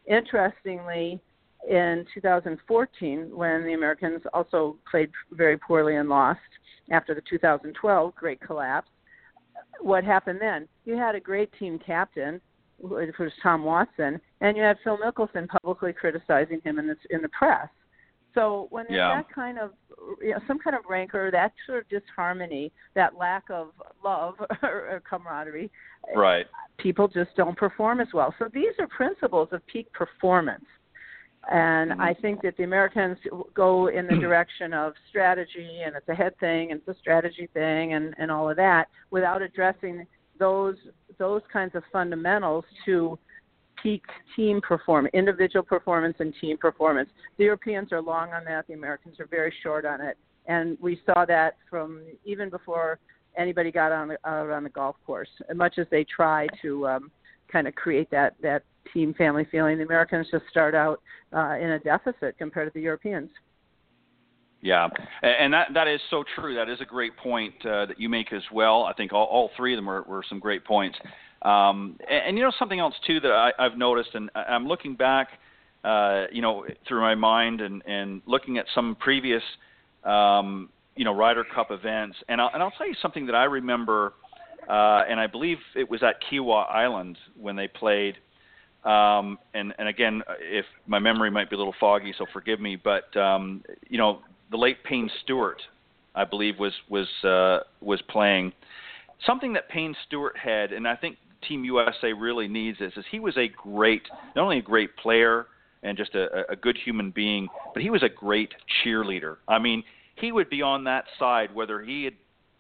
[0.07, 1.21] Interestingly,
[1.69, 6.41] in 2014, when the Americans also played very poorly and lost
[6.91, 8.91] after the 2012 great collapse,
[9.81, 10.69] what happened then?
[10.85, 12.41] You had a great team captain,
[12.79, 17.23] which was Tom Watson, and you had Phil Mickelson publicly criticizing him in the in
[17.23, 17.69] the press.
[18.35, 19.17] So when there's yeah.
[19.17, 19.73] that kind of
[20.23, 23.69] you know, some kind of rancor, that sort of disharmony, that lack of
[24.05, 25.71] love or camaraderie,
[26.15, 26.47] right?
[26.79, 28.35] People just don't perform as well.
[28.39, 30.65] So these are principles of peak performance.
[31.51, 32.01] And mm-hmm.
[32.01, 33.19] I think that the Americans
[33.55, 37.49] go in the direction of strategy and it's a head thing and it's a strategy
[37.53, 40.07] thing and, and all of that without addressing
[40.39, 40.77] those
[41.19, 43.19] those kinds of fundamentals to
[43.83, 44.03] peak
[44.37, 47.09] team performance, individual performance and team performance.
[47.39, 50.17] The Europeans are long on that, the Americans are very short on it.
[50.47, 52.99] And we saw that from even before
[53.37, 55.29] anybody got on out on the golf course.
[55.49, 57.11] As much as they try to um,
[57.53, 59.79] kind of create that that team family feeling.
[59.79, 61.01] The Americans just start out
[61.33, 63.31] uh, in a deficit compared to the Europeans.
[64.61, 64.89] Yeah,
[65.23, 66.55] and that that is so true.
[66.55, 68.85] That is a great point uh, that you make as well.
[68.85, 70.97] I think all, all three of them were, were some great points.
[71.43, 74.95] Um, and, and, you know something else too that I, I've noticed, and I'm looking
[74.95, 75.29] back,
[75.83, 79.43] uh, you know, through my mind and and looking at some previous,
[80.05, 83.45] um, you know, Ryder Cup events, and I'll, and I'll tell you something that I
[83.45, 84.13] remember,
[84.69, 88.17] uh, and I believe it was at Kiawah Island when they played
[88.85, 92.77] um, and, and again, if my memory might be a little foggy, so forgive me,
[92.77, 94.21] but um, you know,
[94.51, 95.63] the late Payne Stewart,
[96.15, 98.53] I believe, was was uh, was playing.
[99.25, 101.17] Something that Payne Stewart had, and I think
[101.49, 104.03] Team USA really needs this, is he was a great,
[104.37, 105.47] not only a great player
[105.83, 108.53] and just a, a good human being, but he was a great
[108.85, 109.37] cheerleader.
[109.49, 109.83] I mean,
[110.17, 112.15] he would be on that side whether he had,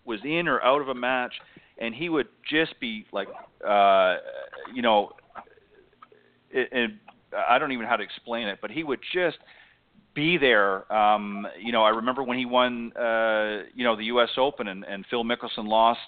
[0.04, 1.32] was in or out of a match,
[1.78, 3.28] and he would just be like,
[3.66, 4.16] uh,
[4.74, 5.12] you know,
[6.72, 6.98] and
[7.48, 9.38] I don't even know how to explain it, but he would just
[10.14, 10.92] be there.
[10.92, 14.30] Um, you know, I remember when he won, uh, you know, the U.S.
[14.36, 16.00] Open and, and Phil Mickelson lost.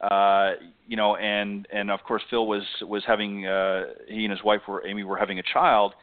[0.00, 0.52] Uh,
[0.88, 4.62] you know, and and of course Phil was was having uh, he and his wife
[4.66, 5.94] were Amy were having a child.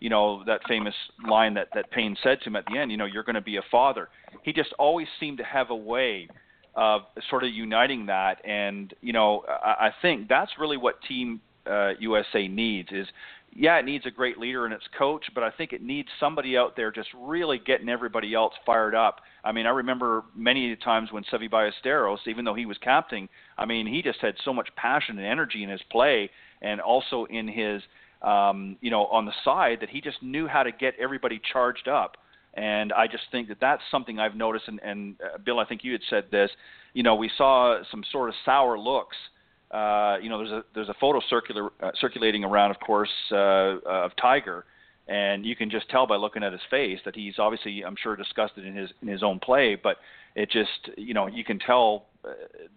[0.00, 0.94] You know that famous
[1.26, 2.90] line that that Payne said to him at the end.
[2.90, 4.08] You know, you're going to be a father.
[4.42, 6.28] He just always seemed to have a way
[6.74, 11.40] of sort of uniting that, and you know, I, I think that's really what Team
[11.66, 13.06] uh, USA needs is
[13.56, 16.56] yeah, it needs a great leader and its coach, but I think it needs somebody
[16.56, 19.20] out there just really getting everybody else fired up.
[19.44, 23.64] I mean, I remember many times when Seve Ballesteros, even though he was captain, I
[23.64, 26.30] mean, he just had so much passion and energy in his play
[26.62, 27.80] and also in his,
[28.22, 31.86] um, you know, on the side that he just knew how to get everybody charged
[31.86, 32.16] up.
[32.54, 34.66] And I just think that that's something I've noticed.
[34.66, 36.50] And, and uh, Bill, I think you had said this.
[36.92, 39.16] You know, we saw some sort of sour looks
[39.70, 43.78] uh, you know, there's a there's a photo circular uh, circulating around, of course, uh,
[43.86, 44.64] of Tiger,
[45.08, 48.14] and you can just tell by looking at his face that he's obviously, I'm sure,
[48.16, 49.74] disgusted in his in his own play.
[49.74, 49.96] But
[50.34, 52.32] it just, you know, you can tell uh,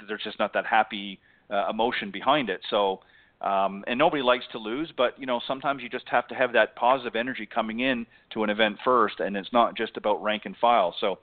[0.08, 1.20] there's just not that happy
[1.52, 2.62] uh, emotion behind it.
[2.70, 3.02] So,
[3.42, 6.54] um, and nobody likes to lose, but you know, sometimes you just have to have
[6.54, 10.44] that positive energy coming in to an event first, and it's not just about rank
[10.46, 10.96] and file.
[11.00, 11.20] So.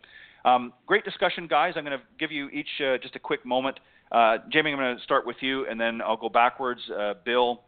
[0.47, 1.73] Um, great discussion, guys.
[1.75, 3.81] I'm going to give you each uh, just a quick moment
[4.15, 6.81] uh, Jamie, I'm going to start with you, and then I'll go backwards.
[6.89, 7.63] Uh, Bill,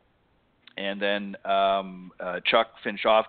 [0.79, 3.27] and then um, uh, Chuck finish off.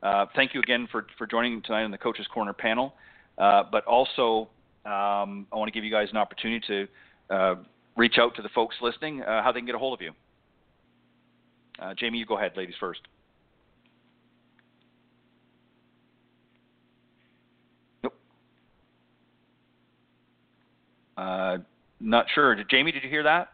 [0.00, 2.94] Uh, thank you again for, for joining tonight on the Coaches Corner panel.
[3.36, 4.48] Uh, but also,
[4.84, 7.54] um, I want to give you guys an opportunity to uh,
[7.96, 10.12] reach out to the folks listening, how they can get a hold of you.
[11.98, 13.00] Jamie, you go ahead, ladies first.
[18.04, 18.14] Nope.
[22.02, 22.54] Not sure.
[22.54, 23.48] Did, Jamie, did you hear that?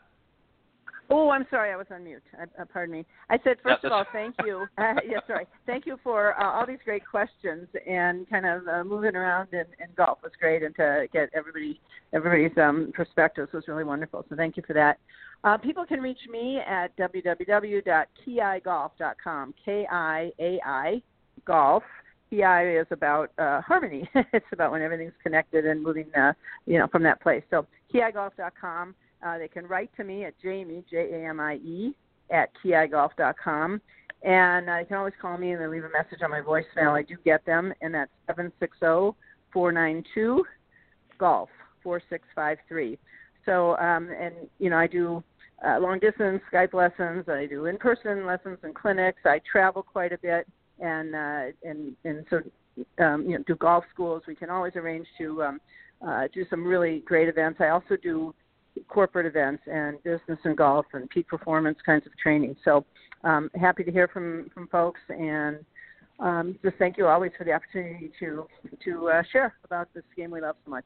[1.11, 2.23] Oh, I'm sorry, I was on mute.
[2.41, 3.05] Uh, pardon me.
[3.31, 4.67] I said first of all, thank you.
[4.79, 5.47] Uh, yeah, sorry.
[5.67, 9.61] Thank you for uh, all these great questions and kind of uh, moving around in,
[9.61, 11.81] in golf was great, and to get everybody
[12.13, 14.25] everybody's um, perspectives was really wonderful.
[14.29, 14.99] So thank you for that.
[15.45, 19.55] Uh, people can reach me at www.kiaigolf.com.
[19.65, 21.03] K I A I
[21.45, 21.83] golf.
[22.31, 24.09] Kiai is about uh, harmony.
[24.33, 26.33] it's about when everything's connected and moving, uh,
[26.67, 27.43] you know, from that place.
[27.51, 28.95] So kiaigolf.com.
[29.21, 31.95] Uh, they can write to me at Jamie, J A M I E,
[32.31, 33.81] at kiaigolf.com.
[34.23, 36.93] And uh, you can always call me and then leave a message on my voicemail.
[36.93, 39.17] I do get them, and that's seven six zero
[39.53, 40.45] four nine two
[41.19, 41.49] Golf
[41.83, 42.99] 4653.
[43.45, 45.23] So, um, and you know, I do
[45.67, 47.29] uh, long distance Skype lessons.
[47.29, 49.21] I do in person lessons and clinics.
[49.25, 50.47] I travel quite a bit,
[50.81, 52.41] and uh, and and so
[52.99, 54.23] um, you know, do golf schools.
[54.27, 55.61] We can always arrange to um,
[56.07, 57.61] uh, do some really great events.
[57.61, 58.35] I also do
[58.89, 62.57] corporate events and business and golf and peak performance kinds of training.
[62.65, 62.85] So
[63.25, 65.65] um, happy to hear from from folks and
[66.21, 68.47] um, just thank you always for the opportunity to
[68.85, 70.85] to uh, share about this game we love so much.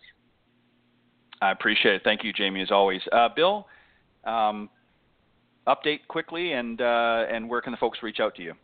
[1.41, 2.03] I appreciate it.
[2.05, 3.01] Thank you, Jamie, as always.
[3.11, 3.67] Uh, Bill,
[4.25, 4.71] um,
[5.67, 8.55] update quickly, and uh, and where can the folks reach out to you?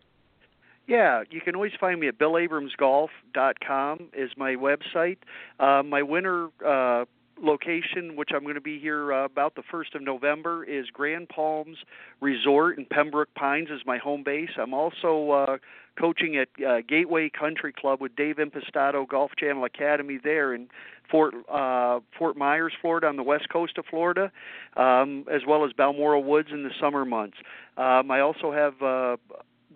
[0.89, 5.19] Yeah, you can always find me at billabramsgolf.com is my website.
[5.61, 7.05] Uh, my winter uh,
[7.41, 11.29] location, which I'm going to be here uh, about the 1st of November, is Grand
[11.29, 11.77] Palms
[12.23, 14.49] Resort in Pembroke Pines is my home base.
[14.57, 15.59] I'm also uh,
[16.01, 20.69] coaching at uh, Gateway Country Club with Dave Impastato Golf Channel Academy there in
[21.11, 24.33] Fort uh, Fort Myers, Florida, on the west coast of Florida,
[24.79, 27.37] um, as well as Balmoral Woods in the summer months.
[27.77, 29.17] Um, I also have uh,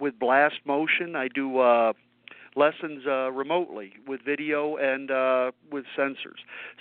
[0.03, 1.17] with Blast Motion.
[1.17, 1.59] I do.
[1.59, 1.93] Uh,
[2.55, 6.37] lessons uh, remotely with video and uh, with sensors.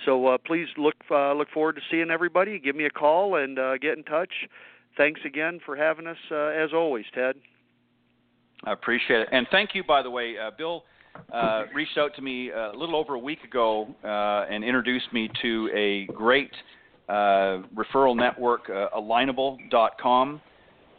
[0.05, 2.59] So uh, please look uh, look forward to seeing everybody.
[2.59, 4.34] Give me a call and uh, get in touch.
[4.97, 7.36] Thanks again for having us, uh, as always, Ted.
[8.65, 10.84] I appreciate it, and thank you, by the way, uh, Bill.
[11.32, 15.30] Uh, reached out to me a little over a week ago uh, and introduced me
[15.41, 16.51] to a great
[17.09, 20.41] uh, referral network, uh, alignable.com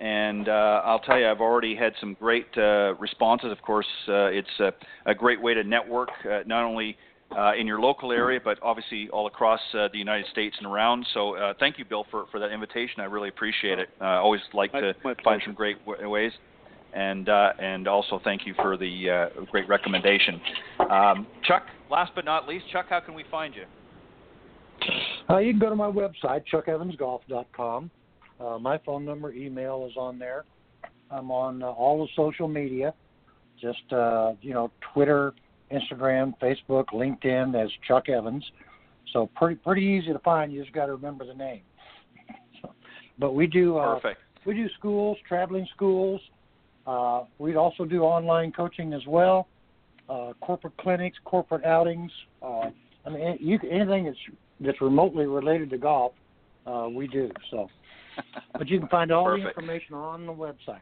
[0.02, 3.52] and uh, I'll tell you, I've already had some great uh, responses.
[3.52, 4.72] Of course, uh, it's a,
[5.06, 6.96] a, great way to network, uh, not only
[7.30, 11.06] uh, in your local area, but obviously all across uh, the United States and around.
[11.14, 13.00] So, thank you, Bill, for, for that invitation.
[13.00, 13.90] I really appreciate it.
[14.00, 16.32] I always like my, to my find some great w- ways.
[16.94, 20.40] And and also thank you for the great recommendation,
[20.90, 21.62] um, Chuck.
[21.90, 23.64] Last but not least, Chuck, how can we find you?
[25.38, 27.90] you can go to my website, chuckevansgolf.com.
[28.42, 30.44] Uh, my phone number, email is on there.
[31.10, 32.94] I'm on uh, all the social media,
[33.60, 35.34] just uh, you know, Twitter,
[35.70, 38.44] Instagram, Facebook, LinkedIn as Chuck Evans.
[39.12, 40.52] So pretty pretty easy to find.
[40.52, 41.62] You just got to remember the name.
[43.18, 44.20] but we do uh, Perfect.
[44.46, 46.20] we do schools, traveling schools.
[46.86, 49.46] Uh, we also do online coaching as well,
[50.08, 52.10] uh, corporate clinics, corporate outings.
[52.42, 52.70] Uh,
[53.06, 54.16] I mean, you, anything that's
[54.60, 56.12] that's remotely related to golf,
[56.66, 57.30] uh, we do.
[57.50, 57.68] So
[58.52, 59.44] but you can find all Perfect.
[59.44, 60.80] the information on the website.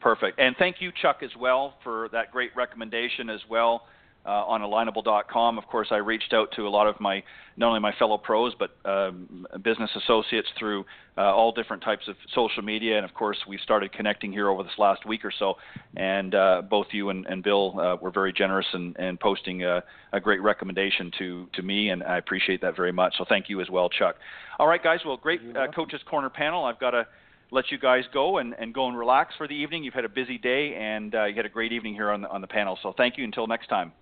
[0.00, 0.38] Perfect.
[0.38, 3.84] And thank you, Chuck, as well, for that great recommendation as well
[4.26, 5.58] uh, on alignable.com.
[5.58, 7.22] Of course, I reached out to a lot of my,
[7.56, 10.84] not only my fellow pros, but um, business associates through
[11.16, 12.96] uh, all different types of social media.
[12.96, 15.54] And of course, we started connecting here over this last week or so.
[15.96, 19.82] And uh, both you and, and Bill uh, were very generous in, in posting a,
[20.12, 23.14] a, great recommendation to, to me, and I appreciate that very much.
[23.18, 24.16] So thank you as well, Chuck.
[24.58, 25.00] All right, guys.
[25.04, 26.64] Well, great uh, Coaches Corner panel.
[26.64, 27.06] I've got to
[27.50, 29.84] let you guys go and, and go and relax for the evening.
[29.84, 32.28] You've had a busy day, and uh, you had a great evening here on the,
[32.28, 32.78] on the panel.
[32.82, 33.24] So thank you.
[33.24, 33.92] Until next time.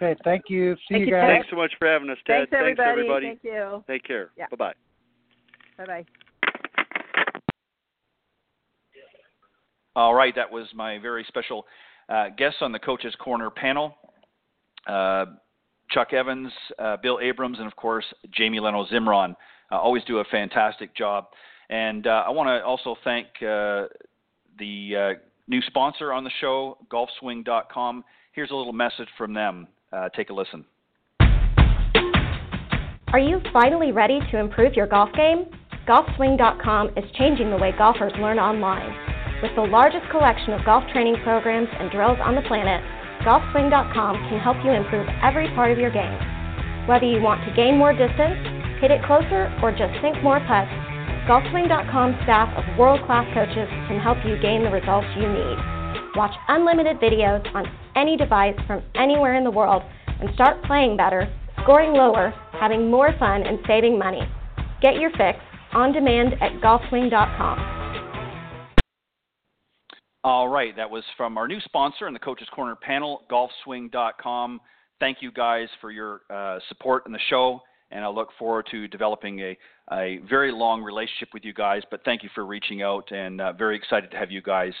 [0.00, 0.76] Okay, thank you.
[0.76, 1.28] See thank you guys.
[1.28, 2.48] Thanks so much for having us, Ted.
[2.50, 2.76] Thanks, everybody.
[2.76, 3.26] Thanks, everybody.
[3.26, 3.84] Thank you.
[3.88, 4.30] Take care.
[4.36, 4.46] Yeah.
[4.50, 4.74] Bye bye.
[5.76, 6.04] Bye bye.
[9.96, 11.66] All right, that was my very special
[12.08, 13.96] uh, guest on the Coaches Corner panel.
[14.86, 15.26] Uh,
[15.90, 19.34] Chuck Evans, uh, Bill Abrams, and of course Jamie Leno Zimron
[19.72, 21.26] uh, always do a fantastic job.
[21.70, 23.86] And uh, I want to also thank uh,
[24.58, 25.16] the
[25.48, 28.04] new sponsor on the show, GolfSwing.com.
[28.32, 29.66] Here's a little message from them.
[29.92, 30.64] Uh, take a listen.
[33.10, 35.46] Are you finally ready to improve your golf game?
[35.88, 38.92] GolfSwing.com is changing the way golfers learn online.
[39.40, 42.84] With the largest collection of golf training programs and drills on the planet,
[43.24, 46.20] GolfSwing.com can help you improve every part of your game.
[46.86, 48.36] Whether you want to gain more distance,
[48.84, 50.68] hit it closer, or just sink more putts,
[51.24, 55.77] GolfSwing.com's staff of world-class coaches can help you gain the results you need.
[56.18, 57.64] Watch unlimited videos on
[57.94, 59.84] any device from anywhere in the world
[60.20, 64.22] and start playing better, scoring lower, having more fun, and saving money.
[64.82, 65.38] Get your fix
[65.72, 68.78] on demand at golfswing.com.
[70.24, 74.60] All right, that was from our new sponsor in the Coaches Corner panel, golfswing.com.
[74.98, 77.60] Thank you guys for your uh, support in the show,
[77.92, 79.56] and I look forward to developing a,
[79.92, 81.82] a very long relationship with you guys.
[81.92, 84.72] But thank you for reaching out, and uh, very excited to have you guys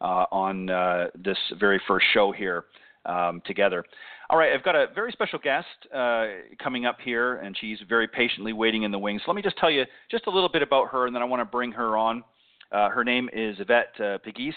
[0.00, 2.64] on uh, this very first show here
[3.06, 3.84] um, together.
[4.28, 6.26] All right, I've got a very special guest uh,
[6.62, 9.22] coming up here, and she's very patiently waiting in the wings.
[9.26, 11.40] Let me just tell you just a little bit about her, and then I want
[11.40, 12.24] to bring her on.
[12.72, 14.54] Uh, her name is Yvette uh, Pegues.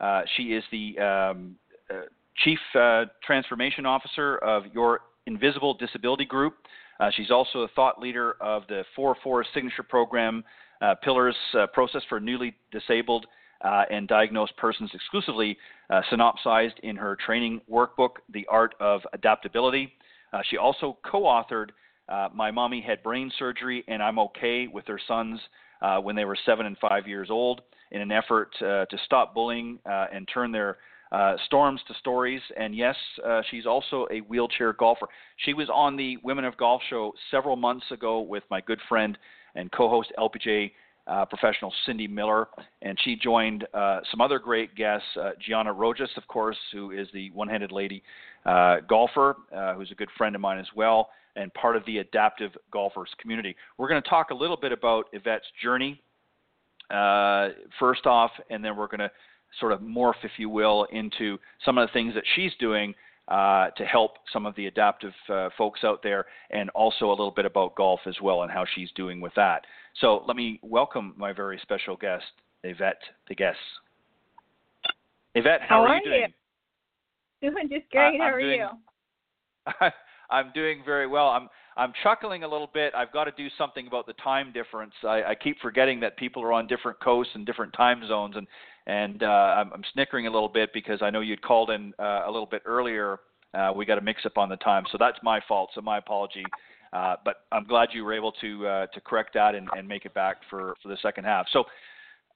[0.00, 1.56] Uh, she is the um,
[1.90, 2.02] uh,
[2.44, 6.54] Chief uh, Transformation Officer of Your Invisible Disability Group.
[7.00, 10.44] Uh, she's also a thought leader of the 4-4 signature program,
[10.80, 13.26] uh, Pillars uh, process for newly disabled
[13.62, 15.56] uh, and diagnosed persons exclusively,
[15.90, 19.92] uh, synopsized in her training workbook, The Art of Adaptability.
[20.32, 21.70] Uh, she also co authored
[22.34, 25.40] My Mommy Had Brain Surgery and I'm Okay with her sons
[26.02, 30.28] when they were seven and five years old in an effort to stop bullying and
[30.32, 30.78] turn their
[31.10, 32.94] uh, storms to stories, and yes,
[33.26, 35.06] uh, she's also a wheelchair golfer.
[35.38, 39.16] She was on the Women of Golf show several months ago with my good friend
[39.54, 40.70] and co-host LPGA
[41.08, 42.48] uh, professional Cindy Miller,
[42.82, 47.08] and she joined uh, some other great guests, uh, Gianna Rojas, of course, who is
[47.12, 48.02] the one-handed lady
[48.44, 51.98] uh, golfer, uh, who's a good friend of mine as well, and part of the
[51.98, 53.56] adaptive golfers community.
[53.78, 56.00] We're going to talk a little bit about Yvette's journey
[56.90, 59.10] uh, first off, and then we're going to
[59.60, 62.94] sort of morph, if you will, into some of the things that she's doing
[63.28, 67.30] uh, to help some of the adaptive uh, folks out there, and also a little
[67.30, 69.64] bit about golf as well and how she's doing with that.
[70.00, 72.24] So let me welcome my very special guest,
[72.62, 73.56] Yvette Pegues.
[75.34, 76.32] Yvette, how, how are, are, you doing?
[77.40, 77.50] You?
[77.50, 78.20] Doing just great.
[78.20, 79.88] Uh, how are doing, you?
[80.30, 81.28] I'm doing very well.
[81.28, 82.92] I'm I'm chuckling a little bit.
[82.94, 84.92] I've got to do something about the time difference.
[85.04, 88.46] I, I keep forgetting that people are on different coasts and different time zones, and
[88.86, 92.22] and uh, I'm, I'm snickering a little bit because I know you'd called in uh,
[92.26, 93.20] a little bit earlier.
[93.54, 95.70] Uh, we got a mix up on the time, so that's my fault.
[95.74, 96.44] So my apology.
[96.92, 100.04] Uh, but I'm glad you were able to uh, to correct that and, and make
[100.04, 101.46] it back for for the second half.
[101.52, 101.64] So,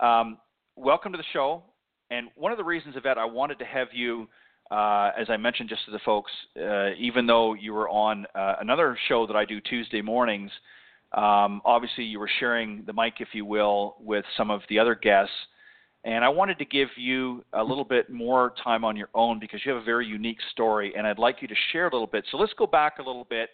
[0.04, 0.38] um,
[0.76, 1.62] welcome to the show.
[2.10, 4.28] And one of the reasons, Yvette, I wanted to have you,
[4.70, 6.30] uh, as I mentioned just to the folks,
[6.60, 10.50] uh, even though you were on uh, another show that I do Tuesday mornings,
[11.14, 14.94] um, obviously you were sharing the mic, if you will, with some of the other
[14.94, 15.32] guests.
[16.04, 19.60] And I wanted to give you a little bit more time on your own because
[19.64, 22.26] you have a very unique story, and I'd like you to share a little bit.
[22.30, 23.50] So let's go back a little bit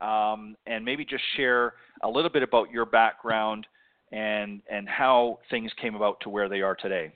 [0.00, 3.66] um, and maybe just share a little bit about your background
[4.12, 7.12] and and how things came about to where they are today.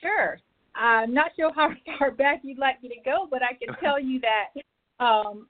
[0.00, 0.38] Sure.
[0.74, 4.00] I'm not sure how far back you'd like me to go, but I can tell
[4.00, 5.48] you that um,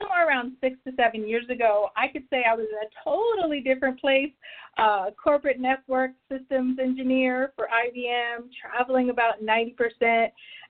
[0.00, 3.60] somewhere around six to seven years ago, I could say I was in a totally
[3.60, 4.32] different place.
[4.78, 10.28] Uh, corporate network systems engineer for IBM, traveling about 90%,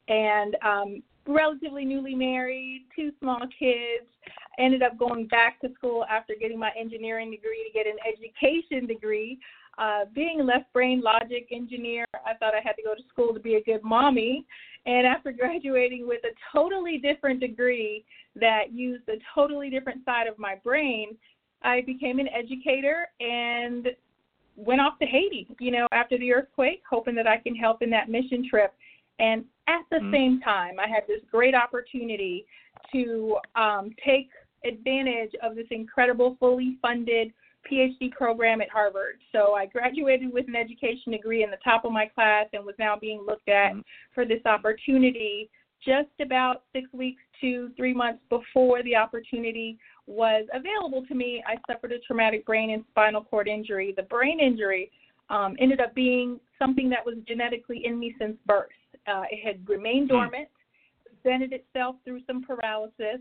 [0.08, 4.06] and um, relatively newly married, two small kids.
[4.58, 8.86] Ended up going back to school after getting my engineering degree to get an education
[8.86, 9.38] degree.
[9.78, 13.32] Uh, being a left brain logic engineer, I thought I had to go to school
[13.32, 14.44] to be a good mommy.
[14.86, 18.04] And after graduating with a totally different degree
[18.36, 21.16] that used a totally different side of my brain,
[21.62, 23.88] I became an educator and
[24.56, 27.90] went off to Haiti, you know, after the earthquake, hoping that I can help in
[27.90, 28.74] that mission trip.
[29.18, 30.12] And at the mm-hmm.
[30.12, 32.46] same time, I had this great opportunity
[32.92, 34.28] to um, take
[34.64, 37.32] advantage of this incredible, fully funded
[37.70, 39.18] PhD program at Harvard.
[39.32, 42.74] So I graduated with an education degree in the top of my class and was
[42.78, 43.80] now being looked at mm-hmm.
[44.14, 45.50] for this opportunity
[45.84, 51.42] just about six weeks to three months before the opportunity was available to me.
[51.46, 53.94] I suffered a traumatic brain and spinal cord injury.
[53.96, 54.90] The brain injury
[55.30, 58.68] um, ended up being something that was genetically in me since birth.
[59.06, 60.30] Uh, it had remained mm-hmm.
[60.30, 60.48] dormant,
[61.04, 63.20] presented itself through some paralysis,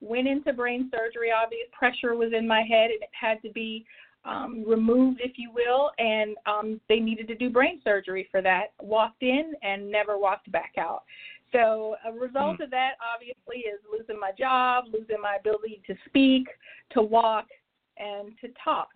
[0.00, 1.30] went into brain surgery.
[1.32, 3.84] Obvious pressure was in my head, and it had to be
[4.24, 8.72] um, removed, if you will, and um, they needed to do brain surgery for that.
[8.80, 11.04] Walked in and never walked back out.
[11.52, 12.64] So a result mm.
[12.64, 16.48] of that, obviously, is losing my job, losing my ability to speak,
[16.90, 17.46] to walk,
[17.98, 18.88] and to talk.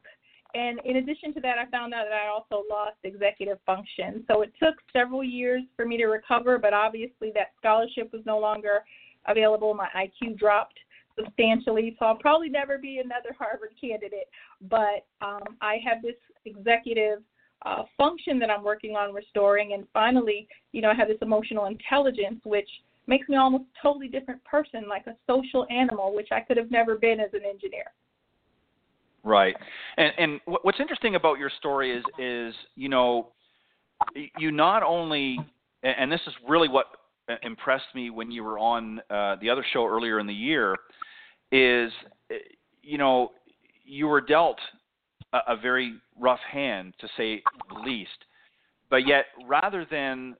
[0.55, 4.25] And in addition to that, I found out that I also lost executive function.
[4.29, 8.39] So it took several years for me to recover, but obviously that scholarship was no
[8.39, 8.85] longer
[9.27, 9.75] available.
[9.75, 10.79] My IQ dropped
[11.17, 14.29] substantially, so I'll probably never be another Harvard candidate.
[14.63, 17.21] But um, I have this executive
[17.63, 21.67] uh, function that I'm working on restoring, and finally, you know, I have this emotional
[21.67, 22.69] intelligence, which
[23.07, 26.71] makes me almost a totally different person, like a social animal, which I could have
[26.71, 27.93] never been as an engineer.
[29.23, 29.55] Right,
[29.99, 33.29] and and what's interesting about your story is is you know,
[34.39, 35.39] you not only,
[35.83, 36.87] and this is really what
[37.29, 40.75] uh, impressed me when you were on uh, the other show earlier in the year
[41.53, 41.93] is
[42.31, 42.35] uh,
[42.83, 43.33] you know
[43.85, 44.59] you were dealt
[45.33, 48.11] a, a very rough hand to say the least.
[48.89, 50.35] But yet rather than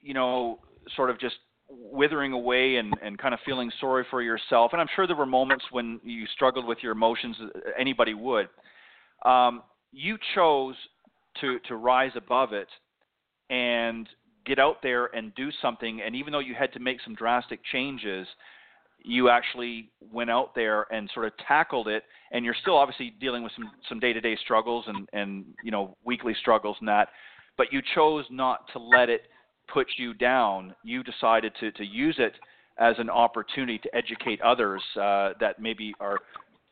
[0.00, 0.60] you know
[0.94, 1.36] sort of just
[1.68, 4.72] withering away and, and kind of feeling sorry for yourself.
[4.72, 7.36] And i'm sure there were moments when you struggled with your emotions
[7.78, 8.48] anybody would.
[9.24, 9.62] Um,
[9.92, 10.74] you chose
[11.40, 12.68] to to rise above it
[13.50, 14.08] and
[14.44, 16.00] get out there and do something.
[16.04, 18.26] And even though you had to make some drastic changes,
[19.04, 23.42] you actually went out there and sort of tackled it, and you're still obviously dealing
[23.42, 27.08] with some some day-to-day struggles and and you know weekly struggles and that,
[27.56, 29.22] but you chose not to let it
[29.72, 30.74] put you down.
[30.82, 32.34] You decided to to use it
[32.78, 36.18] as an opportunity to educate others uh, that maybe are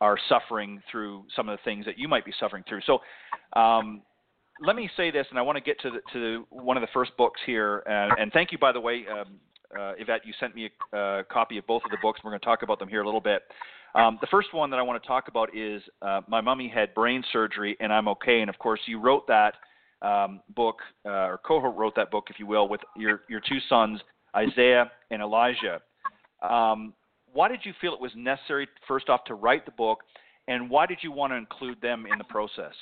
[0.01, 2.81] are suffering through some of the things that you might be suffering through.
[2.85, 2.99] So.
[3.59, 4.01] Um,
[4.65, 6.87] let me say this, and I want to get to the, to one of the
[6.93, 7.83] first books here.
[7.85, 9.37] And, thank you, by the way, um,
[9.77, 10.21] uh, Yvette.
[10.25, 12.21] You sent me a, a, copy of both of the books.
[12.23, 13.41] We're going to talk about them here a little bit.
[13.95, 16.93] Um, the first one that I want to talk about is uh, My Mummy Had
[16.93, 18.41] Brain Surgery and I'm Okay.
[18.41, 19.55] And of course, you wrote that
[20.05, 23.57] um, book, uh, or co wrote that book, if you will, with your, your two
[23.67, 23.99] sons,
[24.35, 25.81] Isaiah and Elijah.
[26.47, 26.93] Um,
[27.33, 29.99] why did you feel it was necessary, first off, to write the book,
[30.47, 32.73] and why did you want to include them in the process?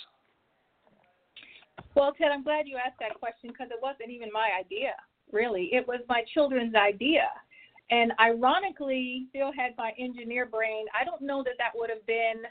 [1.95, 4.93] Well, Ted, I'm glad you asked that question because it wasn't even my idea,
[5.31, 5.69] really.
[5.71, 7.27] It was my children's idea.
[7.89, 10.85] And ironically, still had my engineer brain.
[10.99, 12.43] I don't know that that would have been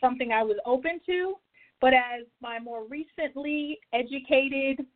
[0.00, 1.36] something I was open to,
[1.82, 4.86] but as my more recently educated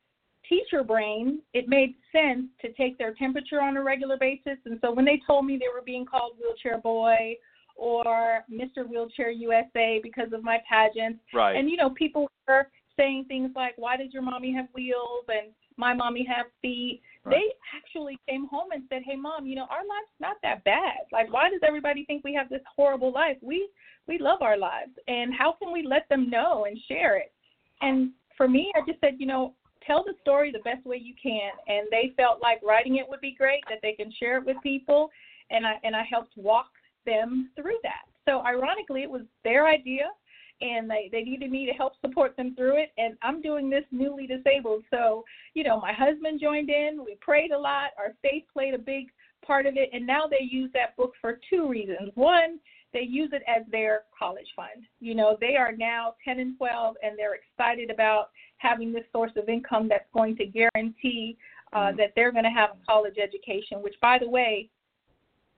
[0.49, 4.57] teacher brain, it made sense to take their temperature on a regular basis.
[4.64, 7.37] And so when they told me they were being called Wheelchair Boy
[7.74, 8.89] or Mr.
[8.89, 11.57] Wheelchair USA because of my pageants, right.
[11.57, 15.53] and you know, people were saying things like, "Why does your mommy have wheels?" and
[15.76, 19.87] "My mommy have feet." They actually came home and said, "Hey, mom, you know our
[19.87, 20.99] life's not that bad.
[21.12, 23.37] Like, why does everybody think we have this horrible life?
[23.43, 23.68] We
[24.07, 27.33] we love our lives, and how can we let them know and share it?"
[27.81, 29.55] And for me, I just said, you know,
[29.87, 31.51] tell the story the best way you can.
[31.68, 34.57] And they felt like writing it would be great, that they can share it with
[34.62, 35.11] people,
[35.51, 36.70] and I and I helped walk
[37.05, 38.05] them through that.
[38.24, 40.11] So ironically, it was their idea
[40.61, 42.92] and they they needed me to help support them through it.
[42.98, 44.84] And i'm doing this newly disabled.
[44.90, 47.04] So you know my husband joined in.
[47.04, 47.90] We prayed a lot.
[47.98, 49.09] Our faith played a big
[49.44, 49.90] part of it.
[49.92, 52.11] And now they use that book for two reasons.
[52.14, 52.59] One
[52.92, 54.86] they use it as their college fund.
[55.00, 59.32] You know they are now 10 and 12 and they're excited about having this source
[59.36, 61.36] of income that's going to guarantee
[61.72, 61.96] uh, mm-hmm.
[61.98, 64.70] that they're going to have a college education which by the way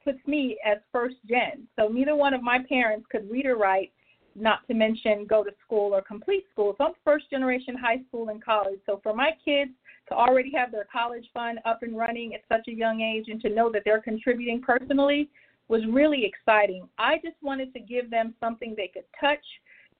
[0.05, 1.67] puts me as first gen.
[1.77, 3.93] So neither one of my parents could read or write
[4.41, 6.75] not to mention go to school or complete school.
[6.79, 8.81] So I'm first generation high school and college.
[8.87, 9.73] So for my kids
[10.09, 13.41] to already have their college fund up and running at such a young age and
[13.43, 15.29] to know that they're contributing personally
[15.69, 16.89] was really exciting.
[16.99, 19.45] I just wanted to give them something they could touch,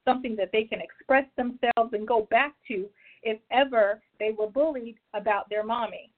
[0.05, 2.87] something that they can express themselves and go back to
[3.23, 6.11] if ever they were bullied about their mommy.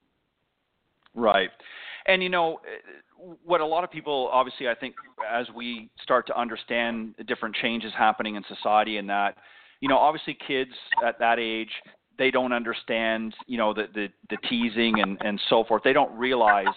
[1.14, 1.50] Right.
[2.06, 2.60] And you know,
[3.44, 4.94] what a lot of people obviously I think
[5.30, 9.36] as we start to understand the different changes happening in society and that,
[9.80, 10.72] you know, obviously kids
[11.04, 11.70] at that age
[12.18, 15.82] they don't understand, you know, the the, the teasing and and so forth.
[15.82, 16.74] They don't realize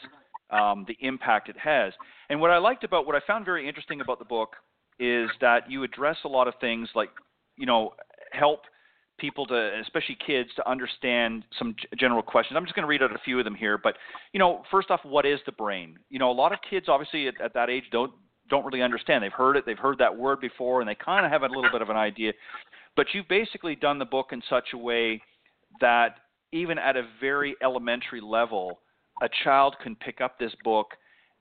[0.49, 1.93] um, the impact it has.
[2.29, 4.55] And what I liked about what I found very interesting about the book
[4.99, 7.09] is that you address a lot of things like,
[7.57, 7.93] you know,
[8.31, 8.61] help
[9.18, 12.57] people to, especially kids, to understand some general questions.
[12.57, 13.78] I'm just going to read out a few of them here.
[13.78, 13.95] But
[14.34, 15.97] you know, first off, what is the brain?
[16.09, 18.11] You know, a lot of kids obviously at, at that age don't
[18.49, 19.24] don't really understand.
[19.24, 21.72] They've heard it, they've heard that word before, and they kind of have a little
[21.72, 22.34] bit of an idea.
[22.95, 25.22] But you've basically done the book in such a way
[25.82, 26.18] that
[26.51, 28.80] even at a very elementary level,
[29.22, 30.88] a child can pick up this book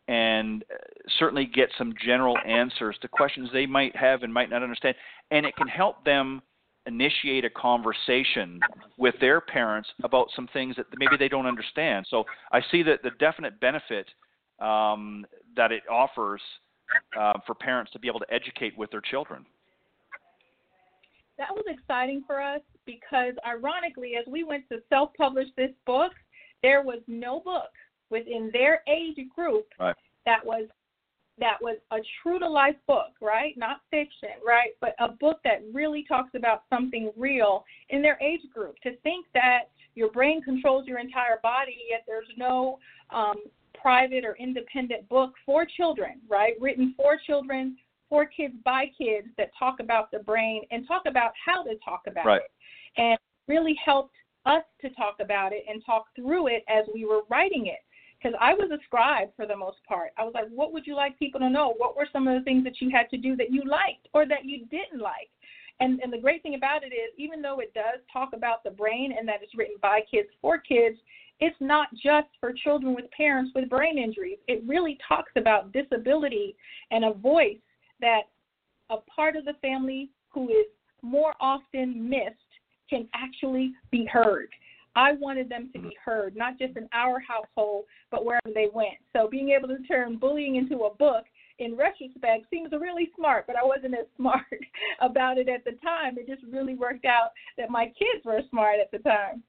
[0.08, 0.76] and uh,
[1.18, 4.94] certainly get some general answers to questions they might have and might not understand,
[5.30, 6.42] and it can help them
[6.86, 8.60] initiate a conversation
[8.96, 12.06] with their parents about some things that maybe they don't understand.
[12.08, 14.06] So I see that the definite benefit
[14.60, 15.24] um,
[15.56, 16.40] that it offers
[17.18, 19.46] uh, for parents to be able to educate with their children.
[21.38, 26.12] That was exciting for us because, ironically, as we went to self publish this book,
[26.62, 27.70] there was no book
[28.10, 29.96] within their age group right.
[30.26, 30.68] that was
[31.38, 33.56] that was a true to life book, right?
[33.56, 34.70] Not fiction, right?
[34.80, 38.76] But a book that really talks about something real in their age group.
[38.82, 42.78] To think that your brain controls your entire body, yet there's no
[43.10, 43.36] um,
[43.80, 46.54] private or independent book for children, right?
[46.60, 47.76] Written for children,
[48.08, 52.02] for kids, by kids that talk about the brain and talk about how to talk
[52.06, 52.42] about right.
[52.42, 53.00] it.
[53.00, 53.18] And
[53.48, 54.14] really helped
[54.46, 57.80] us to talk about it and talk through it as we were writing it
[58.22, 60.10] because I was a scribe for the most part.
[60.16, 61.74] I was like, what would you like people to know?
[61.76, 64.26] What were some of the things that you had to do that you liked or
[64.26, 65.30] that you didn't like?
[65.80, 68.70] And and the great thing about it is, even though it does talk about the
[68.70, 70.96] brain and that it's written by kids for kids,
[71.40, 74.38] it's not just for children with parents with brain injuries.
[74.46, 76.54] It really talks about disability
[76.90, 77.58] and a voice
[78.00, 78.22] that
[78.90, 80.66] a part of the family who is
[81.02, 82.36] more often missed
[82.88, 84.50] can actually be heard.
[84.94, 86.10] I wanted them to be mm-hmm.
[86.10, 88.98] heard, not just in our household, but wherever they went.
[89.12, 91.24] So being able to turn bullying into a book
[91.58, 94.42] in retrospect seems really smart, but I wasn't as smart
[95.00, 96.18] about it at the time.
[96.18, 99.42] It just really worked out that my kids were smart at the time.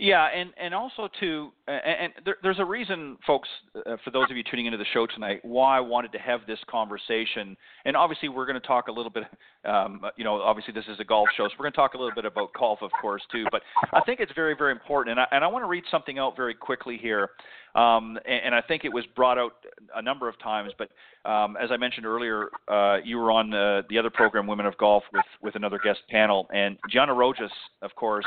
[0.00, 4.36] Yeah, and and also and, and there, there's a reason, folks, uh, for those of
[4.36, 7.54] you tuning into the show tonight, why I wanted to have this conversation.
[7.84, 9.24] And obviously, we're going to talk a little bit.
[9.66, 11.98] Um, you know, obviously, this is a golf show, so we're going to talk a
[11.98, 13.44] little bit about golf, of course, too.
[13.52, 13.60] But
[13.92, 16.34] I think it's very, very important, and I, and I want to read something out
[16.34, 17.32] very quickly here.
[17.74, 19.52] Um, and, and I think it was brought out
[19.94, 20.72] a number of times.
[20.78, 20.88] But
[21.30, 24.78] um, as I mentioned earlier, uh, you were on uh, the other program, Women of
[24.78, 27.52] Golf, with with another guest panel, and Gianna Rojas,
[27.82, 28.24] of course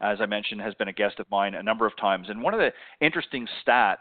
[0.00, 2.28] as I mentioned, has been a guest of mine a number of times.
[2.28, 2.72] And one of the
[3.04, 3.96] interesting stats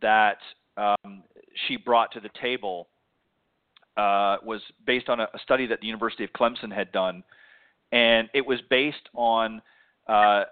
[0.00, 0.38] that
[0.76, 1.24] um,
[1.66, 2.88] she brought to the table
[3.96, 7.24] uh, was based on a, a, study that the University of Clemson had done,
[7.90, 9.60] and it was based on
[10.06, 10.44] uh,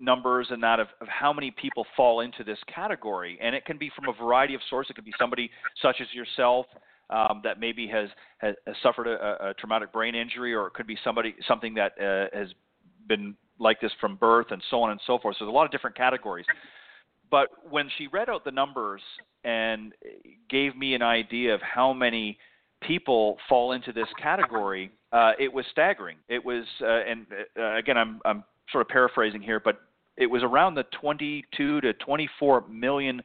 [0.00, 3.38] numbers and that of, of, how many people fall into this category.
[3.40, 4.90] And it can be from a variety of sources.
[4.90, 5.48] It could be somebody
[5.80, 6.66] such as yourself.
[7.08, 8.08] Um, that maybe has,
[8.38, 11.92] has, has suffered a, a, traumatic brain injury, or it could be somebody something that
[12.00, 12.48] uh, has
[13.06, 15.36] been like this from birth and so on and so forth.
[15.38, 16.46] So there's a lot of different categories.
[17.30, 19.00] But when she read out the numbers
[19.44, 19.92] and
[20.48, 22.38] gave me an idea of how many
[22.82, 26.18] people fall into this category, uh, it was staggering.
[26.28, 27.26] It was, uh, and
[27.58, 29.80] uh, again, I'm, I'm sort of paraphrasing here, but
[30.16, 33.22] it was around the 22 to 24 million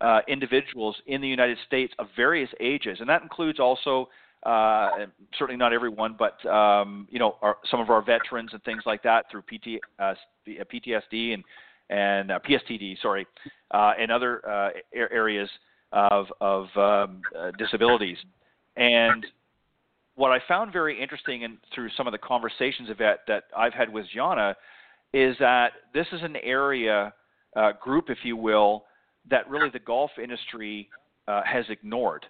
[0.00, 4.08] uh, individuals in the United States of various ages, and that includes also
[4.44, 4.90] uh,
[5.38, 9.02] certainly not everyone, but um, you know, our, some of our veterans and things like
[9.02, 10.14] that through PT, uh,
[10.46, 11.44] PTSD and
[11.90, 13.26] and uh, PSTD, sorry,
[13.70, 15.48] uh, and other uh, areas
[15.92, 18.18] of of um, uh, disabilities.
[18.76, 19.26] And
[20.14, 23.92] what I found very interesting, and through some of the conversations that that I've had
[23.92, 24.54] with Gianna,
[25.12, 27.12] is that this is an area
[27.56, 28.84] uh, group, if you will,
[29.30, 30.88] that really the golf industry
[31.26, 32.26] uh, has ignored.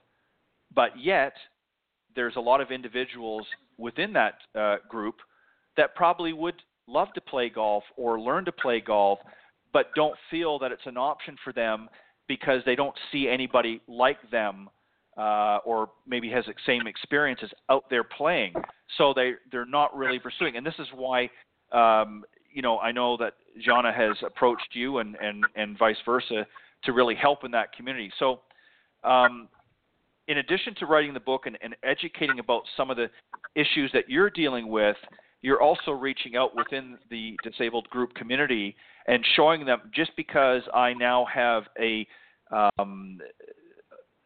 [0.74, 1.32] But yet,
[2.14, 5.16] there's a lot of individuals within that uh, group
[5.76, 9.18] that probably would love to play golf or learn to play golf,
[9.72, 11.88] but don't feel that it's an option for them
[12.26, 14.68] because they don't see anybody like them
[15.16, 18.54] uh, or maybe has the same experiences out there playing.
[18.96, 20.56] So they they're not really pursuing.
[20.56, 21.28] And this is why
[21.72, 26.46] um, you know I know that Gianna has approached you and and and vice versa
[26.84, 28.12] to really help in that community.
[28.18, 28.40] So
[29.02, 29.48] um,
[30.28, 33.08] in addition to writing the book and, and educating about some of the
[33.54, 34.96] issues that you're dealing with,
[35.40, 38.76] you're also reaching out within the disabled group community
[39.06, 42.06] and showing them just because I now have a
[42.50, 43.18] um,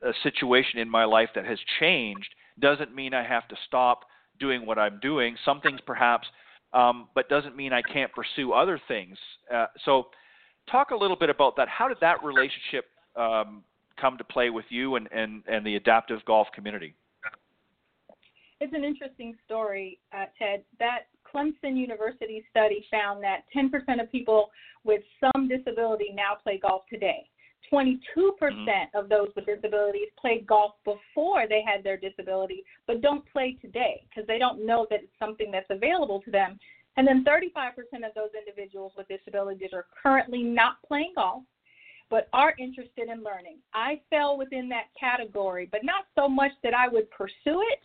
[0.03, 4.01] a situation in my life that has changed doesn't mean I have to stop
[4.41, 5.37] doing what I'm doing.
[5.45, 6.27] Some things perhaps,
[6.73, 9.16] um, but doesn't mean I can't pursue other things.
[9.53, 10.09] Uh, so,
[10.70, 11.69] talk a little bit about that.
[11.69, 13.62] How did that relationship um,
[14.01, 16.94] come to play with you and, and, and the adaptive golf community?
[18.60, 20.62] It's an interesting story, uh, Ted.
[20.78, 24.51] That Clemson University study found that 10% of people
[24.85, 27.28] with some disability now play golf today.
[27.73, 27.97] 22%
[28.40, 28.97] mm-hmm.
[28.97, 34.05] of those with disabilities played golf before they had their disability, but don't play today
[34.09, 36.59] because they don't know that it's something that's available to them.
[36.97, 37.70] And then 35%
[38.06, 41.43] of those individuals with disabilities are currently not playing golf
[42.12, 43.56] but are interested in learning.
[43.72, 47.80] I fell within that category, but not so much that I would pursue it.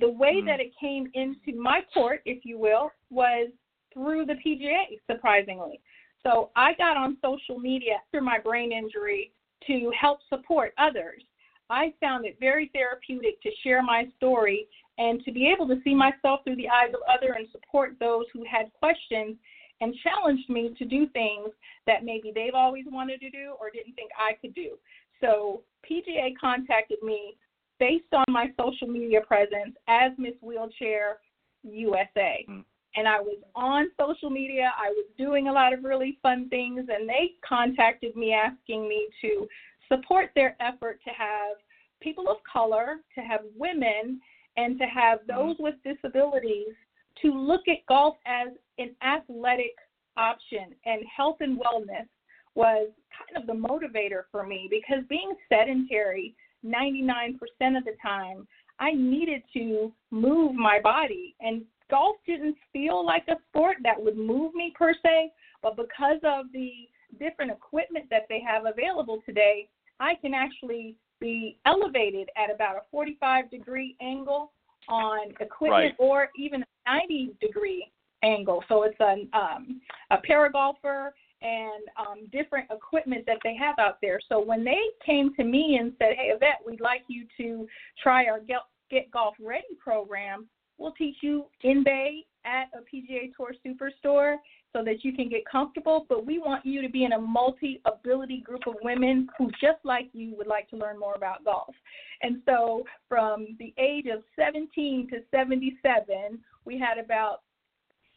[0.00, 3.50] The way mm that it came into my court, if you will, was
[3.92, 5.78] through the PGA, surprisingly.
[6.22, 9.30] So I got on social media after my brain injury
[9.66, 11.22] to help support others.
[11.68, 15.94] I found it very therapeutic to share my story and to be able to see
[15.94, 19.36] myself through the eyes of others and support those who had questions
[19.80, 21.50] and challenged me to do things
[21.86, 24.76] that maybe they've always wanted to do or didn't think I could do.
[25.20, 27.36] So PGA contacted me
[27.78, 31.18] based on my social media presence as Miss Wheelchair
[31.62, 32.44] USA.
[32.48, 32.64] Mm.
[32.96, 34.72] And I was on social media.
[34.76, 39.08] I was doing a lot of really fun things, and they contacted me asking me
[39.22, 39.46] to
[39.88, 41.56] support their effort to have
[42.00, 44.20] people of color, to have women,
[44.56, 45.28] and to have mm.
[45.28, 46.74] those with disabilities
[47.22, 48.48] to look at golf as
[48.78, 49.74] an athletic
[50.16, 52.06] option and health and wellness
[52.54, 56.34] was kind of the motivator for me because being sedentary
[56.64, 57.36] 99%
[57.76, 58.46] of the time,
[58.80, 61.36] I needed to move my body.
[61.40, 65.32] And golf didn't feel like a sport that would move me per se,
[65.62, 66.70] but because of the
[67.18, 69.68] different equipment that they have available today,
[70.00, 74.52] I can actually be elevated at about a 45 degree angle
[74.88, 75.94] on equipment right.
[75.98, 77.90] or even a 90 degree
[78.22, 78.64] angle.
[78.68, 79.80] So it's a, um,
[80.10, 84.18] a para golfer and um, different equipment that they have out there.
[84.28, 87.66] So when they came to me and said, "Hey, Yvette, we'd like you to
[88.02, 93.32] try our Get, Get Golf Ready program," we'll teach you in bay at a PGA
[93.36, 94.36] Tour Superstore
[94.72, 96.06] so that you can get comfortable.
[96.08, 99.78] But we want you to be in a multi ability group of women who, just
[99.84, 101.74] like you, would like to learn more about golf.
[102.22, 107.42] And so from the age of 17 to 77, we had about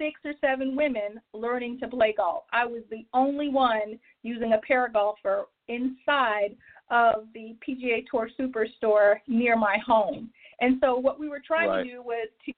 [0.01, 2.43] six or seven women learning to play golf.
[2.51, 6.55] I was the only one using a paragolfer inside
[6.89, 10.31] of the PGA Tour Superstore near my home.
[10.59, 11.83] And so what we were trying right.
[11.83, 12.53] to do was to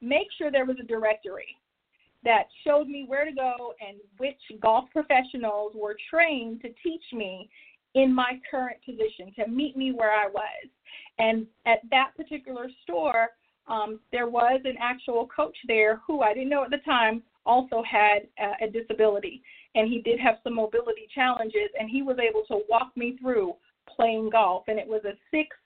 [0.00, 1.56] make sure there was a directory
[2.24, 7.48] that showed me where to go and which golf professionals were trained to teach me
[7.94, 10.68] in my current position, to meet me where I was.
[11.18, 13.30] And at that particular store,
[13.68, 17.82] um, there was an actual coach there who I didn't know at the time also
[17.88, 19.42] had a, a disability.
[19.74, 23.54] And he did have some mobility challenges, and he was able to walk me through
[23.94, 24.64] playing golf.
[24.68, 25.56] And it was a six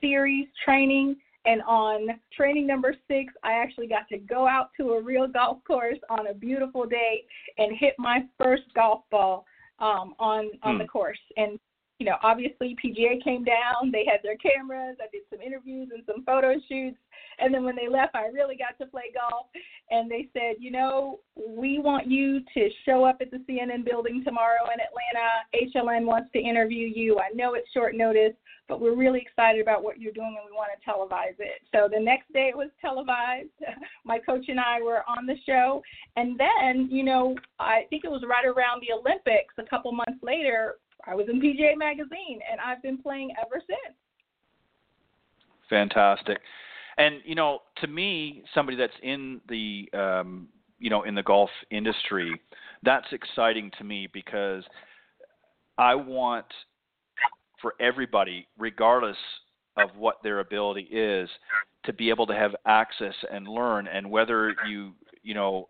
[0.00, 1.16] series training
[1.46, 5.58] and on training number six, I actually got to go out to a real golf
[5.64, 7.24] course on a beautiful day
[7.56, 9.46] and hit my first golf ball
[9.78, 10.78] um, on on hmm.
[10.78, 11.18] the course.
[11.36, 11.58] And
[11.98, 13.90] you know, obviously PGA came down.
[13.90, 14.96] They had their cameras.
[15.00, 16.98] I did some interviews and some photo shoots.
[17.38, 19.46] And then when they left, I really got to play golf.
[19.90, 24.22] And they said, you know, we want you to show up at the CNN building
[24.24, 25.74] tomorrow in Atlanta.
[25.74, 27.18] HLN wants to interview you.
[27.18, 28.32] I know it's short notice,
[28.68, 31.62] but we're really excited about what you're doing and we want to televise it.
[31.72, 33.48] So the next day it was televised.
[34.04, 35.82] My coach and I were on the show.
[36.16, 40.22] And then, you know, I think it was right around the Olympics, a couple months
[40.22, 40.76] later,
[41.06, 43.96] I was in PGA Magazine and I've been playing ever since.
[45.70, 46.38] Fantastic.
[46.98, 50.48] And you know, to me, somebody that's in the um,
[50.78, 52.40] you know in the golf industry,
[52.82, 54.64] that's exciting to me because
[55.78, 56.46] I want
[57.60, 59.16] for everybody, regardless
[59.76, 61.28] of what their ability is,
[61.84, 63.88] to be able to have access and learn.
[63.88, 64.92] And whether you
[65.22, 65.68] you know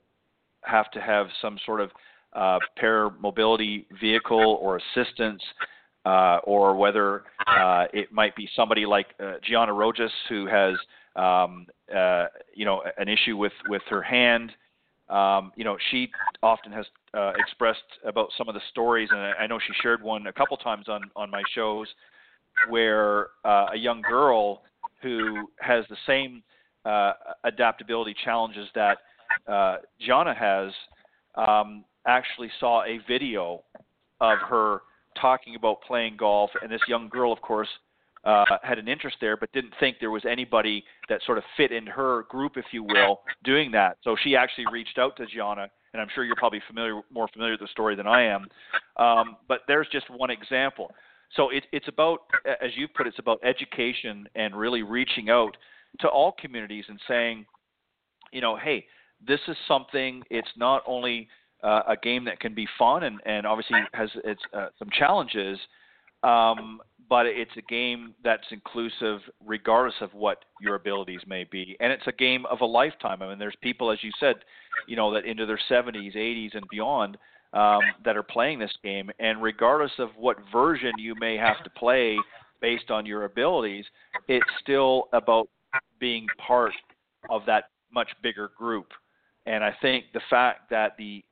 [0.63, 1.91] have to have some sort of
[2.35, 5.43] uh, pair mobility vehicle or assistance,
[6.05, 10.75] uh, or whether uh, it might be somebody like uh, Gianna Rojas who has
[11.17, 14.53] um, uh, you know an issue with with her hand.
[15.09, 16.11] Um, you know, she
[16.43, 16.85] often has
[17.15, 20.57] uh, expressed about some of the stories, and I, know she shared one a couple
[20.57, 21.87] times on on my shows,
[22.69, 24.63] where uh, a young girl
[25.03, 26.43] who has the same
[26.85, 27.13] uh,
[27.45, 28.99] adaptability challenges that
[29.47, 30.73] uh, Gianna has
[31.37, 33.63] um, actually saw a video
[34.21, 34.81] of her
[35.21, 37.69] talking about playing golf, and this young girl, of course,
[38.27, 41.71] uh, had an interest there, but didn't think there was anybody that sort of fit
[41.71, 43.99] in her group, if you will, doing that.
[44.03, 47.53] So she actually reached out to Gianna, and I'm sure you're probably familiar, more familiar
[47.53, 48.49] with the story than I am.
[48.97, 50.91] Um, but there's just one example.
[51.37, 55.57] So it, it's about, as you put, it, it's about education and really reaching out
[56.01, 57.47] to all communities and saying,
[58.33, 58.87] you know, hey,
[59.25, 60.23] this is something.
[60.31, 61.29] It's not only
[61.63, 65.59] uh, a game that can be fun and, and obviously has its uh, some challenges,
[66.23, 71.93] um, but it's a game that's inclusive regardless of what your abilities may be, and
[71.93, 73.23] it's a game of a lifetime.
[73.23, 74.37] I mean, there's people, as you said,
[74.87, 77.17] you know, that into their 70s, 80s, and beyond
[77.53, 81.71] um, that are playing this game, and regardless of what version you may have to
[81.71, 82.17] play
[82.61, 83.85] based on your abilities,
[84.29, 85.49] it's still about
[86.01, 86.73] being part
[87.31, 88.89] of that much bigger group.
[89.47, 91.25] And I think the fact that the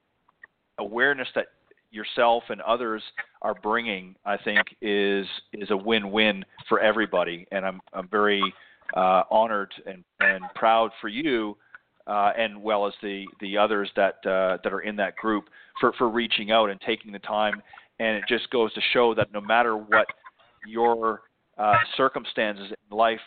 [0.79, 1.47] awareness that
[1.95, 3.03] yourself and others
[3.43, 7.47] are bringing, I think, is is a win-win for everybody.
[7.53, 8.43] And I'm I'm very
[8.97, 11.57] uh, honored and and proud for you,
[12.07, 15.45] uh, and well as the the others that uh, that are in that group
[15.81, 17.63] for for reaching out and taking the time.
[18.01, 20.07] And it just goes to show that no matter what
[20.67, 21.23] your
[21.59, 23.21] uh, circumstances in life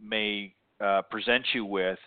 [0.00, 1.98] may uh, present you with,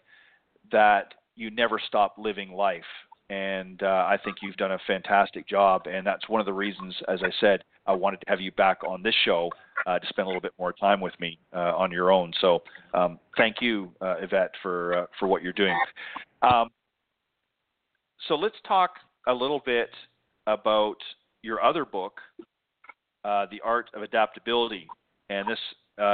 [0.71, 2.83] that you never stop living life
[3.29, 5.85] and uh, I think you've done a fantastic job.
[5.85, 8.83] And that's one of the reasons, as I said, I wanted to have you back
[8.87, 9.51] on this show
[9.85, 12.33] uh, to spend a little bit more time with me uh, on your own.
[12.41, 15.77] So um, thank you, uh, Yvette, for uh, for what you're doing.
[16.41, 16.69] Um,
[18.27, 18.91] so let's talk
[19.27, 19.89] a little bit
[20.47, 20.97] about
[21.43, 22.19] your other book,
[23.23, 24.87] uh, The Art of Adaptability,
[25.29, 25.59] and this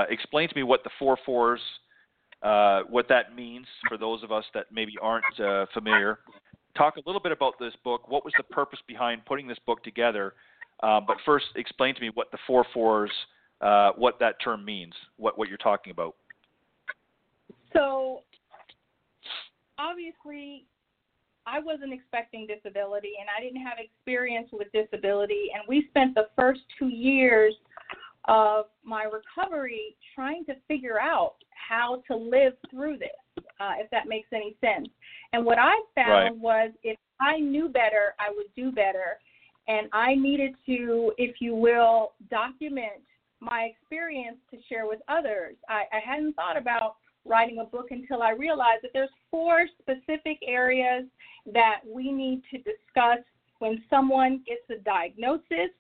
[0.10, 1.62] explains to me what the four fours.
[2.42, 5.26] what that means for those of us that maybe aren't
[5.74, 6.20] familiar,
[6.78, 8.10] talk a little bit about this book.
[8.10, 10.34] What was the purpose behind putting this book together?
[10.84, 13.12] Uh, but first, explain to me what the four fours,
[13.62, 16.16] uh, what that term means, what what you're talking about.
[17.74, 18.22] So,
[19.78, 20.66] obviously,
[21.48, 25.50] I wasn't expecting disability and I didn't have experience with disability.
[25.54, 27.54] And we spent the first two years
[28.28, 31.36] of my recovery trying to figure out
[31.68, 34.88] how to live through this, uh, if that makes any sense.
[35.34, 36.38] And what I found right.
[36.38, 39.20] was if I knew better, I would do better.
[39.68, 43.02] And I needed to, if you will, document
[43.40, 45.56] my experience to share with others.
[45.68, 50.38] I, I hadn't thought about writing a book until I realized that there's four specific
[50.48, 51.06] areas
[51.52, 53.20] that we need to discuss
[53.60, 55.72] when someone gets a diagnosis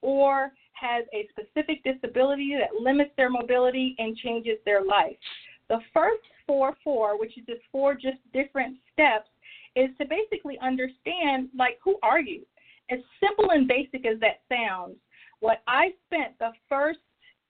[0.00, 5.16] or has a specific disability that limits their mobility and changes their life.
[5.68, 9.28] The first four four, which is just four just different steps,
[9.76, 12.42] is to basically understand like who are you?
[12.90, 14.96] As simple and basic as that sounds,
[15.40, 16.98] what I spent the first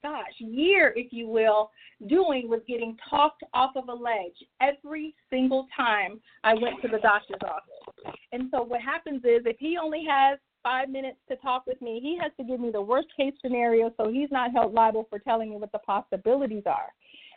[0.04, 1.70] gosh, year, if you will,
[2.08, 6.98] doing was getting talked off of a ledge every single time I went to the
[6.98, 8.14] doctor's office.
[8.30, 12.00] And so what happens is if he only has five minutes to talk with me,
[12.02, 15.20] he has to give me the worst case scenario so he's not held liable for
[15.20, 16.88] telling me what the possibilities are.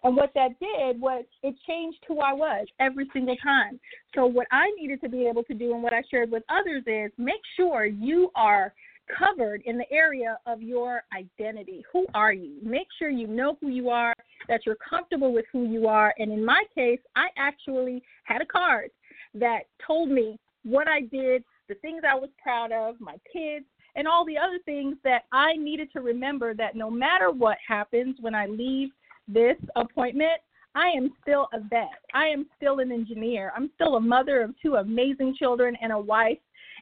[0.03, 3.79] And what that did was it changed who I was every single time.
[4.15, 6.83] So what I needed to be able to do and what I shared with others
[6.87, 8.73] is make sure you are
[9.17, 11.83] covered in the area of your identity.
[11.93, 12.57] Who are you?
[12.61, 14.13] Make sure you know who you are,
[14.47, 16.13] that you're comfortable with who you are.
[16.17, 18.91] And in my case, I actually had a card
[19.33, 23.65] that told me what I did, the things I was proud of, my kids,
[23.95, 28.15] and all the other things that I needed to remember that no matter what happens
[28.19, 28.89] when I leave
[29.27, 30.39] this appointment,
[30.75, 32.03] I am still Yvette.
[32.13, 33.51] I am still an engineer.
[33.55, 36.37] I'm still a mother of two amazing children and a wife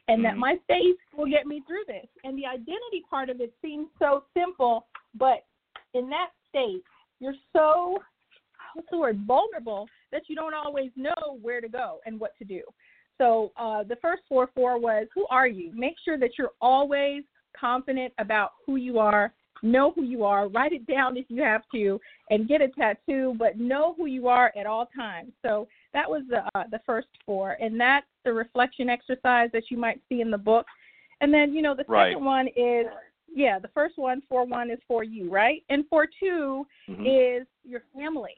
[0.08, 0.24] and mm-hmm.
[0.24, 2.06] that my faith will get me through this.
[2.24, 5.44] And the identity part of it seems so simple, but
[5.94, 6.82] in that state,
[7.20, 7.98] you're so
[8.74, 12.44] what's the word vulnerable that you don't always know where to go and what to
[12.44, 12.60] do.
[13.18, 15.72] So uh, the first four four was who are you?
[15.74, 17.22] Make sure that you're always
[17.58, 19.32] confident about who you are
[19.62, 23.34] know who you are, write it down if you have to, and get a tattoo,
[23.38, 25.32] but know who you are at all times.
[25.42, 29.76] So that was the uh, the first four, and that's the reflection exercise that you
[29.76, 30.66] might see in the book.
[31.20, 32.12] And then you know the right.
[32.12, 32.86] second one is
[33.34, 35.62] yeah, the first one for one is for you, right?
[35.68, 37.02] And for 2 mm-hmm.
[37.06, 38.34] is your family,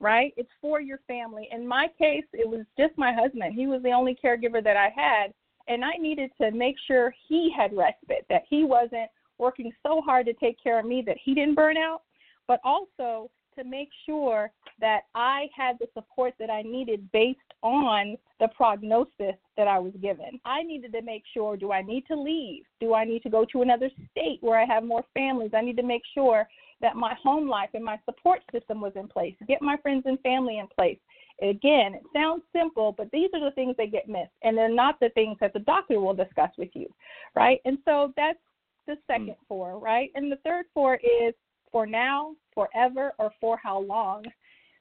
[0.00, 0.32] right?
[0.36, 1.48] It's for your family.
[1.52, 3.54] In my case, it was just my husband.
[3.54, 5.32] He was the only caregiver that I had,
[5.68, 10.26] and I needed to make sure he had respite, that he wasn't working so hard
[10.26, 12.02] to take care of me that he didn't burn out,
[12.46, 14.50] but also to make sure
[14.80, 19.92] that I had the support that I needed based on the prognosis that I was
[20.00, 20.38] given.
[20.44, 22.62] I needed to make sure do I need to leave?
[22.78, 25.52] Do I need to go to another state where I have more families?
[25.54, 26.46] I need to make sure
[26.82, 30.20] that my home life and my support system was in place, get my friends and
[30.20, 30.98] family in place.
[31.42, 35.00] Again, it sounds simple, but these are the things that get missed, and they're not
[35.00, 36.86] the things that the doctor will discuss with you,
[37.34, 37.60] right?
[37.64, 38.38] And so that's
[38.86, 39.46] the second mm.
[39.48, 40.10] four, right?
[40.14, 41.34] And the third four is
[41.72, 44.24] for now, forever, or for how long.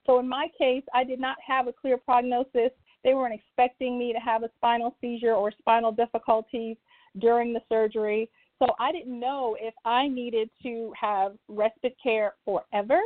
[0.06, 2.72] So in my case, I did not have a clear prognosis.
[3.04, 6.78] They weren't expecting me to have a spinal seizure or spinal difficulties
[7.20, 8.30] during the surgery.
[8.60, 13.00] So I didn't know if I needed to have respite care forever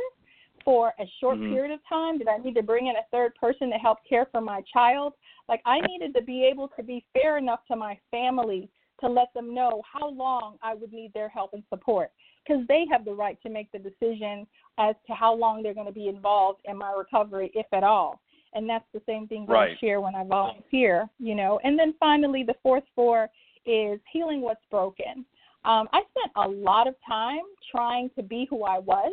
[0.64, 1.52] for a short mm-hmm.
[1.52, 2.18] period of time.
[2.18, 5.14] Did I need to bring in a third person to help care for my child?
[5.48, 8.68] Like I needed to be able to be fair enough to my family
[9.00, 12.10] to let them know how long I would need their help and support
[12.48, 14.46] because they have the right to make the decision
[14.78, 18.20] as to how long they're going to be involved in my recovery, if at all.
[18.54, 19.72] And that's the same thing right.
[19.72, 21.60] I share when I volunteer, you know.
[21.64, 23.28] And then finally, the fourth four
[23.66, 25.26] is healing what's broken.
[25.64, 29.12] Um, I spent a lot of time trying to be who I was,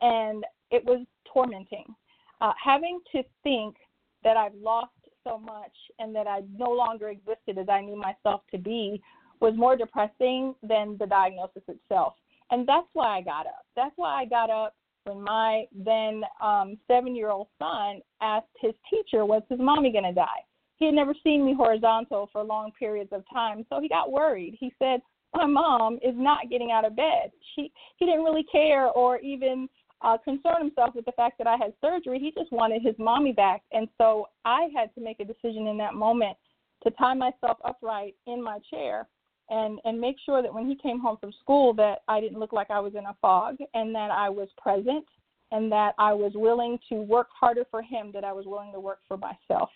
[0.00, 1.94] and it was tormenting.
[2.40, 3.76] Uh, having to think
[4.24, 4.92] that I've lost
[5.22, 9.02] so much and that I no longer existed as I knew myself to be
[9.40, 12.14] was more depressing than the diagnosis itself.
[12.50, 13.64] And that's why I got up.
[13.74, 14.74] That's why I got up
[15.04, 20.04] when my then um, seven year old son asked his teacher, Was his mommy going
[20.04, 20.44] to die?
[20.76, 24.56] He had never seen me horizontal for long periods of time, so he got worried.
[24.58, 25.00] He said,
[25.34, 27.30] My mom is not getting out of bed.
[27.54, 29.68] She he didn't really care or even
[30.02, 32.18] uh, concern himself with the fact that I had surgery.
[32.18, 33.62] He just wanted his mommy back.
[33.72, 36.36] And so I had to make a decision in that moment
[36.84, 39.08] to tie myself upright in my chair
[39.50, 42.52] and and make sure that when he came home from school that I didn't look
[42.52, 45.04] like I was in a fog and that I was present
[45.52, 48.80] and that I was willing to work harder for him that I was willing to
[48.80, 49.70] work for myself.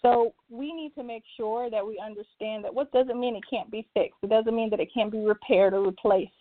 [0.00, 3.70] So we need to make sure that we understand that what doesn't mean it can't
[3.70, 4.18] be fixed.
[4.22, 6.32] It doesn't mean that it can't be repaired or replaced.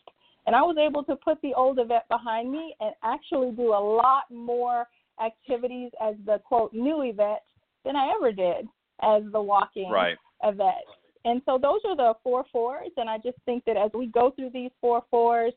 [0.45, 3.81] And I was able to put the old Yvette behind me and actually do a
[3.81, 4.87] lot more
[5.23, 7.43] activities as the quote new Yvette
[7.83, 8.67] than I ever did
[9.01, 10.17] as the walking right.
[10.43, 10.85] Yvette.
[11.27, 14.31] And so those are the four fours, and I just think that as we go
[14.31, 15.51] through these four fours,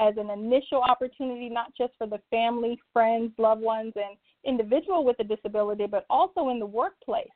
[0.00, 5.14] as an initial opportunity, not just for the family, friends, loved ones, and individual with
[5.20, 7.28] a disability, but also in the workplace.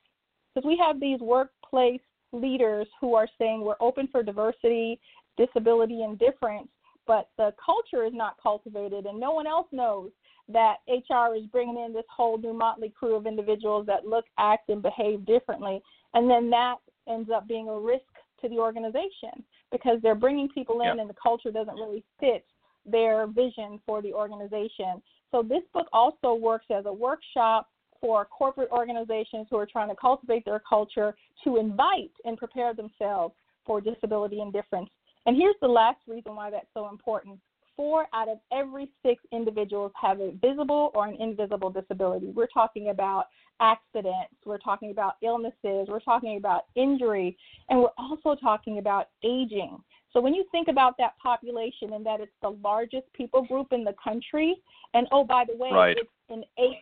[0.53, 2.01] Because we have these workplace
[2.33, 4.99] leaders who are saying we're open for diversity,
[5.37, 6.69] disability, and difference,
[7.07, 10.11] but the culture is not cultivated, and no one else knows
[10.49, 14.71] that HR is bringing in this whole new motley crew of individuals that look, act,
[14.71, 15.81] and behave differently.
[16.15, 16.77] And then that
[17.09, 18.05] ends up being a risk
[18.41, 19.43] to the organization
[19.73, 22.45] because they're bringing people in and the culture doesn't really fit
[22.85, 25.03] their vision for the organization.
[25.31, 27.69] So this book also works as a workshop
[28.01, 31.15] for corporate organizations who are trying to cultivate their culture
[31.45, 33.35] to invite and prepare themselves
[33.65, 34.91] for disability and difference.
[35.25, 37.41] And here's the last reason why that's so important.
[37.77, 42.33] Four out of every six individuals have a visible or an invisible disability.
[42.35, 43.27] We're talking about
[43.61, 47.37] accidents, we're talking about illnesses, we're talking about injury,
[47.69, 49.79] and we're also talking about aging.
[50.13, 53.85] So when you think about that population and that it's the largest people group in
[53.85, 54.57] the country,
[54.95, 55.97] and oh by the way, right.
[55.99, 56.81] it's an eight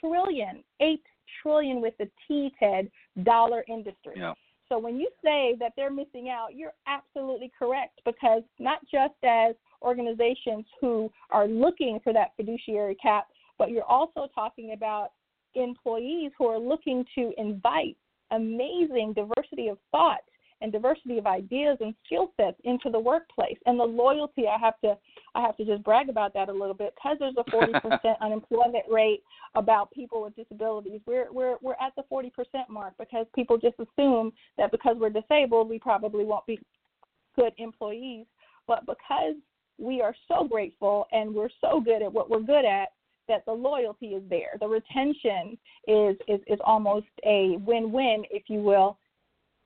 [0.00, 1.02] trillion, eight
[1.42, 2.90] trillion with the T Ted
[3.24, 4.14] dollar industry.
[4.16, 4.34] Yeah.
[4.68, 9.54] So when you say that they're missing out, you're absolutely correct because not just as
[9.82, 13.28] organizations who are looking for that fiduciary cap,
[13.58, 15.12] but you're also talking about
[15.54, 17.96] employees who are looking to invite
[18.30, 20.20] amazing diversity of thought
[20.62, 23.58] and diversity of ideas and skill sets into the workplace.
[23.66, 24.96] And the loyalty i have to
[25.34, 28.84] i have to just brag about that a little bit because there's a 40% unemployment
[28.90, 29.22] rate
[29.54, 31.00] about people with disabilities.
[31.06, 32.30] We're we're we're at the 40%
[32.68, 36.58] mark because people just assume that because we're disabled we probably won't be
[37.36, 38.26] good employees.
[38.66, 39.36] But because
[39.78, 42.88] we are so grateful and we're so good at what we're good at
[43.28, 44.56] that the loyalty is there.
[44.60, 48.98] The retention is, is, is almost a win win, if you will.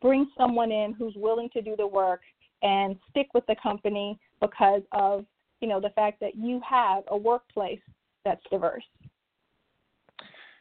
[0.01, 2.23] Bring someone in who's willing to do the work
[2.62, 5.24] and stick with the company because of
[5.61, 7.81] you know the fact that you have a workplace
[8.24, 8.85] that's diverse.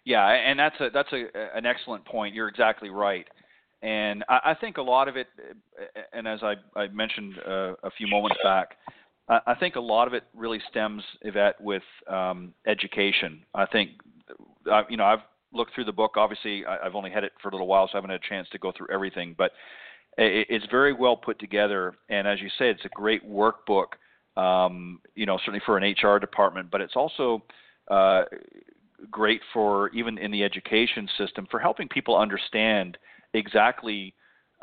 [0.05, 2.35] Yeah, and that's a that's a an excellent point.
[2.35, 3.25] You're exactly right,
[3.81, 5.27] and I, I think a lot of it,
[6.11, 8.75] and as I, I mentioned uh, a few moments back,
[9.29, 13.45] I think a lot of it really stems, Yvette, with um, education.
[13.53, 13.91] I think,
[14.71, 15.19] uh, you know, I've
[15.53, 16.13] looked through the book.
[16.17, 18.27] Obviously, I, have only had it for a little while, so I haven't had a
[18.27, 19.35] chance to go through everything.
[19.37, 19.51] But
[20.17, 23.93] it, it's very well put together, and as you say, it's a great workbook.
[24.35, 27.43] Um, you know, certainly for an HR department, but it's also
[27.91, 28.23] uh,
[29.11, 32.97] great for even in the education system for helping people understand
[33.33, 34.13] exactly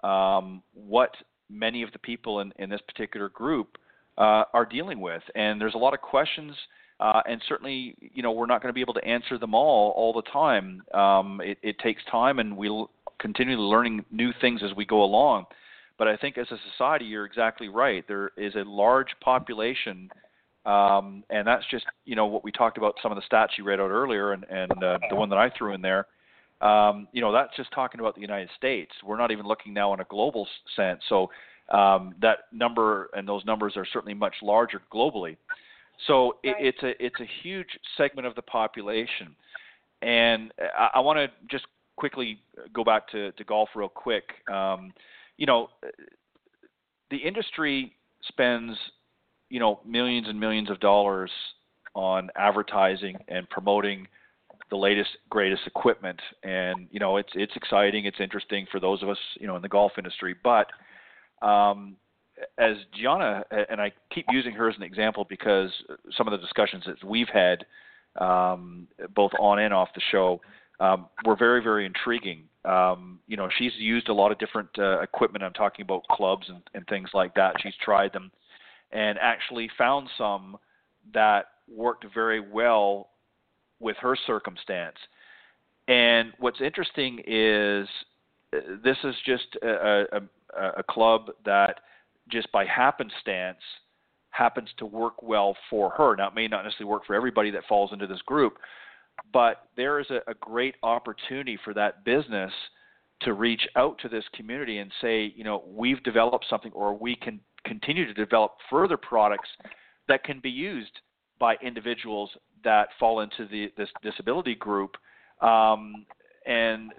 [0.03, 1.11] um, what
[1.51, 3.77] many of the people in, in this particular group
[4.19, 5.23] uh, are dealing with.
[5.35, 6.55] And there's a lot of questions,
[7.01, 9.93] uh, and certainly, you know, we're not going to be able to answer them all
[9.97, 10.83] all the time.
[10.95, 15.47] Um, it, it takes time, and we'll continue learning new things as we go along.
[15.99, 18.05] But I think as a society, you're exactly right.
[18.07, 20.11] There is a large population,
[20.67, 22.97] um, and that's just you know what we talked about.
[23.03, 25.51] Some of the stats you read out earlier, and, and uh, the one that I
[25.57, 26.07] threw in there.
[26.61, 28.91] Um, you know, that's just talking about the United States.
[29.05, 31.01] We're not even looking now in a global sense.
[31.09, 31.31] So
[31.71, 35.37] um, that number and those numbers are certainly much larger globally.
[36.07, 36.55] So right.
[36.59, 39.35] it, it's a it's a huge segment of the population,
[40.03, 41.65] and I, I want to just
[41.97, 42.39] quickly
[42.75, 44.25] go back to, to golf real quick.
[44.53, 44.93] Um,
[45.39, 45.71] you know,
[47.11, 47.95] the industry
[48.29, 48.77] spends
[49.49, 51.31] you know millions and millions of dollars
[51.95, 54.07] on advertising and promoting
[54.71, 59.09] the latest greatest equipment and you know it's it's exciting it's interesting for those of
[59.09, 60.67] us you know in the golf industry but
[61.43, 61.97] um,
[62.59, 65.71] as Gianna, and I keep using her as an example because
[66.17, 67.65] some of the discussions that we've had,
[68.21, 70.41] um, both on and off the show,
[70.81, 72.45] um, were very, very intriguing.
[72.65, 75.45] Um, you know, she's used a lot of different uh, equipment.
[75.45, 77.55] I'm talking about clubs and, and things like that.
[77.63, 78.31] She's tried them
[78.93, 80.57] and actually found some
[81.15, 83.11] that worked very well
[83.81, 84.97] with her circumstance.
[85.89, 87.89] And what's interesting is
[88.53, 90.21] this is just a, a,
[90.79, 91.81] a club that
[92.31, 93.59] just by happenstance
[94.31, 96.15] happens to work well for her.
[96.17, 98.59] Now, it may not necessarily work for everybody that falls into this group,
[99.33, 102.53] but there is a, a great opportunity for that business
[103.23, 107.17] to reach out to this community and say, you know, we've developed something, or we
[107.17, 109.49] can continue to develop further products
[110.09, 111.01] that can be used
[111.39, 112.31] by individuals
[112.63, 114.97] that fall into the, this disability group.
[115.41, 116.05] Um,
[116.47, 116.93] and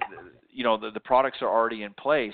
[0.50, 2.34] you know the, the products are already in place.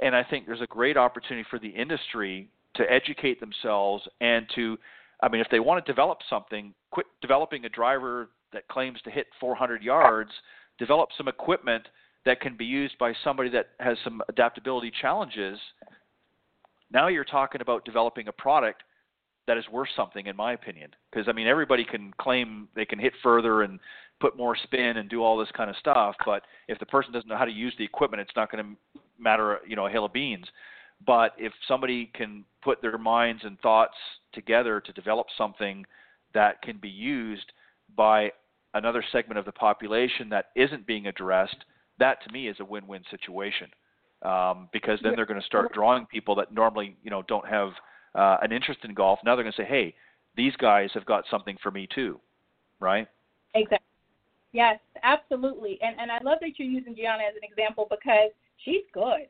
[0.00, 4.76] And I think there's a great opportunity for the industry to educate themselves and to,
[5.22, 9.10] I mean, if they want to develop something, quit developing a driver that claims to
[9.10, 10.30] hit 400 yards,
[10.78, 11.84] develop some equipment
[12.24, 15.58] that can be used by somebody that has some adaptability challenges,
[16.92, 18.82] now you're talking about developing a product
[19.46, 20.90] that is worth something, in my opinion.
[21.10, 23.78] Because I mean, everybody can claim they can hit further and
[24.20, 27.28] put more spin and do all this kind of stuff, but if the person doesn't
[27.28, 30.04] know how to use the equipment, it's not going to matter, you know, a hill
[30.04, 30.46] of beans.
[31.06, 33.96] But if somebody can put their minds and thoughts
[34.32, 35.84] together to develop something
[36.32, 37.52] that can be used
[37.96, 38.30] by
[38.74, 41.64] another segment of the population that isn't being addressed,
[41.98, 43.68] that to me is a win-win situation.
[44.22, 47.72] Um, because then they're going to start drawing people that normally, you know, don't have
[48.14, 49.18] uh, an interest in golf.
[49.24, 49.94] Now they're going to say, "Hey,
[50.36, 52.20] these guys have got something for me too,"
[52.80, 53.06] right?
[53.54, 53.78] Exactly.
[54.52, 55.78] Yes, absolutely.
[55.82, 58.30] And and I love that you're using Gianna as an example because
[58.64, 59.26] she's good.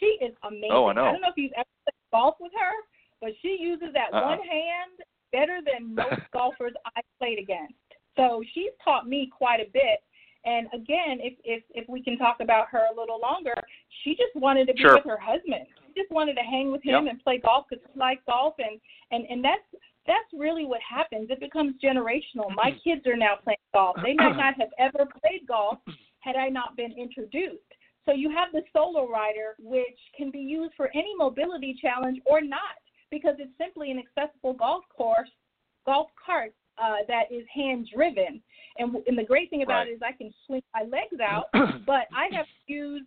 [0.00, 0.70] She is amazing.
[0.72, 1.06] Oh, I know.
[1.06, 2.72] I don't know if you've ever played golf with her,
[3.20, 4.36] but she uses that uh-uh.
[4.36, 5.00] one hand
[5.32, 7.74] better than most golfers I've played against.
[8.16, 10.00] So she's taught me quite a bit.
[10.46, 13.54] And again, if if if we can talk about her a little longer,
[14.02, 14.94] she just wanted to be sure.
[14.94, 15.66] with her husband.
[15.88, 17.12] She just wanted to hang with him yep.
[17.14, 19.66] and play golf because she likes golf, and and and that's
[20.06, 21.28] that's really what happens.
[21.30, 22.54] It becomes generational.
[22.54, 23.96] My kids are now playing golf.
[24.02, 25.78] They might not have ever played golf
[26.20, 27.66] had I not been introduced.
[28.06, 32.40] So you have the solo rider, which can be used for any mobility challenge or
[32.40, 32.78] not,
[33.10, 35.28] because it's simply an accessible golf course,
[35.86, 38.40] golf cart uh, that is hand driven.
[38.78, 39.88] And, and the great thing about right.
[39.88, 41.46] it is I can swing my legs out,
[41.86, 43.06] but I have used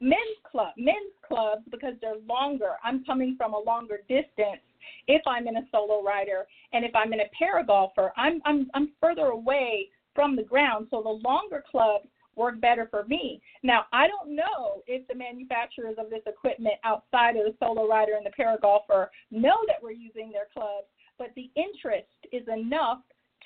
[0.00, 0.18] men's
[0.50, 2.72] club men's clubs because they're longer.
[2.82, 4.60] I'm coming from a longer distance
[5.08, 8.70] if I'm in a solo rider and if I'm in a para golfer, I'm I'm
[8.74, 10.88] I'm further away from the ground.
[10.90, 12.06] So the longer clubs
[12.36, 13.40] work better for me.
[13.62, 18.14] Now, I don't know if the manufacturers of this equipment outside of the solo rider
[18.16, 20.88] and the para golfer know that we're using their clubs,
[21.18, 22.98] but the interest is enough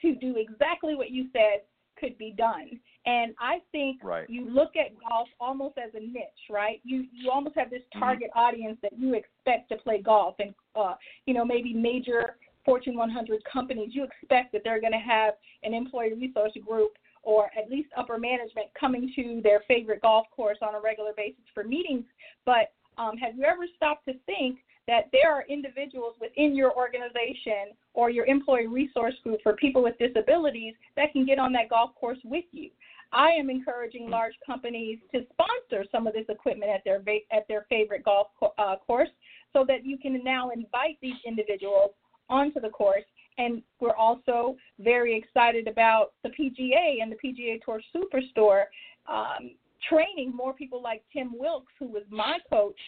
[0.03, 1.63] to do exactly what you said
[1.99, 2.79] could be done.
[3.07, 4.29] And I think right.
[4.29, 6.81] you look at golf almost as a niche, right?
[6.85, 8.01] You you almost have this Mm-hmm.
[8.01, 8.39] target mm-hmm.
[8.39, 10.95] audience that you expect to play golf, and uh,
[11.27, 13.91] you know maybe major Fortune 100 companies.
[13.93, 16.93] You expect that they're going to have an employee resource group
[17.23, 21.43] or at least upper management coming to their favorite golf course on a regular basis
[21.55, 22.05] for meetings.
[22.45, 24.59] But um, have you ever stopped to think
[24.89, 29.97] that there are individuals within your organization or your employee resource group for people with
[29.99, 32.71] disabilities that can get on that golf course with you?
[33.13, 37.67] I am encouraging large companies to sponsor some of this equipment at their at their
[37.69, 38.29] favorite golf
[38.59, 39.09] uh, course,
[39.53, 41.93] so that you can now invite these individuals
[42.29, 43.05] onto the course.
[43.39, 48.65] And we're also very excited about the PGA and the PGA Tour Superstore
[49.09, 49.53] um,
[49.89, 52.79] training more people like Tim Wilkes, who was my coach,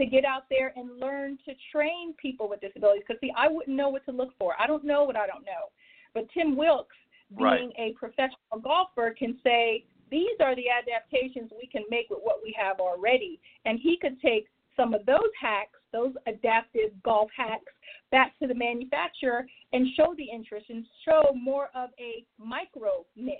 [0.00, 3.02] to get out there and learn to train people with disabilities.
[3.06, 4.54] Because see, I wouldn't know what to look for.
[4.58, 5.70] I don't know what I don't know.
[6.14, 6.96] But Tim Wilkes
[7.36, 7.72] being right.
[7.78, 12.54] a professional golfer can say these are the adaptations we can make with what we
[12.58, 14.46] have already and he could take
[14.76, 17.72] some of those hacks those adaptive golf hacks
[18.10, 23.38] back to the manufacturer and show the interest and show more of a micro niche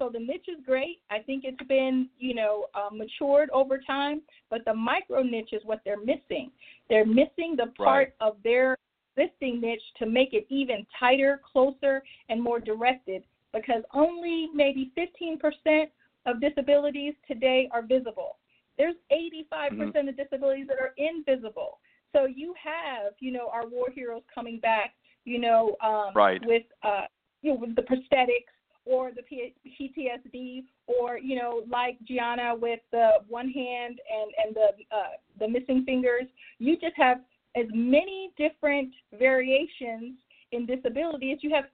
[0.00, 4.20] so the niche is great i think it's been you know uh, matured over time
[4.50, 6.50] but the micro niche is what they're missing
[6.88, 8.28] they're missing the part right.
[8.28, 8.76] of their
[9.20, 13.22] existing niche to make it even tighter, closer, and more directed
[13.52, 15.86] because only maybe 15%
[16.26, 18.36] of disabilities today are visible.
[18.78, 20.08] There's 85% mm-hmm.
[20.08, 21.80] of disabilities that are invisible.
[22.14, 24.94] So you have, you know, our war heroes coming back,
[25.24, 26.40] you know, um, right.
[26.44, 27.06] with, uh,
[27.42, 33.10] you know, with the prosthetics or the PTSD, or you know, like Gianna with the
[33.28, 36.24] one hand and and the uh, the missing fingers.
[36.58, 37.18] You just have
[37.56, 40.14] as many different variations
[40.52, 41.64] in disability as you have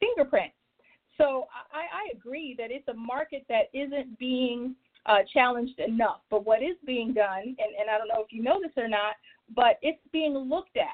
[0.00, 0.54] fingerprints.
[1.18, 4.74] So I, I agree that it's a market that isn't being
[5.06, 6.20] uh, challenged enough.
[6.30, 8.88] But what is being done, and, and I don't know if you know this or
[8.88, 9.14] not,
[9.54, 10.86] but it's being looked at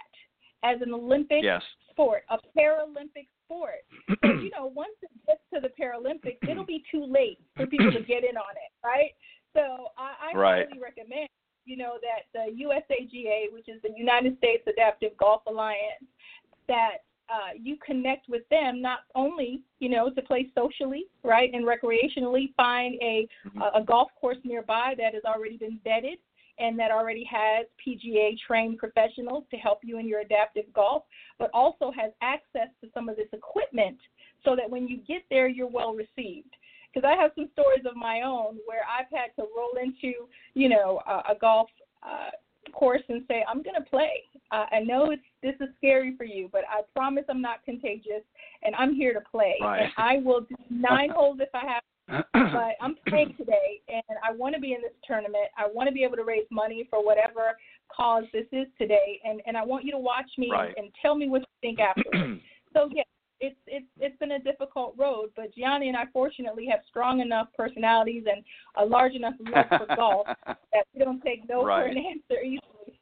[0.63, 1.63] as an Olympic yes.
[1.91, 3.83] sport, a Paralympic sport.
[4.23, 7.91] so, you know, once it gets to the Paralympics, it'll be too late for people
[7.91, 9.11] to get in on it, right?
[9.55, 10.67] So I, I right.
[10.69, 11.29] highly recommend
[11.67, 16.05] you know that the USAGA, which is the United States Adaptive Golf Alliance,
[16.69, 16.99] that
[17.29, 22.55] uh, you connect with them not only you know to play socially, right, and recreationally,
[22.57, 23.61] find a mm-hmm.
[23.61, 26.19] a golf course nearby that has already been vetted
[26.61, 31.05] and that already has PGA trained professionals to help you in your adaptive golf,
[31.39, 33.99] but also has access to some of this equipment
[34.45, 36.55] so that when you get there, you're well received
[36.93, 40.69] because I have some stories of my own where I've had to roll into, you
[40.69, 41.69] know, a, a golf
[42.03, 42.31] uh,
[42.73, 44.11] course and say, I'm going to play.
[44.51, 48.23] Uh, I know it's this is scary for you, but I promise I'm not contagious,
[48.63, 49.55] and I'm here to play.
[49.61, 49.83] Right.
[49.83, 51.83] And I will do nine holes if I have
[52.33, 55.49] but I'm playing today, and I want to be in this tournament.
[55.57, 57.57] I want to be able to raise money for whatever
[57.95, 60.69] cause this is today, and and I want you to watch me right.
[60.77, 62.41] and, and tell me what you think afterwards.
[62.73, 63.03] so yeah,
[63.41, 67.49] it's it's it's been a difficult road, but Gianna and I fortunately have strong enough
[67.57, 68.45] personalities and
[68.77, 71.85] a large enough love for golf that we don't take no right.
[71.85, 73.01] for an answer easily.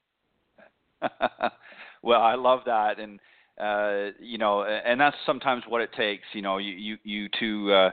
[2.03, 3.21] well, I love that, and
[3.61, 6.25] uh, you know, and that's sometimes what it takes.
[6.33, 7.91] You know, you you you two uh,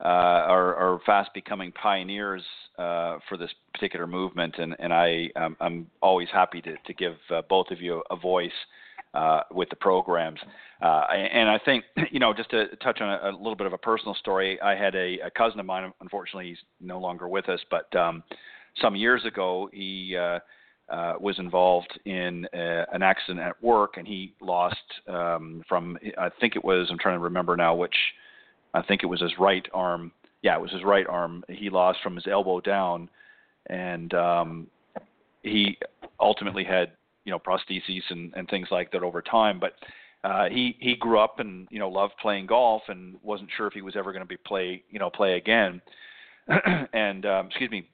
[0.00, 2.42] are are fast becoming pioneers
[2.78, 7.16] uh, for this particular movement, and and I um, I'm always happy to to give
[7.30, 8.50] uh, both of you a voice
[9.16, 10.38] uh, with the programs.
[10.82, 13.72] Uh, and I think, you know, just to touch on a, a little bit of
[13.72, 15.90] a personal story, I had a, a, cousin of mine.
[16.00, 18.22] Unfortunately, he's no longer with us, but um,
[18.82, 20.38] some years ago, he uh,
[20.92, 24.76] uh, was involved in a, uh, an accident at work, and he lost
[25.08, 25.98] um, from.
[26.18, 26.88] I think it was.
[26.90, 27.96] I'm trying to remember now which.
[28.76, 30.12] I think it was his right arm.
[30.42, 31.42] Yeah, it was his right arm.
[31.48, 33.08] He lost from his elbow down,
[33.70, 34.66] and um,
[35.42, 35.78] he
[36.20, 36.92] ultimately had
[37.24, 39.58] you know prostheses and, and things like that over time.
[39.58, 39.72] But
[40.24, 43.72] uh, he he grew up and you know loved playing golf and wasn't sure if
[43.72, 45.80] he was ever going to be play you know play again.
[46.92, 47.88] and um, excuse me.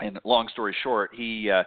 [0.00, 1.62] And long story short, he uh,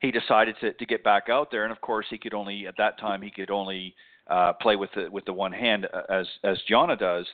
[0.00, 2.74] he decided to to get back out there, and of course he could only at
[2.76, 3.94] that time he could only
[4.28, 7.26] uh, play with the with the one hand uh, as as Gianna does.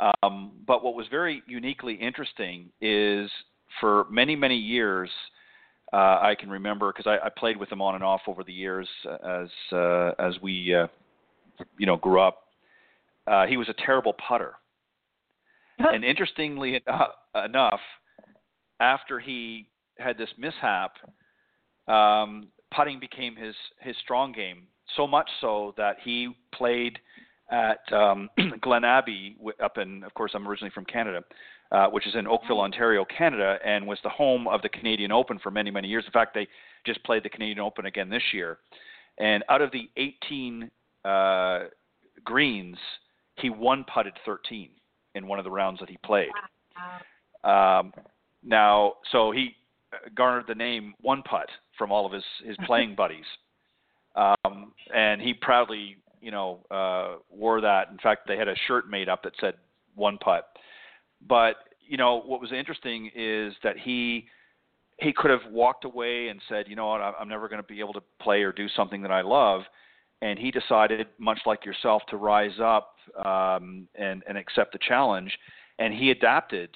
[0.00, 3.30] Um, but what was very uniquely interesting is
[3.80, 5.10] for many many years
[5.92, 8.52] uh, I can remember because I, I played with him on and off over the
[8.52, 10.86] years as uh, as we uh,
[11.78, 12.44] you know grew up.
[13.26, 14.54] Uh, he was a terrible putter,
[15.78, 16.82] and interestingly
[17.44, 17.80] enough,
[18.80, 19.68] after he
[19.98, 20.92] had this mishap,
[21.88, 24.64] um, putting became his his strong game.
[24.96, 26.98] So much so that he played
[27.50, 28.28] at um,
[28.60, 31.22] Glen Abbey up in, of course, I'm originally from Canada
[31.70, 35.38] uh, which is in Oakville, Ontario, Canada, and was the home of the Canadian Open
[35.38, 36.04] for many, many years.
[36.06, 36.48] In fact, they
[36.86, 38.58] just played the Canadian Open again this year.
[39.18, 40.70] And out of the 18
[41.04, 41.58] uh,
[42.24, 42.78] greens,
[43.36, 44.70] he one putted 13
[45.14, 46.30] in one of the rounds that he played.
[47.44, 47.92] Um,
[48.42, 49.56] now, so he
[50.14, 53.24] garnered the name One Putt from all of his his playing buddies,
[54.16, 57.88] um, and he proudly, you know, uh, wore that.
[57.90, 59.54] In fact, they had a shirt made up that said
[59.94, 60.48] One Putt.
[61.26, 64.28] But you know what was interesting is that he
[64.98, 67.80] he could have walked away and said, you know what, I'm never going to be
[67.80, 69.62] able to play or do something that I love.
[70.20, 75.38] And he decided, much like yourself, to rise up um, and, and accept the challenge.
[75.78, 76.70] And he adapted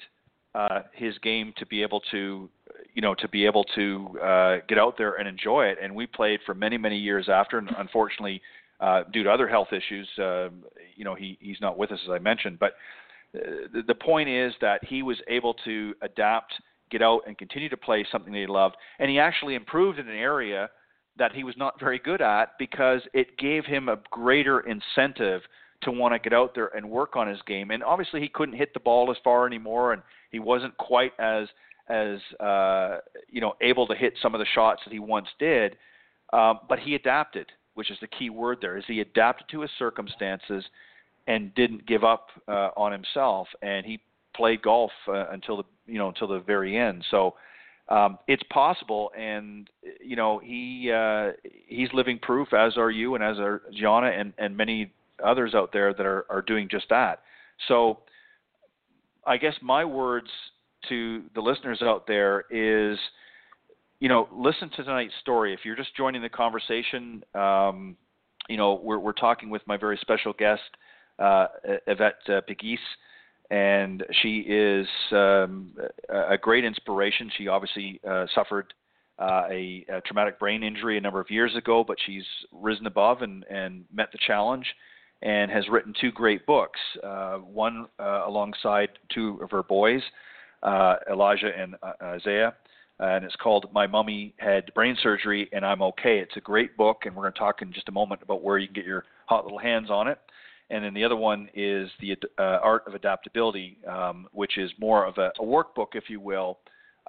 [0.55, 2.49] uh, his game to be able to,
[2.93, 5.77] you know, to be able to uh, get out there and enjoy it.
[5.81, 7.57] And we played for many, many years after.
[7.57, 8.41] And unfortunately,
[8.83, 10.49] uh, due to other health issues, uh,
[10.95, 12.59] you know, he, he's not with us as I mentioned.
[12.59, 12.73] But
[13.33, 16.53] the, the point is that he was able to adapt,
[16.91, 20.07] get out, and continue to play something that he loved, and he actually improved in
[20.09, 20.69] an area
[21.17, 25.41] that he was not very good at because it gave him a greater incentive
[25.83, 27.71] to want to get out there and work on his game.
[27.71, 30.01] And obviously, he couldn't hit the ball as far anymore, and
[30.31, 31.47] he wasn't quite as
[31.87, 32.97] as uh,
[33.29, 35.77] you know able to hit some of the shots that he once did.
[36.33, 38.77] Um, but he adapted, which is the key word there.
[38.77, 40.63] Is he adapted to his circumstances
[41.27, 43.99] and didn't give up uh, on himself, and he
[44.35, 47.03] played golf uh, until the you know until the very end.
[47.11, 47.35] So
[47.89, 49.69] um, it's possible, and
[50.03, 51.31] you know he uh,
[51.67, 54.91] he's living proof, as are you, and as are Gianna and and many
[55.23, 57.21] others out there that are are doing just that.
[57.67, 57.99] So
[59.25, 60.27] I guess my words
[60.89, 62.97] to the listeners out there is.
[64.03, 65.53] You know, listen to tonight's story.
[65.53, 67.95] If you're just joining the conversation, um,
[68.49, 70.59] you know, we're, we're talking with my very special guest,
[71.19, 71.47] uh,
[71.87, 72.41] Yvette uh,
[73.49, 75.73] and she is um,
[76.09, 77.31] a great inspiration.
[77.37, 78.73] She obviously uh, suffered
[79.19, 83.21] uh, a, a, traumatic brain injury a number of years ago, but she's risen above
[83.21, 84.65] and, and met the challenge
[85.21, 86.79] and has written two great books.
[87.01, 90.01] Uh, one uh, alongside two of her boys,
[90.61, 92.53] uh, Elijah and Isaiah,
[92.99, 96.19] and it's called My Mummy Had Brain Surgery and I'm Okay.
[96.19, 98.57] It's a great book, and we're going to talk in just a moment about where
[98.57, 100.19] you can get your hot little hands on it
[100.69, 105.05] and then the other one is the uh, art of adaptability, um, which is more
[105.05, 106.57] of a, a, workbook, if you will,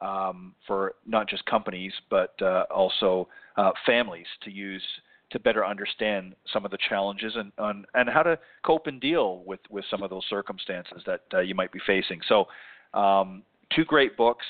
[0.02, 4.82] um, for not just companies but uh, also uh, families to use
[5.30, 9.42] to better understand some of the challenges and and, and how to cope and deal
[9.46, 12.20] with with some of those circumstances that uh, you might be facing.
[12.28, 12.46] So,
[12.92, 13.42] um,
[13.74, 14.44] two great books.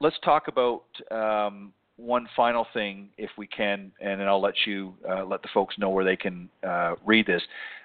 [0.00, 4.94] Let's talk about um, one final thing, if we can, and then I'll let you
[5.08, 7.42] uh, let the folks know where they can uh, read this.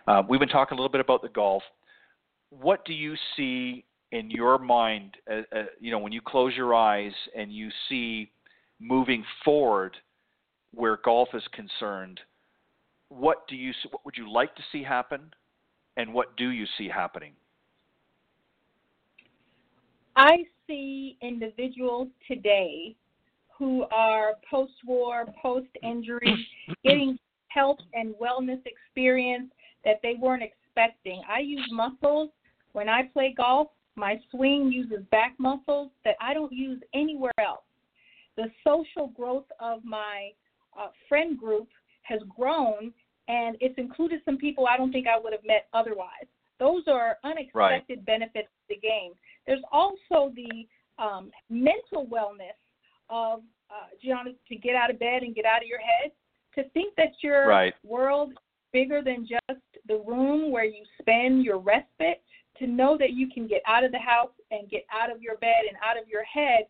[0.08, 1.64] Uh, we've been talking a little bit about the golf.
[2.50, 6.74] What do you see in your mind, uh, uh, you know, when you close your
[6.76, 8.30] eyes and you see
[8.80, 9.96] moving forward
[10.74, 12.20] where golf is concerned,
[13.08, 15.34] what do you what would you like to see happen,
[15.98, 17.34] and what do you see happening?
[20.22, 22.96] I see individuals today
[23.58, 26.48] who are post-war, post-injury,
[26.86, 27.18] getting
[27.48, 29.52] health and wellness experience
[29.84, 31.24] that they weren't expecting.
[31.28, 32.30] I use muscles
[32.74, 33.70] when I play golf.
[33.96, 37.64] My swing uses back muscles that I don't use anywhere else.
[38.38, 40.30] The social growth of my
[40.80, 41.68] uh, friend group
[42.04, 42.94] has grown,
[43.28, 46.28] and it's included some people I don't think I would have met otherwise.
[46.60, 48.06] Those are unexpected right.
[48.06, 49.14] benefits of the game.
[49.48, 49.64] There's
[50.22, 52.58] also the um, mental wellness
[53.10, 56.12] of uh, Gianna to get out of bed and get out of your head.
[56.56, 57.74] To think that your right.
[57.84, 58.38] world is
[58.74, 62.22] bigger than just the room where you spend your respite.
[62.60, 65.38] To know that you can get out of the house and get out of your
[65.38, 66.66] bed and out of your head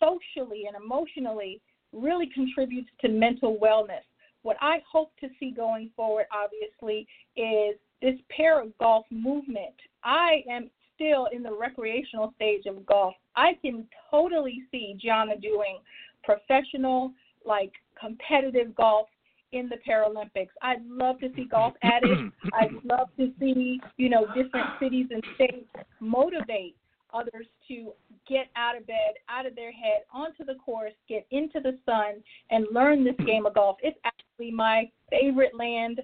[0.00, 1.60] socially and emotionally
[1.92, 4.04] really contributes to mental wellness.
[4.42, 7.06] What I hope to see going forward, obviously,
[7.36, 9.74] is this para golf movement.
[10.04, 13.14] I am still in the recreational stage of golf.
[13.36, 15.78] I can totally see Gianna doing
[16.24, 17.12] professional,
[17.44, 19.06] like competitive golf
[19.52, 20.50] in the Paralympics.
[20.62, 22.32] I'd love to see golf added.
[22.52, 25.68] I'd love to see, you know, different cities and states
[26.00, 26.76] motivate
[27.14, 27.92] others to
[28.28, 32.22] get out of bed, out of their head, onto the course, get into the sun,
[32.50, 33.76] and learn this game of golf.
[33.82, 36.00] It's actually my favorite land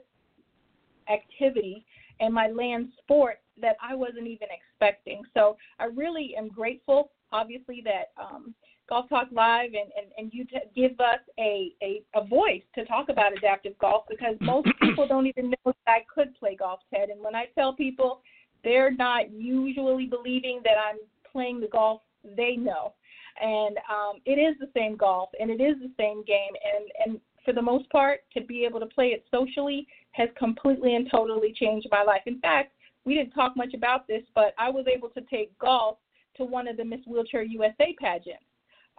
[1.12, 1.84] activity
[2.20, 5.22] and my land sport that I wasn't even expecting.
[5.34, 8.54] So I really am grateful, obviously, that um,
[8.88, 12.84] Golf Talk Live and, and, and you t- give us a, a, a voice to
[12.84, 16.80] talk about adaptive golf because most people don't even know that I could play golf,
[16.92, 17.08] Ted.
[17.08, 18.20] And when I tell people,
[18.64, 20.98] they're not usually believing that I'm
[21.30, 22.02] playing the golf
[22.36, 22.94] they know.
[23.40, 26.52] And um, it is the same golf and it is the same game.
[26.76, 30.94] And, and for the most part, to be able to play it socially has completely
[30.94, 32.22] and totally changed my life.
[32.26, 32.72] In fact,
[33.04, 35.98] we didn't talk much about this, but I was able to take golf
[36.36, 38.44] to one of the Miss Wheelchair USA pageants.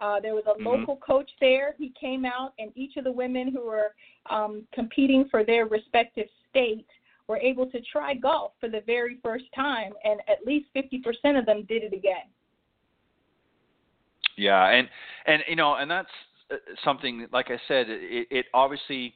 [0.00, 0.66] Uh, there was a mm-hmm.
[0.66, 1.74] local coach there.
[1.78, 3.94] He came out, and each of the women who were
[4.28, 6.86] um, competing for their respective state
[7.28, 11.46] were able to try golf for the very first time, and at least 50% of
[11.46, 12.28] them did it again.
[14.36, 14.88] Yeah, and
[15.26, 16.08] and you know, and that's
[16.50, 19.14] uh, something like I said, it, it obviously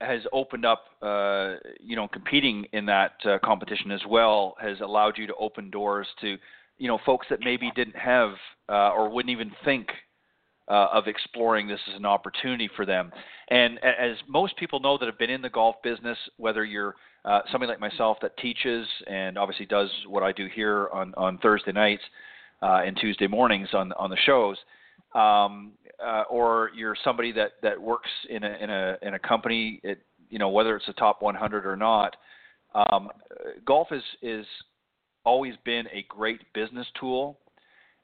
[0.00, 5.16] has opened up, uh, you know, competing in that uh, competition as well has allowed
[5.16, 6.36] you to open doors to,
[6.78, 8.32] you know, folks that maybe didn't have
[8.68, 9.88] uh, or wouldn't even think
[10.68, 13.12] uh, of exploring this as an opportunity for them.
[13.48, 16.94] And as most people know that have been in the golf business, whether you're
[17.24, 21.38] uh, somebody like myself that teaches and obviously does what I do here on on
[21.38, 22.02] Thursday nights
[22.62, 24.56] uh, and Tuesday mornings on on the shows.
[25.14, 25.72] Um,
[26.04, 30.00] uh, or you're somebody that, that works in a in a in a company, it,
[30.28, 32.16] you know whether it's a top 100 or not.
[32.74, 33.10] Um,
[33.64, 34.46] golf is is
[35.24, 37.38] always been a great business tool,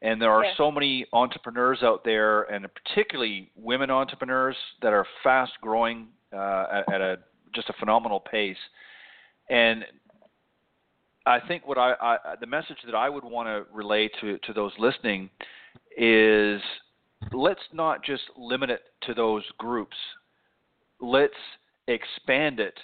[0.02, 0.54] and there are yes.
[0.56, 6.94] so many entrepreneurs out there, and particularly women entrepreneurs that are fast growing uh, at,
[6.94, 7.18] at a
[7.54, 8.56] just a phenomenal pace.
[9.48, 9.84] And
[11.26, 14.52] I think what I, I the message that I would want to relay to to
[14.52, 15.28] those listening
[15.96, 16.60] is
[17.32, 19.96] let's not just limit it to those groups.
[21.00, 21.32] Let's
[21.86, 22.78] expand it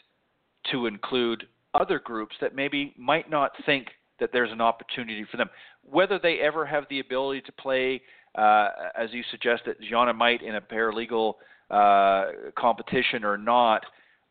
[0.73, 3.89] to include other groups that maybe might not think
[4.19, 5.51] that there's an opportunity for them.
[5.83, 8.03] Whether they ever have the ability to play,
[8.35, 8.69] uh,
[8.99, 11.35] as you suggest that Gianna might in a paralegal
[11.71, 13.83] uh, competition or not,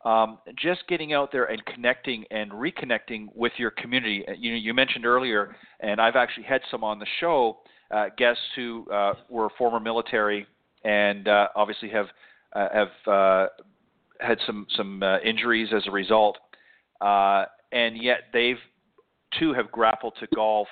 [0.04, 4.24] um, just getting out there and connecting and reconnecting with your community.
[4.38, 7.58] You know, you mentioned earlier, and I've actually had some on the show
[7.90, 10.46] uh, guests who uh, were former military
[10.84, 12.06] and uh, obviously have
[12.54, 13.46] uh, have uh,
[14.20, 16.38] had some some uh, injuries as a result,
[17.00, 18.58] and yet they've
[19.38, 20.68] too have grappled to golf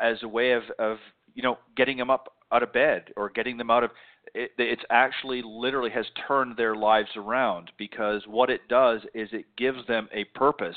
[0.00, 0.98] as a way of, of
[1.34, 3.90] you know getting them up out of bed or getting them out of
[4.34, 9.46] it, it's actually literally has turned their lives around because what it does is it
[9.56, 10.76] gives them a purpose.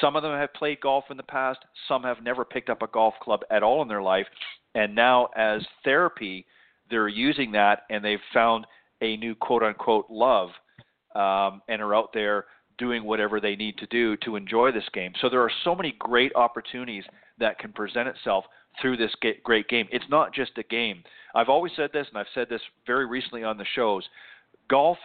[0.00, 2.86] Some of them have played golf in the past, some have never picked up a
[2.86, 4.26] golf club at all in their life,
[4.74, 6.46] and now, as therapy,
[6.90, 8.66] they're using that and they've found
[9.00, 10.50] a new quote unquote love
[11.14, 12.46] um, and are out there
[12.78, 15.12] doing whatever they need to do to enjoy this game.
[15.20, 17.04] So there are so many great opportunities
[17.38, 18.44] that can present itself
[18.80, 19.86] through this great game.
[19.92, 21.02] It's not just a game.
[21.34, 24.04] I've always said this, and I've said this very recently on the shows.
[24.70, 24.98] Golf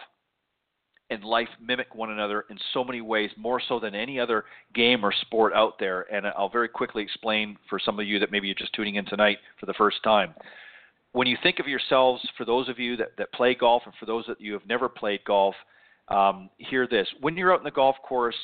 [1.10, 4.44] and life mimic one another in so many ways, more so than any other
[4.74, 6.02] game or sport out there.
[6.12, 9.06] And I'll very quickly explain for some of you that maybe you're just tuning in
[9.06, 10.34] tonight for the first time.
[11.12, 14.06] When you think of yourselves, for those of you that, that play golf and for
[14.06, 15.54] those that you have never played golf,
[16.08, 17.08] um, hear this.
[17.20, 18.36] When you're out in the golf course,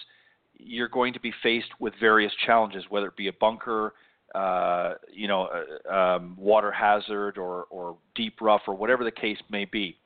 [0.59, 3.93] you're going to be faced with various challenges, whether it be a bunker,
[4.35, 5.49] uh, you know,
[5.91, 9.97] uh, um, water hazard or, or deep rough or whatever the case may be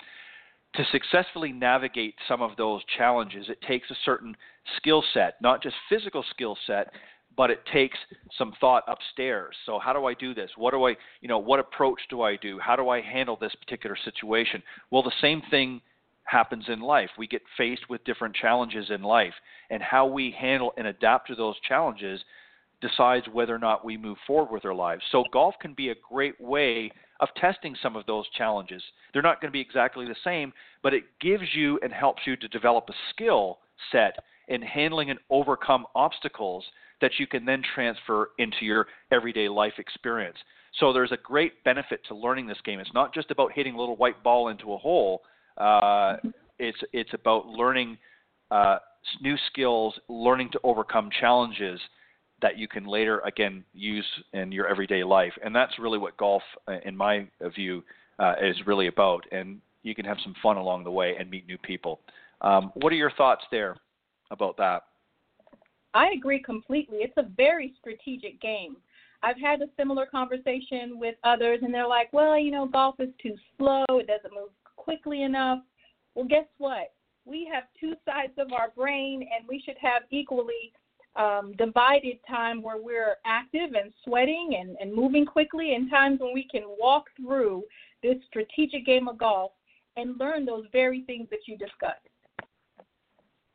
[0.75, 4.37] to successfully navigate some of those challenges, it takes a certain
[4.77, 6.93] skill set, not just physical skill set,
[7.37, 7.97] but it takes
[8.37, 9.55] some thought upstairs.
[9.65, 10.51] So how do I do this?
[10.57, 12.59] What do I, you know, what approach do I do?
[12.59, 14.63] How do I handle this particular situation?
[14.91, 15.81] Well, the same thing
[16.25, 17.11] happens in life.
[17.17, 19.35] We get faced with different challenges in life,
[19.71, 22.21] and how we handle and adapt to those challenges
[22.81, 25.03] decides whether or not we move forward with our lives.
[25.11, 26.91] So golf can be a great way
[27.21, 28.83] of testing some of those challenges.
[29.13, 32.37] They're not going to be exactly the same, but it gives you and helps you
[32.37, 33.59] to develop a skill
[33.93, 34.17] set
[34.49, 36.65] in handling and overcome obstacles
[37.01, 40.37] that you can then transfer into your everyday life experience.
[40.81, 42.81] So there's a great benefit to learning this game.
[42.81, 45.23] It's not just about hitting a little white ball into a hole.
[45.57, 46.17] Uh,
[46.59, 47.99] it's it's about learning
[48.51, 48.79] uh,
[49.21, 51.81] new skills, learning to overcome challenges,
[52.41, 55.33] that you can later again use in your everyday life.
[55.45, 57.83] And that's really what golf, uh, in my view,
[58.19, 59.25] uh, is really about.
[59.33, 62.01] And you can have some fun along the way and meet new people.
[62.41, 63.77] Um, what are your thoughts there
[64.31, 64.85] about that?
[65.95, 66.99] I agree completely.
[66.99, 68.77] It's a very strategic game.
[69.23, 73.09] I've had a similar conversation with others, and they're like, well, you know, golf is
[73.21, 75.61] too slow, it doesn't move quickly enough.
[76.15, 76.93] Well, guess what?
[77.25, 80.73] We have two sides of our brain, and we should have equally
[81.17, 86.33] um, divided time where we're active and sweating and, and moving quickly, and times when
[86.33, 87.65] we can walk through
[88.03, 89.53] this strategic game of golf
[89.97, 92.07] and learn those very things that you discussed.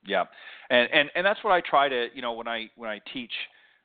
[0.05, 0.25] Yeah,
[0.69, 3.31] and and and that's what I try to you know when I when I teach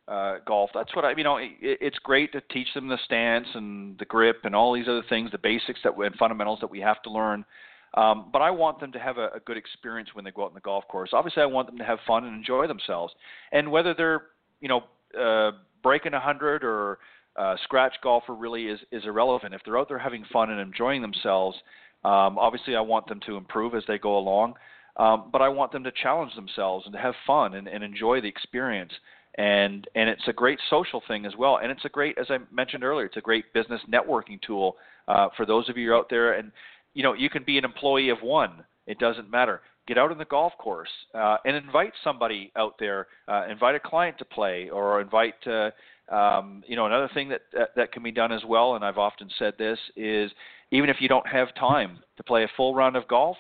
[0.09, 0.71] uh, golf.
[0.75, 1.37] That's what I you know.
[1.37, 5.05] It, it's great to teach them the stance and the grip and all these other
[5.09, 7.45] things, the basics that and fundamentals that we have to learn.
[7.95, 10.49] Um, but I want them to have a, a good experience when they go out
[10.49, 11.11] on the golf course.
[11.13, 13.15] Obviously, I want them to have fun and enjoy themselves.
[13.53, 14.23] And whether they're,
[14.61, 14.83] you know,
[15.19, 15.53] uh,
[15.83, 16.99] breaking a hundred or
[17.37, 19.55] uh, scratch golfer really is is irrelevant.
[19.55, 21.57] If they're out there having fun and enjoying themselves,
[22.05, 24.55] um, obviously I want them to improve as they go along.
[24.99, 28.21] Um, but I want them to challenge themselves and to have fun and, and enjoy
[28.21, 28.93] the experience.
[29.37, 31.61] And and it's a great social thing as well.
[31.63, 35.29] And it's a great, as I mentioned earlier, it's a great business networking tool uh,
[35.37, 36.33] for those of you out there.
[36.33, 36.51] And
[36.99, 38.65] you know, you can be an employee of one.
[38.89, 39.61] It doesn't matter.
[39.87, 43.07] Get out on the golf course uh, and invite somebody out there.
[43.29, 45.37] Uh, invite a client to play, or invite.
[45.47, 45.71] Uh,
[46.13, 48.99] um, you know, another thing that, that that can be done as well, and I've
[48.99, 50.33] often said this is
[50.73, 53.37] even if you don't have time to play a full round of golf,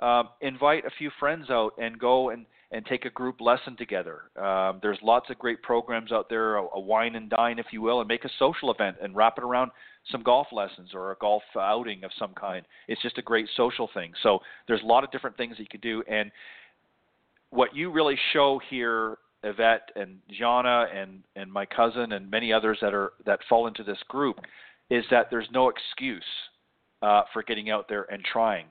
[0.00, 4.22] uh, invite a few friends out and go and and take a group lesson together.
[4.40, 7.82] Um, there's lots of great programs out there, a, a, wine and dine, if you
[7.82, 9.72] will, and make a social event and wrap it around
[10.10, 12.64] some golf lessons or a golf outing of some kind.
[12.86, 14.12] It's just a great social thing.
[14.22, 14.38] So
[14.68, 16.04] there's a lot of different things that you could do.
[16.08, 16.30] And
[17.50, 22.78] what you really show here, Yvette and Gianna and, and my cousin and many others
[22.82, 24.38] that are that fall into this group,
[24.90, 26.22] is that there's no excuse
[27.02, 28.66] uh, for getting out there and trying.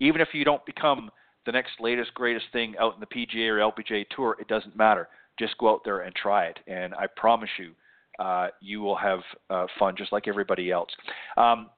[0.00, 1.10] Even if you don't become
[1.48, 5.08] the next latest greatest thing out in the PGA or LPGA tour, it doesn't matter.
[5.38, 7.70] Just go out there and try it, and I promise you,
[8.18, 10.90] uh, you will have uh, fun just like everybody else.
[11.38, 11.70] Um,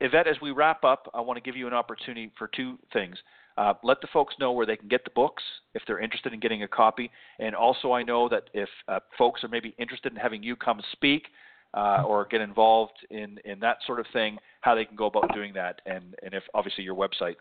[0.00, 3.16] Yvette, as we wrap up, I want to give you an opportunity for two things.
[3.56, 5.42] Uh, let the folks know where they can get the books
[5.74, 7.10] if they're interested in getting a copy.
[7.40, 10.80] And also, I know that if uh, folks are maybe interested in having you come
[10.92, 11.24] speak
[11.74, 15.34] uh, or get involved in, in that sort of thing, how they can go about
[15.34, 17.34] doing that, and, and if obviously your website.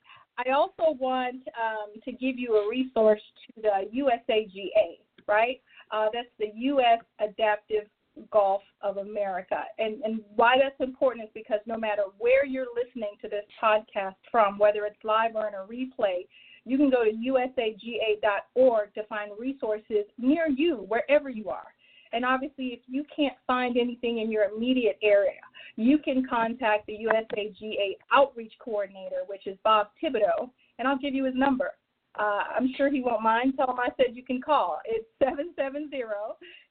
[0.44, 4.98] I also want um, to give you a resource to the USAGA,
[5.28, 5.62] right?
[5.92, 6.98] Uh, that's the U.S.
[7.20, 7.86] Adaptive
[8.32, 9.62] Golf of America.
[9.78, 14.16] And, and why that's important is because no matter where you're listening to this podcast
[14.32, 16.26] from, whether it's live or in a replay,
[16.66, 21.68] you can go to usaga.org to find resources near you, wherever you are.
[22.12, 25.40] And obviously, if you can't find anything in your immediate area,
[25.76, 31.24] you can contact the USAGA Outreach Coordinator, which is Bob Thibodeau, and I'll give you
[31.24, 31.72] his number.
[32.18, 33.54] Uh, I'm sure he won't mind.
[33.56, 34.80] Tell him I said you can call.
[34.86, 36.02] It's 770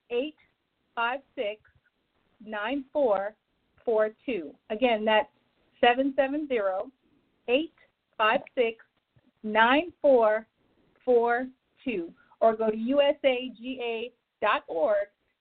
[0.09, 1.61] 856
[2.43, 4.51] 9442.
[4.69, 5.29] Again, that's
[5.81, 6.91] 770
[7.47, 8.84] 856
[9.45, 12.11] 9442.
[12.41, 14.11] Or go to usaga.org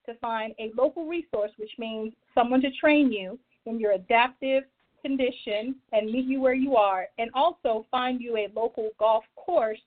[0.07, 4.65] to find a local resource, which means someone to train you in your adaptive
[5.03, 9.81] condition and meet you where you are, and also find you a local golf course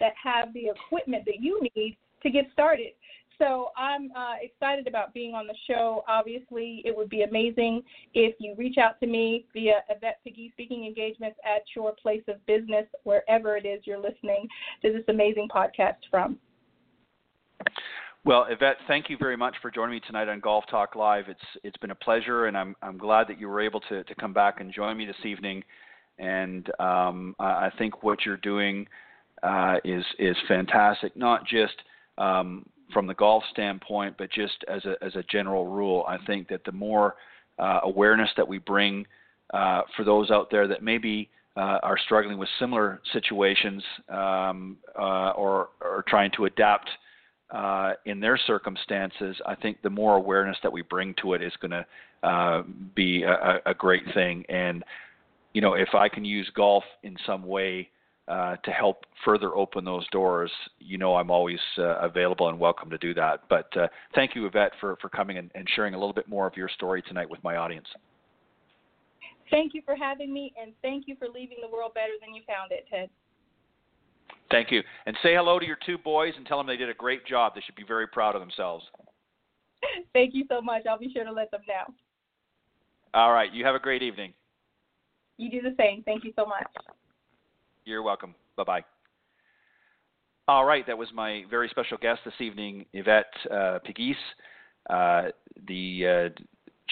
[0.00, 2.92] that have the equipment that you need to get started.
[3.38, 6.04] So I'm uh, excited about being on the show.
[6.08, 7.82] Obviously, it would be amazing
[8.14, 12.44] if you reach out to me via Yvette Pegues Speaking Engagements at your place of
[12.46, 14.46] business, wherever it is you're listening
[14.82, 16.38] to this amazing podcast from.
[18.24, 21.28] Well, Yvette, thank you very much for joining me tonight on Golf Talk Live.
[21.28, 24.14] It's it's been a pleasure, and I'm I'm glad that you were able to to
[24.14, 25.62] come back and join me this evening.
[26.18, 28.86] And um, I think what you're doing
[29.42, 31.14] uh, is is fantastic.
[31.16, 31.74] Not just
[32.16, 36.48] um, from the golf standpoint, but just as a as a general rule, I think
[36.48, 37.16] that the more
[37.58, 39.06] uh, awareness that we bring
[39.52, 45.30] uh, for those out there that maybe uh, are struggling with similar situations um, uh,
[45.30, 46.88] or are trying to adapt
[47.50, 51.52] uh, in their circumstances, I think the more awareness that we bring to it is
[51.60, 51.86] going to
[52.26, 52.62] uh,
[52.96, 54.44] be a, a, great thing.
[54.48, 54.82] And
[55.52, 57.90] you know, if I can use golf in some way
[58.26, 62.88] uh, to help further open those doors, you know, I'm always uh, available and welcome
[62.90, 63.42] to do that.
[63.48, 66.46] But uh, thank you, Yvette, for for coming and, and sharing a little bit more
[66.46, 67.86] of your story tonight with my audience.
[69.50, 72.42] Thank you for having me, and thank you for leaving the world better than you
[72.46, 73.10] found it, Ted.
[74.50, 74.82] Thank you.
[75.06, 77.54] And say hello to your two boys and tell them they did a great job.
[77.54, 78.84] They should be very proud of themselves.
[80.12, 80.82] Thank you so much.
[80.88, 81.94] I'll be sure to let them know.
[83.12, 83.52] All right.
[83.52, 84.32] You have a great evening.
[85.36, 86.02] You do the same.
[86.04, 86.66] Thank you so much.
[87.84, 88.34] You're welcome.
[88.56, 88.82] Bye bye.
[90.48, 90.86] All right.
[90.86, 94.16] That was my very special guest this evening, Yvette uh, Pegues,
[94.88, 95.24] uh,
[95.66, 96.28] the uh,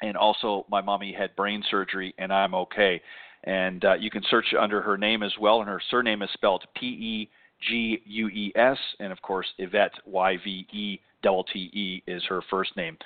[0.03, 3.01] and also my mommy had brain surgery and I'm okay.
[3.45, 6.65] And uh, you can search under her name as well, and her surname is spelled
[6.77, 7.31] P E
[7.69, 12.23] G U E S, and of course Yvette Y V E double T E is
[12.29, 12.97] her first name.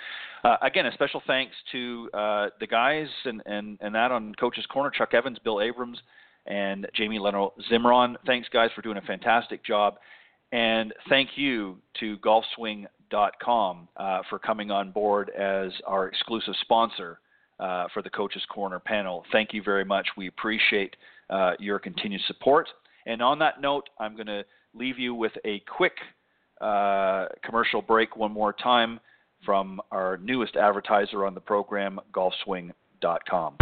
[0.44, 4.66] Uh, again, a special thanks to uh, the guys and, and and that on Coach's
[4.66, 5.98] Corner, Chuck Evans, Bill Abrams,
[6.46, 8.16] and Jamie Leno Zimron.
[8.26, 9.96] Thanks, guys, for doing a fantastic job.
[10.52, 17.20] And thank you to golfswing.com uh, for coming on board as our exclusive sponsor
[17.58, 19.24] uh, for the Coaches Corner panel.
[19.32, 20.06] Thank you very much.
[20.16, 20.96] We appreciate
[21.30, 22.68] uh, your continued support.
[23.06, 25.94] And on that note, I'm going to leave you with a quick
[26.60, 29.00] uh, commercial break one more time
[29.44, 33.56] from our newest advertiser on the program, golfswing.com.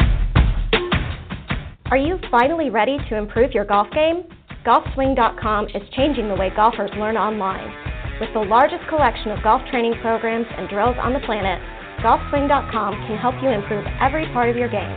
[1.90, 4.24] Are you finally ready to improve your golf game?
[4.64, 7.72] Golfswing.com is changing the way golfers learn online.
[8.20, 11.58] With the largest collection of golf training programs and drills on the planet,
[12.04, 14.92] GolfSwing.com can help you improve every part of your game.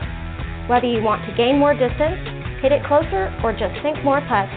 [0.67, 4.55] Whether you want to gain more distance, hit it closer, or just sink more putts,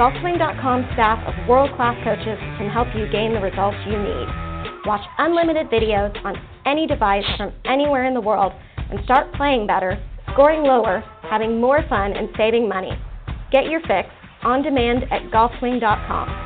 [0.00, 4.26] GolfSwing.com's staff of world-class coaches can help you gain the results you need.
[4.86, 6.34] Watch unlimited videos on
[6.64, 8.54] any device from anywhere in the world
[8.90, 10.02] and start playing better,
[10.32, 12.92] scoring lower, having more fun, and saving money.
[13.52, 14.08] Get your fix
[14.44, 16.38] on demand at golfswing.com.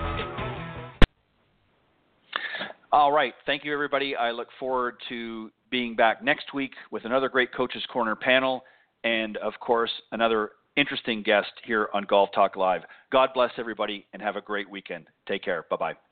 [2.90, 3.34] All right.
[3.46, 4.16] Thank you, everybody.
[4.16, 8.64] I look forward to being back next week with another great Coaches Corner panel
[9.04, 12.82] and, of course, another interesting guest here on Golf Talk Live.
[13.10, 15.06] God bless everybody and have a great weekend.
[15.26, 15.66] Take care.
[15.70, 16.05] Bye bye.